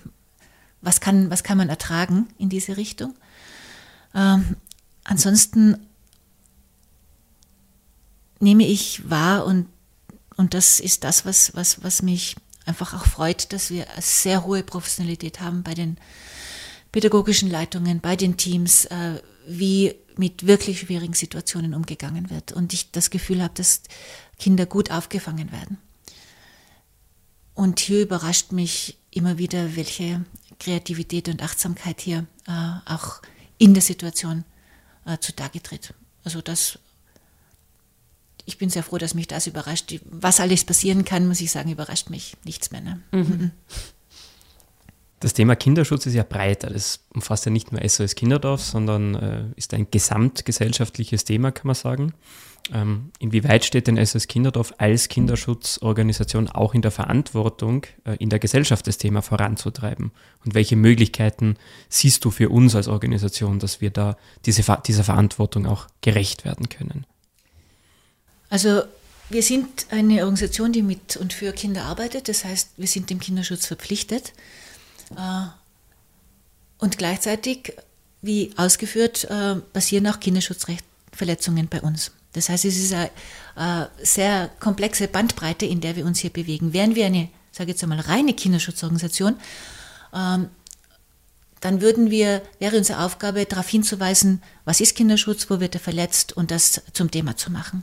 was, 0.82 1.00
kann, 1.00 1.30
was 1.30 1.42
kann 1.42 1.58
man 1.58 1.68
ertragen 1.68 2.28
in 2.38 2.48
diese 2.48 2.76
Richtung? 2.76 3.14
Ähm, 4.14 4.56
ansonsten 5.04 5.86
nehme 8.38 8.66
ich 8.66 9.08
wahr 9.08 9.46
und, 9.46 9.66
und 10.36 10.54
das 10.54 10.78
ist 10.80 11.04
das, 11.04 11.24
was, 11.24 11.54
was, 11.54 11.82
was 11.82 12.02
mich 12.02 12.36
einfach 12.66 12.92
auch 12.92 13.06
freut, 13.06 13.52
dass 13.52 13.70
wir 13.70 13.90
eine 13.90 14.02
sehr 14.02 14.44
hohe 14.44 14.62
Professionalität 14.62 15.40
haben 15.40 15.62
bei 15.62 15.74
den 15.74 15.96
pädagogischen 16.92 17.50
Leitungen, 17.50 18.00
bei 18.00 18.16
den 18.16 18.36
Teams, 18.36 18.84
äh, 18.86 19.20
wie 19.48 19.94
mit 20.18 20.46
wirklich 20.46 20.80
schwierigen 20.80 21.14
Situationen 21.14 21.74
umgegangen 21.74 22.30
wird. 22.30 22.52
Und 22.52 22.72
ich 22.72 22.90
das 22.92 23.10
Gefühl 23.10 23.42
habe, 23.42 23.54
dass 23.54 23.82
Kinder 24.38 24.66
gut 24.66 24.90
aufgefangen 24.90 25.52
werden. 25.52 25.78
Und 27.54 27.80
hier 27.80 28.02
überrascht 28.02 28.52
mich 28.52 28.98
immer 29.10 29.38
wieder, 29.38 29.76
welche 29.76 30.24
Kreativität 30.58 31.28
und 31.28 31.42
Achtsamkeit 31.42 32.00
hier 32.00 32.26
äh, 32.46 32.72
auch 32.84 33.22
in 33.58 33.72
der 33.74 33.82
Situation 33.82 34.44
äh, 35.06 35.18
zutage 35.18 35.62
tritt. 35.62 35.94
Also 36.24 36.42
das 36.42 36.78
ich 38.46 38.58
bin 38.58 38.70
sehr 38.70 38.84
froh, 38.84 38.96
dass 38.96 39.14
mich 39.14 39.26
das 39.26 39.48
überrascht. 39.48 39.92
Was 40.04 40.40
alles 40.40 40.64
passieren 40.64 41.04
kann, 41.04 41.26
muss 41.26 41.40
ich 41.40 41.50
sagen, 41.50 41.70
überrascht 41.70 42.10
mich 42.10 42.36
nichts 42.44 42.70
mehr. 42.70 42.80
Ne? 42.80 43.02
Mhm. 43.12 43.50
Das 45.20 45.32
Thema 45.32 45.56
Kinderschutz 45.56 46.06
ist 46.06 46.14
ja 46.14 46.24
breiter. 46.24 46.68
Das 46.68 47.00
umfasst 47.14 47.46
ja 47.46 47.50
nicht 47.50 47.72
nur 47.72 47.86
SOS 47.88 48.14
Kinderdorf, 48.14 48.60
sondern 48.62 49.14
äh, 49.14 49.44
ist 49.56 49.72
ein 49.72 49.86
gesamtgesellschaftliches 49.90 51.24
Thema, 51.24 51.52
kann 51.52 51.68
man 51.68 51.74
sagen. 51.74 52.12
Ähm, 52.72 53.12
inwieweit 53.18 53.64
steht 53.64 53.86
denn 53.86 54.04
SOS 54.04 54.26
Kinderdorf 54.26 54.74
als 54.78 55.08
Kinderschutzorganisation 55.08 56.48
auch 56.48 56.74
in 56.74 56.82
der 56.82 56.90
Verantwortung, 56.90 57.86
äh, 58.04 58.16
in 58.16 58.28
der 58.28 58.40
Gesellschaft 58.40 58.86
das 58.86 58.98
Thema 58.98 59.22
voranzutreiben? 59.22 60.10
Und 60.44 60.54
welche 60.54 60.76
Möglichkeiten 60.76 61.56
siehst 61.88 62.24
du 62.24 62.30
für 62.30 62.50
uns 62.50 62.74
als 62.74 62.88
Organisation, 62.88 63.58
dass 63.58 63.80
wir 63.80 63.90
da 63.90 64.16
diese, 64.44 64.64
dieser 64.86 65.04
Verantwortung 65.04 65.66
auch 65.66 65.86
gerecht 66.02 66.44
werden 66.44 66.68
können? 66.68 67.06
Also 68.50 68.82
wir 69.30 69.42
sind 69.42 69.86
eine 69.90 70.20
Organisation, 70.20 70.72
die 70.72 70.82
mit 70.82 71.16
und 71.16 71.32
für 71.32 71.52
Kinder 71.52 71.84
arbeitet. 71.84 72.28
Das 72.28 72.44
heißt, 72.44 72.70
wir 72.76 72.86
sind 72.86 73.10
dem 73.10 73.20
Kinderschutz 73.20 73.66
verpflichtet. 73.66 74.32
Äh, 75.14 75.46
und 76.78 76.98
gleichzeitig, 76.98 77.74
wie 78.22 78.52
ausgeführt, 78.57 79.24
äh, 79.24 79.57
passieren 79.57 80.07
auch 80.07 80.20
Kinderschutzrechtsverletzungen 80.20 81.68
bei 81.68 81.80
uns. 81.80 82.12
Das 82.32 82.48
heißt, 82.48 82.66
es 82.66 82.76
ist 82.76 82.92
eine 82.92 83.11
äh, 83.57 84.04
sehr 84.04 84.50
komplexe 84.61 85.09
Bandbreite, 85.09 85.64
in 85.64 85.80
der 85.80 85.96
wir 85.96 86.04
uns 86.04 86.20
hier 86.20 86.30
bewegen. 86.30 86.72
Wären 86.72 86.94
wir 86.94 87.07
eine, 87.07 87.28
sage 87.50 87.70
jetzt 87.70 87.82
einmal, 87.82 88.00
reine 88.00 88.34
Kinderschutzorganisation, 88.34 89.36
ähm, 90.12 90.50
dann 91.61 91.80
würden 91.80 92.11
wir, 92.11 92.42
wäre 92.59 92.76
unsere 92.76 93.02
Aufgabe, 93.02 93.46
darauf 93.46 93.68
hinzuweisen, 93.68 94.42
was 94.66 94.80
ist 94.80 94.94
Kinderschutz, 94.94 95.48
wo 95.48 95.61
wird 95.61 95.74
er 95.74 95.80
verletzt 95.80 96.34
und 96.34 96.50
das 96.50 96.82
zum 96.92 97.11
Thema 97.11 97.36
zu 97.36 97.50
machen. 97.50 97.82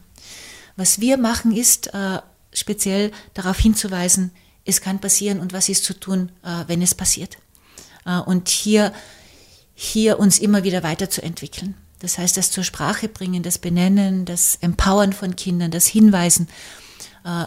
Was 0.75 0.99
wir 1.01 1.17
machen, 1.17 1.55
ist 1.55 1.93
äh, 1.93 2.19
speziell 2.53 3.11
darauf 3.33 3.57
hinzuweisen, 3.57 4.31
es 4.65 4.81
kann 4.81 4.99
passieren 4.99 5.39
und 5.39 5.53
was 5.53 5.69
ist 5.69 5.83
zu 5.83 5.93
tun, 5.93 6.31
äh, 6.43 6.63
wenn 6.67 6.81
es 6.81 6.95
passiert. 6.95 7.37
Äh, 8.05 8.19
und 8.19 8.49
hier, 8.49 8.93
hier 9.73 10.19
uns 10.19 10.39
immer 10.39 10.63
wieder 10.63 10.83
weiterzuentwickeln. 10.83 11.75
Das 11.99 12.17
heißt, 12.17 12.35
das 12.37 12.51
zur 12.51 12.63
Sprache 12.63 13.07
bringen, 13.07 13.43
das 13.43 13.57
Benennen, 13.57 14.25
das 14.25 14.57
Empowern 14.61 15.13
von 15.13 15.35
Kindern, 15.35 15.71
das 15.71 15.87
Hinweisen, 15.87 16.47
äh, 17.25 17.45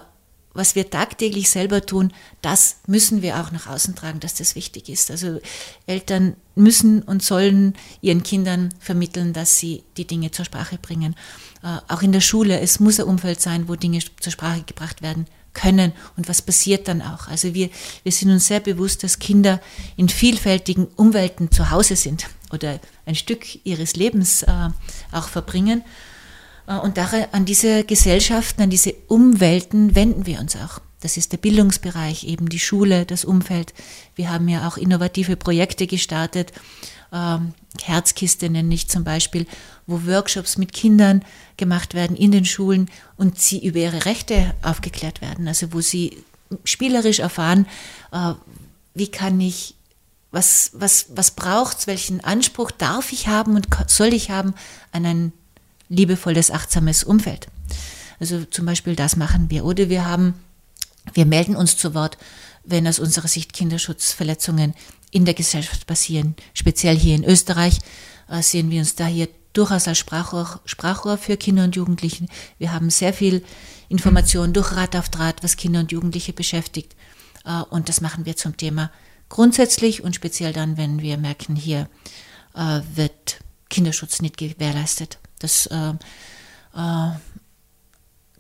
was 0.55 0.75
wir 0.75 0.89
tagtäglich 0.89 1.51
selber 1.51 1.85
tun, 1.85 2.15
das 2.41 2.77
müssen 2.87 3.21
wir 3.21 3.39
auch 3.41 3.53
nach 3.53 3.67
außen 3.67 3.95
tragen, 3.95 4.21
dass 4.21 4.33
das 4.35 4.55
wichtig 4.55 4.89
ist. 4.89 5.11
Also 5.11 5.39
Eltern 5.87 6.35
müssen 6.55 7.03
und 7.03 7.23
sollen 7.23 7.75
ihren 8.01 8.23
Kindern 8.23 8.71
vermitteln, 8.81 9.35
dass 9.35 9.59
sie 9.59 9.85
die 9.99 10.07
Dinge 10.07 10.31
zur 10.31 10.47
Sprache 10.47 10.79
bringen. 10.79 11.15
Auch 11.89 12.01
in 12.01 12.13
der 12.13 12.23
Schule, 12.23 12.59
es 12.61 12.81
muss 12.81 12.99
ein 12.99 13.05
Umfeld 13.05 13.43
sein, 13.43 13.69
wo 13.69 13.75
Dinge 13.75 13.99
zur 14.19 14.33
Sprache 14.33 14.63
gebracht 14.63 15.03
werden 15.03 15.27
können 15.57 15.93
und 16.17 16.29
was 16.29 16.43
passiert 16.43 16.87
dann 16.87 17.03
auch. 17.03 17.27
Also 17.29 17.55
wir, 17.55 17.71
wir 18.03 18.13
sind 18.13 18.31
uns 18.31 18.47
sehr 18.47 18.61
bewusst, 18.61 19.03
dass 19.03 19.19
Kinder 19.19 19.61
in 19.97 20.09
vielfältigen 20.09 20.87
Umwelten 20.97 21.51
zu 21.51 21.71
Hause 21.71 21.97
sind 21.97 22.29
oder 22.53 22.79
ein 23.07 23.15
Stück 23.15 23.65
ihres 23.65 23.97
Lebens 23.97 24.43
äh, 24.43 24.69
auch 25.11 25.29
verbringen. 25.29 25.83
Äh, 26.69 26.77
und 26.77 26.99
daran, 26.99 27.25
an 27.33 27.47
diese 27.47 27.85
Gesellschaften, 27.85 28.63
an 28.63 28.71
diese 28.71 28.95
Umwelten 29.09 29.95
wenden 29.95 30.27
wir 30.27 30.39
uns 30.41 30.55
auch. 30.57 30.81
Das 31.01 31.17
ist 31.17 31.33
der 31.33 31.39
Bildungsbereich, 31.39 32.25
eben 32.25 32.49
die 32.49 32.59
Schule, 32.59 33.07
das 33.07 33.25
Umfeld. 33.25 33.75
Wir 34.15 34.31
haben 34.31 34.49
ja 34.49 34.69
auch 34.69 34.77
innovative 34.77 35.37
Projekte 35.37 35.87
gestartet, 35.87 36.53
ähm, 37.13 37.55
Herzkiste 37.83 38.51
nenne 38.51 38.75
ich 38.75 38.89
zum 38.89 39.05
Beispiel, 39.05 39.47
wo 39.87 40.05
Workshops 40.05 40.59
mit 40.59 40.73
Kindern 40.73 41.25
gemacht 41.57 41.95
werden 41.95 42.17
in 42.17 42.33
den 42.33 42.45
Schulen 42.45 42.91
und 43.17 43.39
sie 43.39 43.65
über 43.65 43.79
ihre 43.79 44.05
Rechte 44.05 44.55
aufgeklärt 44.63 45.21
werden. 45.21 45.47
Also 45.49 45.73
wo 45.73 45.81
sie 45.81 46.23
spielerisch 46.65 47.21
erfahren, 47.21 47.67
äh, 48.13 48.35
wie 48.95 49.09
kann 49.09 49.41
ich, 49.41 49.75
was, 50.31 50.71
was, 50.75 51.07
was 51.15 51.31
braucht 51.31 51.79
es, 51.79 51.87
welchen 51.87 52.23
Anspruch 52.23 52.71
darf 52.71 53.13
ich 53.13 53.29
haben 53.29 53.55
und 53.55 53.69
soll 53.87 54.13
ich 54.13 54.31
haben 54.31 54.55
an 54.93 55.07
ein 55.07 55.33
liebevolles, 55.89 56.51
achtsames 56.51 57.05
Umfeld. 57.05 57.47
Also 58.19 58.45
zum 58.45 58.67
Beispiel 58.67 58.97
das 58.97 59.17
machen 59.17 59.51
wir. 59.51 59.65
Oder 59.65 59.89
wir 59.89 60.05
haben, 60.05 60.35
wir 61.15 61.27
melden 61.27 61.57
uns 61.57 61.77
zu 61.77 61.95
Wort, 61.95 62.19
wenn 62.65 62.89
aus 62.89 62.99
unserer 62.99 63.29
Sicht 63.29 63.53
Kinderschutzverletzungen 63.53 64.75
in 65.11 65.25
der 65.25 65.35
Gesellschaft 65.35 65.87
passieren. 65.87 66.35
Speziell 66.55 66.99
hier 66.99 67.15
in 67.15 67.25
Österreich 67.25 67.79
äh, 68.29 68.43
sehen 68.43 68.71
wir 68.71 68.81
uns 68.81 68.97
da 68.97 69.07
hier 69.07 69.29
durchaus 69.57 69.89
als 69.89 69.99
Sprachrohr, 69.99 70.61
Sprachrohr 70.65 71.19
für 71.19 71.37
Kinder 71.37 71.65
und 71.65 71.77
Jugendlichen. 71.77 72.29
Wir 72.59 72.73
haben 72.73 72.91
sehr 72.91 73.13
viel 73.13 73.45
Informationen 73.89 74.53
durch 74.53 74.73
Rat 74.73 74.97
auf 74.97 75.09
Draht, 75.09 75.43
was 75.43 75.57
Kinder 75.57 75.81
und 75.81 75.93
Jugendliche 75.93 76.33
beschäftigt. 76.33 76.97
Äh, 77.45 77.63
und 77.71 77.89
das 77.89 78.01
machen 78.01 78.27
wir 78.27 78.37
zum 78.37 78.57
Thema 78.57 78.91
grundsätzlich 79.29 80.03
und 80.03 80.15
speziell 80.15 80.53
dann, 80.53 80.77
wenn 80.77 81.01
wir 81.01 81.17
merken, 81.17 81.57
hier 81.57 81.89
äh, 82.55 82.81
wird 82.95 83.41
Kinderschutz 83.71 84.21
nicht 84.21 84.37
gewährleistet. 84.37 85.19
Das 85.39 85.67
äh, 85.67 85.95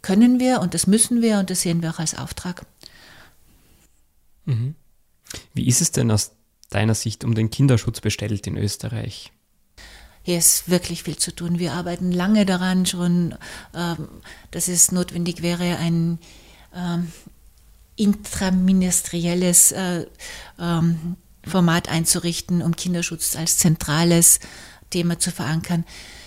können 0.02 0.38
wir 0.38 0.60
und 0.60 0.74
das 0.74 0.86
müssen 0.86 1.22
wir 1.22 1.38
und 1.38 1.48
das 1.50 1.62
sehen 1.62 1.82
wir 1.82 1.90
auch 1.90 1.98
als 1.98 2.16
Auftrag. 2.16 2.66
Mhm. 4.44 4.74
Wie 5.54 5.66
ist 5.66 5.80
es 5.80 5.90
denn 5.90 6.10
aus 6.10 6.32
deiner 6.70 6.94
Sicht 6.94 7.24
um 7.24 7.34
den 7.34 7.50
Kinderschutz 7.50 8.00
bestellt 8.00 8.46
in 8.46 8.56
Österreich? 8.56 9.32
Hier 10.26 10.38
ist 10.38 10.68
wirklich 10.68 11.04
viel 11.04 11.16
zu 11.16 11.32
tun. 11.32 11.60
Wir 11.60 11.74
arbeiten 11.74 12.10
lange 12.10 12.44
daran 12.44 12.84
schon, 12.84 13.36
ähm, 13.72 14.08
dass 14.50 14.66
es 14.66 14.90
notwendig 14.90 15.40
wäre, 15.40 15.76
ein 15.76 16.18
ähm, 16.74 17.12
intraministerielles 17.94 19.70
äh, 19.70 20.06
ähm, 20.58 21.14
Format 21.46 21.88
einzurichten, 21.88 22.60
um 22.60 22.74
Kinderschutz 22.74 23.36
als 23.36 23.58
zentrales 23.58 24.40
Thema 24.90 25.20
zu 25.20 25.30
verankern. 25.30 25.84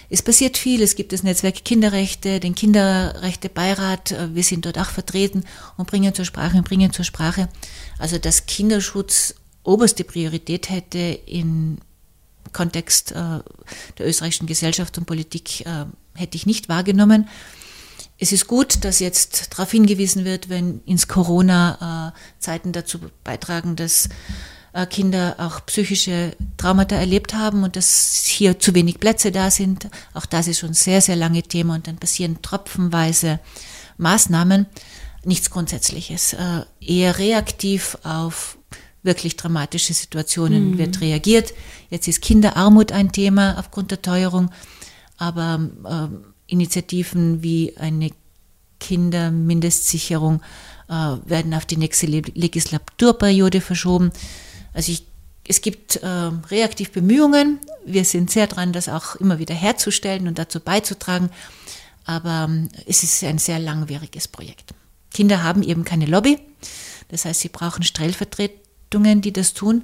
Es 0.10 0.22
passiert 0.22 0.58
viel. 0.58 0.82
Es 0.82 0.96
gibt 0.96 1.12
das 1.12 1.24
Netzwerk 1.24 1.66
Kinderrechte, 1.66 2.40
den 2.40 2.56
Kinderrechtebeirat. 2.56 4.14
Äh, 4.14 4.34
wir 4.34 4.44
sind 4.44 4.66
dort 4.66 4.80
auch 4.80 4.92
vertreten 4.92 5.44
und 5.76 5.90
bringen 5.90 6.16
zur 6.16 6.24
Sprache 6.24 6.56
und 6.56 6.64
bringen 6.64 6.94
zur 6.94 7.04
Sprache. 7.04 7.50
Also, 7.98 8.18
dass 8.18 8.46
Kinderschutz 8.46 9.36
oberste 9.64 10.06
Priorität 10.06 10.70
hätte 10.70 11.20
im 11.26 11.80
Kontext 12.54 13.12
äh, 13.12 13.16
der 13.98 14.08
österreichischen 14.08 14.48
Gesellschaft 14.48 14.98
und 14.98 15.06
Politik, 15.06 15.66
äh, 15.66 15.86
hätte 16.16 16.36
ich 16.36 16.46
nicht 16.46 16.70
wahrgenommen. 16.70 17.28
Es 18.18 18.32
ist 18.32 18.48
gut, 18.48 18.84
dass 18.84 19.00
jetzt 19.00 19.54
darauf 19.54 19.72
hingewiesen 19.72 20.26
wird, 20.26 20.50
wenn 20.50 20.82
ins 20.86 21.08
Corona-Zeiten 21.08 22.74
dazu 22.74 23.00
beitragen, 23.24 23.78
dass 23.78 24.10
äh, 24.74 24.86
Kinder 24.86 25.36
auch 25.38 25.66
psychische 25.66 26.36
Traumata 26.58 26.96
erlebt 26.96 27.34
haben 27.34 27.64
und 27.64 27.76
dass 27.76 28.26
hier 28.26 28.60
zu 28.60 28.76
wenig 28.76 29.00
Plätze 29.00 29.32
da 29.32 29.50
sind. 29.50 29.88
Auch 30.14 30.26
das 30.26 30.48
ist 30.48 30.60
schon 30.60 30.74
sehr, 30.74 31.02
sehr 31.02 31.16
lange 31.16 31.44
Thema 31.44 31.76
und 31.76 31.88
dann 31.88 31.98
passieren 31.98 32.42
tropfenweise 32.42 33.40
Maßnahmen. 33.98 34.68
nichts 35.26 35.50
Grundsätzliches. 35.50 36.34
Äh, 36.34 36.66
eher 36.80 37.18
reaktiv 37.18 37.98
auf 38.04 38.59
wirklich 39.04 39.36
dramatische 39.38 39.94
Situationen 39.94 40.72
mhm. 40.72 40.78
wird 40.78 41.02
reagiert. 41.02 41.54
Jetzt 41.90 42.08
ist 42.08 42.22
Kinderarmut 42.22 42.92
ein 42.92 43.12
Thema 43.12 43.58
aufgrund 43.58 43.92
der 43.92 44.02
Teuerung, 44.02 44.50
aber 45.18 45.70
äh, 45.86 46.52
Initiativen 46.52 47.44
wie 47.44 47.78
eine 47.78 48.12
Kindermindestsicherung 48.80 50.42
äh, 50.88 50.94
werden 50.94 51.54
auf 51.54 51.66
die 51.66 51.78
nächste 51.78 52.08
Legislaturperiode 52.08 53.62
verschoben. 53.62 54.12
Also 54.74 54.92
ich, 54.92 55.06
es 55.48 55.62
gibt 55.62 55.98
äh, 55.98 56.08
reaktiv 56.08 56.92
Bemühungen. 56.92 57.60
Wir 57.86 58.06
sind 58.06 58.32
sehr 58.32 58.48
dran, 58.48 58.74
das 58.74 58.90
auch 58.90 59.16
immer 59.16 59.40
wieder 59.40 59.56
herzustellen 59.56 60.28
und 60.28 60.40
dazu 60.40 60.60
beizutragen. 60.60 61.30
Aber 62.06 62.48
ähm, 62.50 62.70
es 62.86 63.04
ist 63.04 63.24
ein 63.24 63.38
sehr 63.38 63.60
langwieriges 63.60 64.28
Projekt. 64.28 64.74
Kinder 65.14 65.44
haben 65.44 65.64
eben 65.64 65.84
keine 65.84 66.06
Lobby. 66.06 66.40
Das 67.10 67.26
heißt, 67.26 67.42
sie 67.42 67.50
brauchen 67.50 67.84
Stellvertretungen, 68.90 69.22
die 69.22 69.34
das 69.34 69.54
tun. 69.54 69.84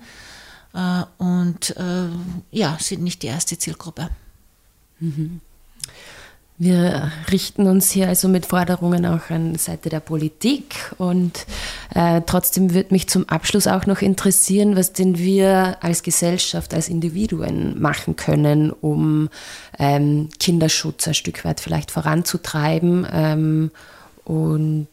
Äh, 0.73 1.03
und 1.17 1.75
äh, 1.77 2.09
ja, 2.51 2.77
sind 2.79 3.03
nicht 3.03 3.23
die 3.23 3.27
erste 3.27 3.57
Zielgruppe. 3.57 4.09
Mhm. 4.99 5.41
Wir 6.57 7.11
richten 7.29 7.67
uns 7.67 7.91
hier 7.91 8.07
also 8.07 8.29
mit 8.29 8.45
Forderungen 8.45 9.05
auch 9.05 9.29
an 9.29 9.55
Seite 9.55 9.89
der 9.89 9.99
Politik 9.99 10.93
und 10.97 11.45
äh, 11.93 12.21
trotzdem 12.25 12.73
würde 12.73 12.93
mich 12.93 13.09
zum 13.09 13.27
Abschluss 13.27 13.67
auch 13.67 13.85
noch 13.87 14.01
interessieren, 14.01 14.77
was 14.77 14.93
denn 14.93 15.17
wir 15.17 15.75
als 15.81 16.01
Gesellschaft, 16.01 16.73
als 16.73 16.87
Individuen 16.87 17.77
machen 17.81 18.15
können, 18.15 18.71
um 18.71 19.27
ähm, 19.77 20.29
Kinderschutz 20.39 21.09
ein 21.09 21.13
Stück 21.13 21.43
weit 21.43 21.59
vielleicht 21.59 21.91
voranzutreiben 21.91 23.05
ähm, 23.11 23.71
und 24.23 24.87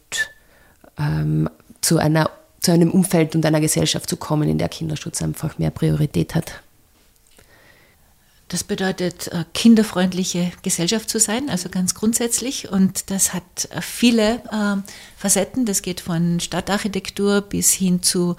ähm, 0.99 1.49
zu, 1.79 1.97
einer, 1.97 2.29
zu 2.63 2.71
einem 2.71 2.89
Umfeld 2.89 3.35
und 3.35 3.45
einer 3.45 3.61
Gesellschaft 3.61 4.09
zu 4.09 4.17
kommen, 4.17 4.49
in 4.49 4.57
der 4.57 4.69
Kinderschutz 4.69 5.21
einfach 5.21 5.59
mehr 5.59 5.69
Priorität 5.69 6.33
hat. 6.33 6.63
Das 8.47 8.63
bedeutet, 8.63 9.29
äh, 9.29 9.45
kinderfreundliche 9.53 10.51
Gesellschaft 10.61 11.09
zu 11.09 11.19
sein, 11.19 11.49
also 11.49 11.69
ganz 11.69 11.95
grundsätzlich. 11.95 12.69
Und 12.69 13.09
das 13.09 13.33
hat 13.33 13.67
äh, 13.71 13.81
viele 13.81 14.35
äh, 14.51 14.75
Facetten. 15.17 15.65
Das 15.65 15.81
geht 15.81 16.01
von 16.01 16.39
Stadtarchitektur 16.39 17.41
bis 17.41 17.73
hin 17.73 18.03
zu 18.03 18.35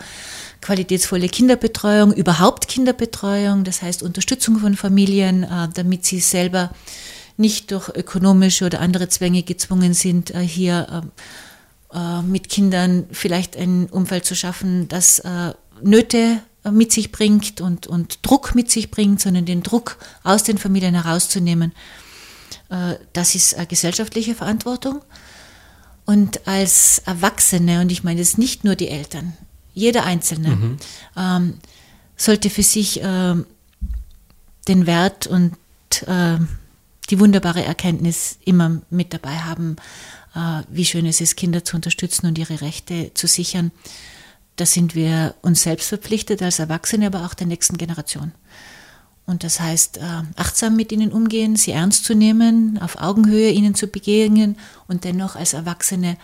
qualitätsvolle 0.61 1.29
Kinderbetreuung, 1.29 2.13
überhaupt 2.13 2.69
Kinderbetreuung, 2.69 3.65
das 3.65 3.83
heißt 3.83 4.03
Unterstützung 4.03 4.59
von 4.59 4.77
Familien, 4.77 5.47
damit 5.75 6.07
sie 6.07 6.21
selber 6.21 6.71
nicht 7.37 7.71
durch 7.71 7.91
ökonomische 7.91 8.65
oder 8.65 8.81
andere 8.81 9.09
Zwänge 9.11 9.43
gezwungen 9.43 9.93
sind, 9.93 10.33
hier 10.39 11.03
äh, 11.95 12.23
mit 12.23 12.49
Kindern 12.49 13.07
vielleicht 13.13 13.57
ein 13.57 13.87
Umfeld 13.87 14.25
zu 14.25 14.35
schaffen, 14.35 14.89
das 14.89 15.23
Nöte 15.83 16.41
mit 16.71 16.93
sich 16.93 17.13
bringt 17.13 17.61
und, 17.61 17.87
und 17.87 18.21
Druck 18.23 18.55
mit 18.55 18.71
sich 18.71 18.91
bringt, 18.91 19.21
sondern 19.21 19.45
den 19.45 19.63
Druck 19.63 19.99
aus 20.23 20.43
den 20.45 20.59
Familien 20.59 20.95
herauszunehmen. 20.95 21.73
Äh, 22.71 22.97
das 23.13 23.35
ist 23.35 23.55
eine 23.55 23.67
gesellschaftliche 23.67 24.35
Verantwortung. 24.35 25.03
Und 26.07 26.47
als 26.47 26.99
Erwachsene, 27.07 27.81
und 27.81 27.91
ich 27.91 28.05
meine 28.05 28.21
jetzt 28.21 28.39
nicht 28.39 28.65
nur 28.65 28.75
die 28.75 28.89
Eltern, 28.89 29.35
jeder 29.73 30.05
Einzelne 30.05 30.51
mhm. 30.51 30.77
ähm, 31.17 31.55
sollte 32.17 32.51
für 32.51 32.63
sich 32.63 33.03
äh, 33.03 33.35
den 34.69 34.87
Wert 34.87 35.27
und 35.27 35.57
äh, 36.07 36.39
die 37.11 37.21
wunderbare 37.21 37.65
Erkenntnis 37.65 38.39
immer 38.45 38.83
mit 38.91 39.13
dabei 39.13 39.39
haben, 39.39 39.77
äh, 39.77 39.81
wie 40.69 40.85
schön 40.85 41.07
es 41.07 41.21
ist, 41.21 41.37
Kinder 41.37 41.65
zu 41.65 41.77
unterstützen 41.77 42.27
und 42.27 42.39
ihre 42.39 42.61
Rechte 42.61 43.13
zu 43.15 43.27
sichern. 43.27 43.71
Da 44.57 44.67
sind 44.67 44.95
wir 44.95 45.35
uns 45.43 45.63
selbst 45.63 45.89
verpflichtet 45.89 46.43
als 46.43 46.59
Erwachsene, 46.59 47.07
aber 47.07 47.25
auch 47.25 47.35
der 47.35 47.47
nächsten 47.47 47.77
Generation. 47.77 48.33
Und 49.27 49.43
das 49.43 49.59
heißt, 49.59 49.99
äh, 49.99 50.23
achtsam 50.37 50.77
mit 50.77 50.93
ihnen 50.93 51.11
umgehen, 51.11 51.57
sie 51.57 51.71
ernst 51.71 52.05
zu 52.05 52.15
nehmen, 52.15 52.79
auf 52.79 53.01
Augenhöhe 53.01 53.51
ihnen 53.51 53.75
zu 53.75 53.87
begegnen 53.87 54.57
und 54.87 55.05
dennoch 55.05 55.35
als 55.35 55.55
Erwachsene 55.55 56.19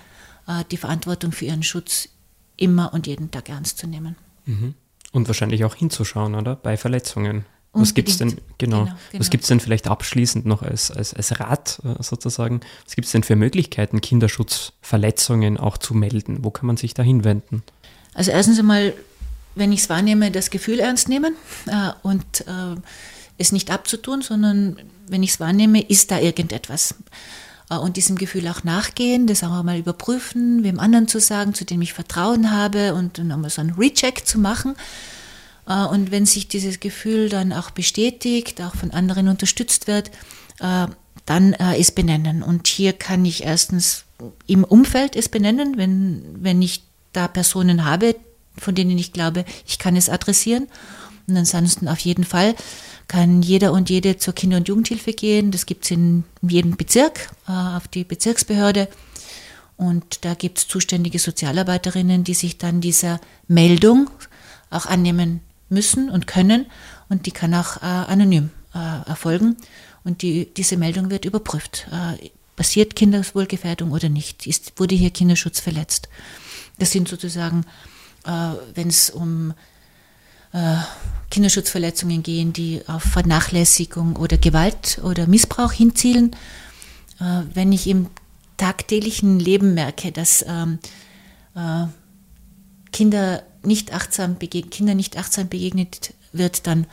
äh, 0.47 0.65
die 0.71 0.77
Verantwortung 0.77 1.33
für 1.33 1.47
ihren 1.47 1.63
Schutz 1.63 2.09
immer 2.57 2.93
und 2.93 3.07
jeden 3.07 3.31
Tag 3.31 3.49
ernst 3.49 3.79
zu 3.79 3.87
nehmen. 3.87 4.17
Mhm. 4.45 4.75
Und 5.13 5.29
wahrscheinlich 5.29 5.65
auch 5.65 5.75
hinzuschauen, 5.75 6.35
oder? 6.35 6.57
Bei 6.57 6.77
Verletzungen. 6.77 7.47
Was 7.73 7.95
gibt 7.95 8.09
es 8.09 8.19
denn, 8.19 8.37
genau, 8.59 8.85
genau, 8.85 8.85
genau. 8.85 9.21
was 9.21 9.31
gibt 9.31 9.45
es 9.45 9.49
denn 9.49 9.61
vielleicht 9.61 9.87
abschließend 9.87 10.45
noch 10.45 10.63
als, 10.63 10.91
als, 10.91 11.15
als 11.15 11.39
Rat 11.39 11.81
äh, 11.85 12.03
sozusagen? 12.03 12.61
Was 12.85 12.97
gibt 12.97 13.07
es 13.07 13.13
denn 13.13 13.23
für 13.23 13.37
Möglichkeiten, 13.37 14.01
Kinderschutzverletzungen 14.01 15.57
auch 15.57 15.79
zu 15.79 15.95
melden? 15.95 16.43
Wo 16.43 16.51
kann 16.51 16.67
man 16.67 16.77
sich 16.77 16.95
da 16.95 17.05
hinwenden? 17.05 17.63
Also 18.13 18.33
erstens 18.33 18.59
einmal, 18.59 18.93
wenn 19.55 19.73
ich 19.73 19.81
es 19.81 19.89
wahrnehme, 19.89 20.33
das 20.33 20.51
Gefühl 20.51 20.81
ernst 20.81 21.09
nehmen 21.09 21.37
äh, 21.67 21.91
und 22.03 22.41
äh, 22.41 22.75
es 23.39 23.53
nicht 23.53 23.71
abzutun, 23.71 24.23
sondern 24.23 24.77
wenn 25.07 25.23
ich 25.23 25.31
es 25.31 25.41
wahrnehme, 25.41 25.81
ist 25.81 26.11
da 26.11 26.19
irgendetwas. 26.19 26.97
Äh, 27.71 27.77
und 27.77 27.97
diesem 27.97 28.17
Gefühl 28.17 28.49
auch 28.49 28.65
nachgehen, 28.65 29.27
das 29.27 29.45
auch 29.45 29.59
einmal 29.59 29.79
überprüfen, 29.79 30.65
wem 30.65 30.81
anderen 30.81 31.09
zu 31.09 31.21
sagen, 31.21 31.55
zu 31.55 31.65
dem 31.65 31.81
ich 31.83 31.93
Vertrauen 31.93 32.51
habe 32.51 32.95
und 32.95 33.19
dann 33.19 33.31
einmal 33.33 33.51
so 33.51 33.61
einen 33.61 33.75
Recheck 33.75 34.27
zu 34.27 34.39
machen. 34.39 34.75
Äh, 35.71 35.87
und 35.87 36.11
wenn 36.11 36.27
sich 36.27 36.49
dieses 36.49 36.81
Gefühl 36.81 37.29
dann 37.29 37.53
auch 37.53 37.71
bestätigt, 37.71 38.61
auch 38.61 38.75
von 38.75 38.91
anderen 38.91 39.29
unterstützt 39.29 39.87
wird, 39.87 40.11
äh, 40.59 40.87
dann 41.27 41.53
es 41.53 41.93
benennen. 41.93 42.43
Und 42.43 42.67
hier 42.67 42.93
kann 42.93 43.25
ich 43.25 43.45
erstens 43.45 44.05
im 44.49 44.65
Umfeld 44.65 45.15
es 45.15 45.29
benennen, 45.29 45.77
wenn, 45.77 46.25
wenn 46.35 46.61
ich 46.61 46.83
da 47.13 47.29
Personen 47.29 47.85
habe, 47.85 48.17
von 48.57 48.75
denen 48.75 48.99
ich 48.99 49.13
glaube, 49.13 49.45
ich 49.65 49.79
kann 49.79 49.95
es 49.95 50.09
adressieren. 50.09 50.67
Und 51.29 51.37
ansonsten 51.37 51.87
auf 51.87 52.01
jeden 52.01 52.25
Fall 52.25 52.57
kann 53.07 53.43
jeder 53.43 53.73
und 53.73 53.91
jede 53.91 54.17
zur 54.17 54.35
Kinder- 54.35 54.57
und 54.57 54.67
Jugendhilfe 54.67 55.13
gehen. 55.13 55.53
Das 55.53 55.67
gibt 55.67 55.85
es 55.85 55.93
in 55.93 56.25
jedem 56.43 56.77
Bezirk, 56.77 57.31
äh, 57.47 57.53
auf 57.53 57.87
die 57.87 58.03
Bezirksbehörde. 58.03 58.89
Und 59.77 60.25
da 60.25 60.35
gibt 60.35 60.59
es 60.59 60.69
zuständige 60.69 61.21
Sozialarbeiterinnen, 61.21 62.25
die 62.25 62.35
sich 62.35 62.59
dann 62.59 62.81
dieser 62.81 63.21
Meldung 63.47 64.11
auch 64.71 64.87
annehmen 64.87 65.41
müssen 65.71 66.11
und 66.11 66.27
können. 66.27 66.67
Und 67.09 67.27
die 67.27 67.31
kann 67.31 67.55
auch 67.55 67.79
äh, 67.79 67.87
anonym 67.87 68.51
äh, 68.75 69.09
erfolgen. 69.09 69.57
Und 70.05 70.23
die, 70.23 70.53
diese 70.55 70.77
Meldung 70.77 71.11
wird 71.11 71.25
überprüft. 71.25 71.87
Äh, 71.91 72.31
passiert 72.57 72.95
Kindeswohlgefährdung 72.95 73.93
oder 73.93 74.09
nicht? 74.09 74.47
Ist, 74.47 74.79
wurde 74.79 74.95
hier 74.95 75.11
Kinderschutz 75.11 75.61
verletzt? 75.61 76.09
Das 76.79 76.93
sind 76.93 77.09
sozusagen, 77.09 77.65
äh, 78.27 78.53
wenn 78.75 78.89
es 78.89 79.11
um 79.11 79.55
äh, 80.53 80.77
Kinderschutzverletzungen 81.31 82.23
gehen, 82.23 82.53
die 82.53 82.83
auf 82.87 83.03
Vernachlässigung 83.03 84.17
oder 84.17 84.37
Gewalt 84.37 85.01
oder 85.03 85.27
Missbrauch 85.27 85.73
hinzielen. 85.73 86.37
Äh, 87.21 87.43
wenn 87.55 87.73
ich 87.73 87.87
im 87.87 88.09
tagtäglichen 88.57 89.39
Leben 89.39 89.75
merke, 89.75 90.13
dass 90.13 90.45
ähm, 90.47 90.79
äh, 91.55 91.87
Kinder 92.93 93.43
nicht 93.63 93.93
achtsam 93.93 94.39
Kinder 94.39 94.95
nicht 94.95 95.17
achtsam 95.17 95.49
begegnet 95.49 96.15
wird, 96.33 96.67
dann 96.67 96.87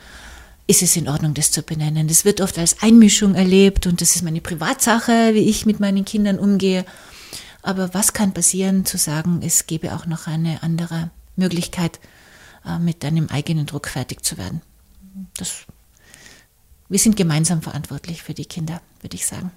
ist 0.66 0.82
es 0.82 0.96
in 0.96 1.08
Ordnung, 1.08 1.34
das 1.34 1.50
zu 1.50 1.62
benennen. 1.62 2.08
Das 2.08 2.24
wird 2.24 2.40
oft 2.40 2.58
als 2.58 2.82
Einmischung 2.82 3.34
erlebt 3.34 3.86
und 3.86 4.00
das 4.00 4.14
ist 4.14 4.22
meine 4.22 4.42
Privatsache, 4.42 5.34
wie 5.34 5.48
ich 5.48 5.64
mit 5.64 5.80
meinen 5.80 6.04
Kindern 6.04 6.38
umgehe. 6.38 6.84
Aber 7.62 7.94
was 7.94 8.12
kann 8.12 8.34
passieren, 8.34 8.84
zu 8.84 8.98
sagen, 8.98 9.40
es 9.42 9.66
gäbe 9.66 9.94
auch 9.94 10.06
noch 10.06 10.26
eine 10.26 10.62
andere 10.62 11.10
Möglichkeit, 11.36 11.98
äh, 12.66 12.78
mit 12.78 13.04
einem 13.04 13.28
eigenen 13.28 13.66
Druck 13.66 13.88
fertig 13.88 14.24
zu 14.24 14.36
werden? 14.36 14.60
Das, 15.38 15.64
wir 16.88 16.98
sind 16.98 17.16
gemeinsam 17.16 17.62
verantwortlich 17.62 18.22
für 18.22 18.34
die 18.34 18.46
Kinder, 18.46 18.80
würde 19.00 19.16
ich 19.16 19.26
sagen. 19.26 19.50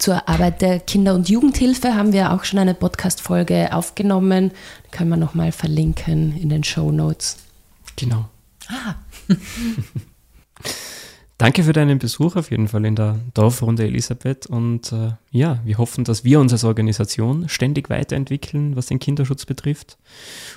Zur 0.00 0.26
Arbeit 0.30 0.62
der 0.62 0.80
Kinder- 0.80 1.14
und 1.14 1.28
Jugendhilfe 1.28 1.94
haben 1.94 2.14
wir 2.14 2.32
auch 2.32 2.44
schon 2.44 2.58
eine 2.58 2.72
Podcast-Folge 2.72 3.74
aufgenommen. 3.74 4.50
Die 4.86 4.96
können 4.96 5.10
wir 5.10 5.18
nochmal 5.18 5.52
verlinken 5.52 6.34
in 6.40 6.48
den 6.48 6.64
Show 6.64 6.90
Notes. 6.90 7.36
Genau. 7.96 8.30
Ah. 8.68 8.94
Danke 11.36 11.64
für 11.64 11.74
deinen 11.74 11.98
Besuch 11.98 12.36
auf 12.36 12.50
jeden 12.50 12.68
Fall 12.68 12.86
in 12.86 12.96
der 12.96 13.20
Dorfrunde 13.34 13.84
Elisabeth 13.84 14.46
und 14.46 14.90
äh, 14.90 15.12
ja, 15.32 15.58
wir 15.64 15.76
hoffen, 15.76 16.04
dass 16.04 16.24
wir 16.24 16.40
uns 16.40 16.52
als 16.52 16.64
Organisation 16.64 17.50
ständig 17.50 17.90
weiterentwickeln, 17.90 18.76
was 18.76 18.86
den 18.86 19.00
Kinderschutz 19.00 19.44
betrifft 19.44 19.98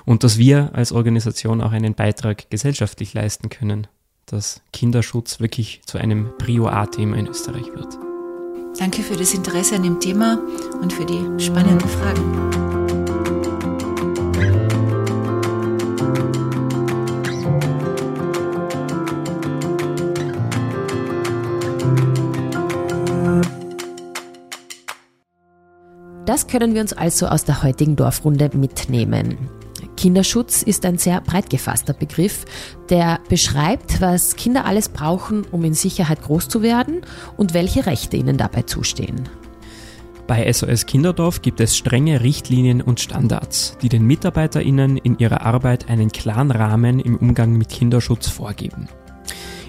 und 0.06 0.24
dass 0.24 0.38
wir 0.38 0.70
als 0.74 0.94
Organisation 0.94 1.60
auch 1.60 1.74
einen 1.74 1.96
Beitrag 1.96 2.50
gesellschaftlich 2.50 3.14
leisten 3.14 3.50
können, 3.50 3.88
dass 4.26 4.62
Kinderschutz 4.72 5.42
wirklich 5.42 5.82
zu 5.86 5.98
einem 5.98 6.30
Prio-A-Thema 6.38 7.18
in 7.18 7.28
Österreich 7.28 7.68
wird. 7.74 7.98
Danke 8.78 9.04
für 9.04 9.16
das 9.16 9.34
Interesse 9.34 9.76
an 9.76 9.84
dem 9.84 10.00
Thema 10.00 10.40
und 10.82 10.92
für 10.92 11.06
die 11.06 11.24
spannenden 11.38 11.88
Fragen. 11.88 12.54
Das 26.26 26.48
können 26.48 26.74
wir 26.74 26.82
uns 26.82 26.94
also 26.94 27.28
aus 27.28 27.46
der 27.46 27.62
heutigen 27.62 27.96
Dorfrunde 27.96 28.50
mitnehmen. 28.54 29.38
Kinderschutz 30.04 30.64
ist 30.64 30.86
ein 30.86 30.98
sehr 30.98 31.22
breit 31.22 31.50
gefasster 31.50 31.94
Begriff, 31.94 32.44
der 32.90 33.22
beschreibt, 33.30 34.02
was 34.02 34.36
Kinder 34.36 34.66
alles 34.66 34.90
brauchen, 34.90 35.46
um 35.50 35.64
in 35.64 35.74
Sicherheit 35.74 36.22
groß 36.22 36.50
zu 36.50 36.62
werden 36.62 37.04
und 37.38 37.54
welche 37.54 37.86
Rechte 37.86 38.18
ihnen 38.18 38.36
dabei 38.36 38.64
zustehen. 38.64 39.30
Bei 40.28 40.52
SOS 40.52 40.88
Kinderdorf 40.88 41.42
gibt 41.42 41.62
es 41.62 41.78
strenge 41.78 42.20
Richtlinien 42.20 42.82
und 42.82 43.00
Standards, 43.00 43.78
die 43.82 43.88
den 43.88 44.06
MitarbeiterInnen 44.06 44.98
in 44.98 45.20
ihrer 45.20 45.46
Arbeit 45.46 45.88
einen 45.88 46.12
klaren 46.12 46.52
Rahmen 46.52 47.00
im 47.00 47.16
Umgang 47.16 47.54
mit 47.54 47.70
Kinderschutz 47.70 48.28
vorgeben. 48.28 48.90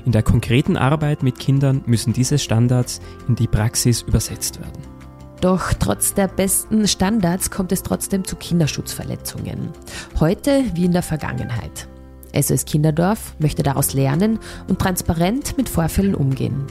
In 0.04 0.10
der 0.10 0.24
konkreten 0.24 0.76
Arbeit 0.76 1.22
mit 1.22 1.38
Kindern 1.38 1.82
müssen 1.86 2.12
diese 2.12 2.40
Standards 2.40 3.00
in 3.28 3.36
die 3.36 3.46
Praxis 3.46 4.02
übersetzt 4.02 4.60
werden. 4.60 4.93
Doch 5.40 5.72
trotz 5.74 6.14
der 6.14 6.28
besten 6.28 6.88
Standards 6.88 7.50
kommt 7.50 7.72
es 7.72 7.82
trotzdem 7.82 8.24
zu 8.24 8.36
Kinderschutzverletzungen. 8.36 9.70
Heute 10.18 10.64
wie 10.74 10.86
in 10.86 10.92
der 10.92 11.02
Vergangenheit. 11.02 11.88
SOS 12.34 12.64
Kinderdorf 12.64 13.34
möchte 13.38 13.62
daraus 13.62 13.94
lernen 13.94 14.38
und 14.68 14.78
transparent 14.78 15.56
mit 15.56 15.68
Vorfällen 15.68 16.14
umgehen. 16.14 16.66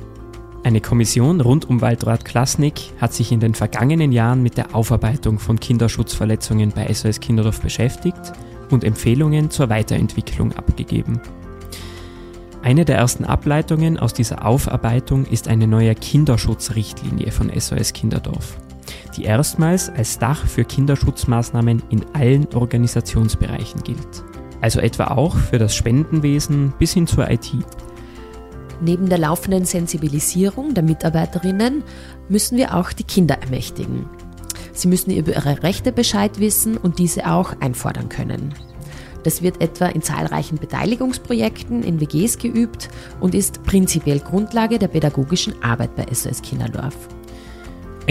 Eine 0.63 0.79
Kommission 0.79 1.41
rund 1.41 1.69
um 1.69 1.81
Waldrat 1.81 2.23
Klasnik 2.23 2.93
hat 2.99 3.13
sich 3.13 3.31
in 3.33 3.41
den 3.41 3.53
vergangenen 3.53 4.13
Jahren 4.13 4.41
mit 4.41 4.57
der 4.57 4.73
Aufarbeitung 4.73 5.39
von 5.39 5.59
Kinderschutzverletzungen 5.59 6.71
bei 6.71 6.91
SOS 6.91 7.19
Kinderdorf 7.19 7.59
beschäftigt 7.59 8.31
und 8.71 8.85
Empfehlungen 8.85 9.49
zur 9.49 9.69
Weiterentwicklung 9.69 10.53
abgegeben. 10.53 11.21
Eine 12.63 12.85
der 12.85 12.95
ersten 12.95 13.25
Ableitungen 13.25 13.99
aus 13.99 14.13
dieser 14.13 14.45
Aufarbeitung 14.45 15.25
ist 15.25 15.49
eine 15.49 15.67
neue 15.67 15.93
Kinderschutzrichtlinie 15.95 17.29
von 17.29 17.51
SOS 17.53 17.91
Kinderdorf, 17.91 18.55
die 19.17 19.25
erstmals 19.25 19.89
als 19.89 20.17
Dach 20.17 20.47
für 20.47 20.63
Kinderschutzmaßnahmen 20.63 21.83
in 21.89 22.05
allen 22.13 22.47
Organisationsbereichen 22.53 23.83
gilt. 23.83 24.23
Also 24.61 24.79
etwa 24.79 25.07
auch 25.07 25.35
für 25.35 25.59
das 25.59 25.75
Spendenwesen 25.75 26.73
bis 26.79 26.93
hin 26.93 27.05
zur 27.05 27.29
IT. 27.29 27.51
Neben 28.79 29.09
der 29.09 29.17
laufenden 29.17 29.65
Sensibilisierung 29.65 30.73
der 30.73 30.83
Mitarbeiterinnen 30.83 31.83
müssen 32.29 32.57
wir 32.57 32.75
auch 32.75 32.93
die 32.93 33.03
Kinder 33.03 33.39
ermächtigen. 33.41 34.05
Sie 34.71 34.87
müssen 34.87 35.11
über 35.11 35.33
ihre 35.33 35.63
Rechte 35.63 35.91
Bescheid 35.91 36.39
wissen 36.39 36.77
und 36.77 36.97
diese 36.97 37.29
auch 37.29 37.59
einfordern 37.59 38.07
können. 38.07 38.53
Das 39.23 39.41
wird 39.41 39.61
etwa 39.61 39.87
in 39.87 40.01
zahlreichen 40.01 40.57
Beteiligungsprojekten 40.57 41.83
in 41.83 41.99
WGs 41.99 42.37
geübt 42.37 42.89
und 43.19 43.33
ist 43.33 43.63
prinzipiell 43.63 44.19
Grundlage 44.19 44.79
der 44.79 44.89
pädagogischen 44.89 45.61
Arbeit 45.63 45.95
bei 45.95 46.05
SOS 46.13 46.41
Kinderdorf. 46.41 46.95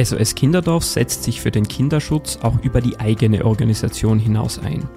SOS 0.02 0.34
Kinderdorf 0.34 0.84
setzt 0.84 1.24
sich 1.24 1.40
für 1.40 1.50
den 1.50 1.68
Kinderschutz 1.68 2.38
auch 2.42 2.58
über 2.62 2.80
die 2.80 2.98
eigene 2.98 3.44
Organisation 3.44 4.18
hinaus 4.18 4.58
ein, 4.58 4.88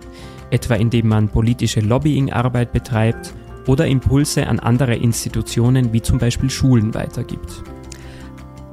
etwa 0.51 0.75
indem 0.75 1.09
man 1.09 1.27
politische 1.27 1.81
Lobbyingarbeit 1.81 2.71
betreibt 2.71 3.33
oder 3.67 3.87
Impulse 3.87 4.47
an 4.47 4.59
andere 4.59 4.95
Institutionen 4.95 5.91
wie 5.91 6.01
zum 6.01 6.17
Beispiel 6.17 6.49
Schulen 6.49 6.93
weitergibt. 6.93 7.63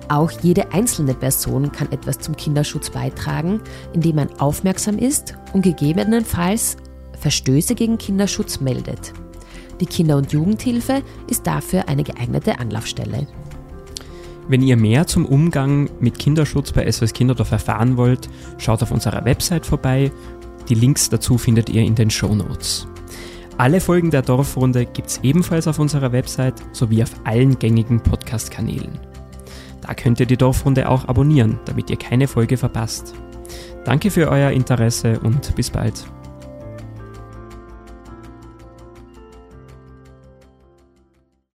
Auch 0.08 0.30
jede 0.30 0.72
einzelne 0.72 1.14
Person 1.14 1.72
kann 1.72 1.90
etwas 1.90 2.18
zum 2.18 2.36
Kinderschutz 2.36 2.90
beitragen, 2.90 3.60
indem 3.94 4.16
man 4.16 4.28
aufmerksam 4.38 4.98
ist 4.98 5.34
und 5.54 5.62
gegebenenfalls 5.62 6.76
Verstöße 7.22 7.76
gegen 7.76 7.98
Kinderschutz 7.98 8.60
meldet. 8.60 9.12
Die 9.80 9.86
Kinder- 9.86 10.16
und 10.16 10.32
Jugendhilfe 10.32 11.02
ist 11.30 11.46
dafür 11.46 11.88
eine 11.88 12.02
geeignete 12.02 12.58
Anlaufstelle. 12.58 13.28
Wenn 14.48 14.62
ihr 14.62 14.76
mehr 14.76 15.06
zum 15.06 15.24
Umgang 15.24 15.88
mit 16.00 16.18
Kinderschutz 16.18 16.72
bei 16.72 16.90
SOS 16.90 17.12
Kinderdorf 17.12 17.52
erfahren 17.52 17.96
wollt, 17.96 18.28
schaut 18.58 18.82
auf 18.82 18.90
unserer 18.90 19.24
Website 19.24 19.64
vorbei. 19.64 20.10
Die 20.68 20.74
Links 20.74 21.08
dazu 21.10 21.38
findet 21.38 21.70
ihr 21.70 21.82
in 21.82 21.94
den 21.94 22.10
Show 22.10 22.34
Notes. 22.34 22.88
Alle 23.56 23.80
Folgen 23.80 24.10
der 24.10 24.22
Dorfrunde 24.22 24.84
gibt 24.84 25.08
es 25.08 25.20
ebenfalls 25.22 25.68
auf 25.68 25.78
unserer 25.78 26.10
Website 26.10 26.54
sowie 26.72 27.04
auf 27.04 27.12
allen 27.22 27.56
gängigen 27.56 28.00
Podcast-Kanälen. 28.00 28.98
Da 29.80 29.94
könnt 29.94 30.18
ihr 30.18 30.26
die 30.26 30.36
Dorfrunde 30.36 30.88
auch 30.88 31.06
abonnieren, 31.06 31.60
damit 31.66 31.88
ihr 31.88 31.96
keine 31.96 32.26
Folge 32.26 32.56
verpasst. 32.56 33.14
Danke 33.84 34.10
für 34.10 34.28
euer 34.28 34.50
Interesse 34.50 35.20
und 35.20 35.54
bis 35.54 35.70
bald. 35.70 36.04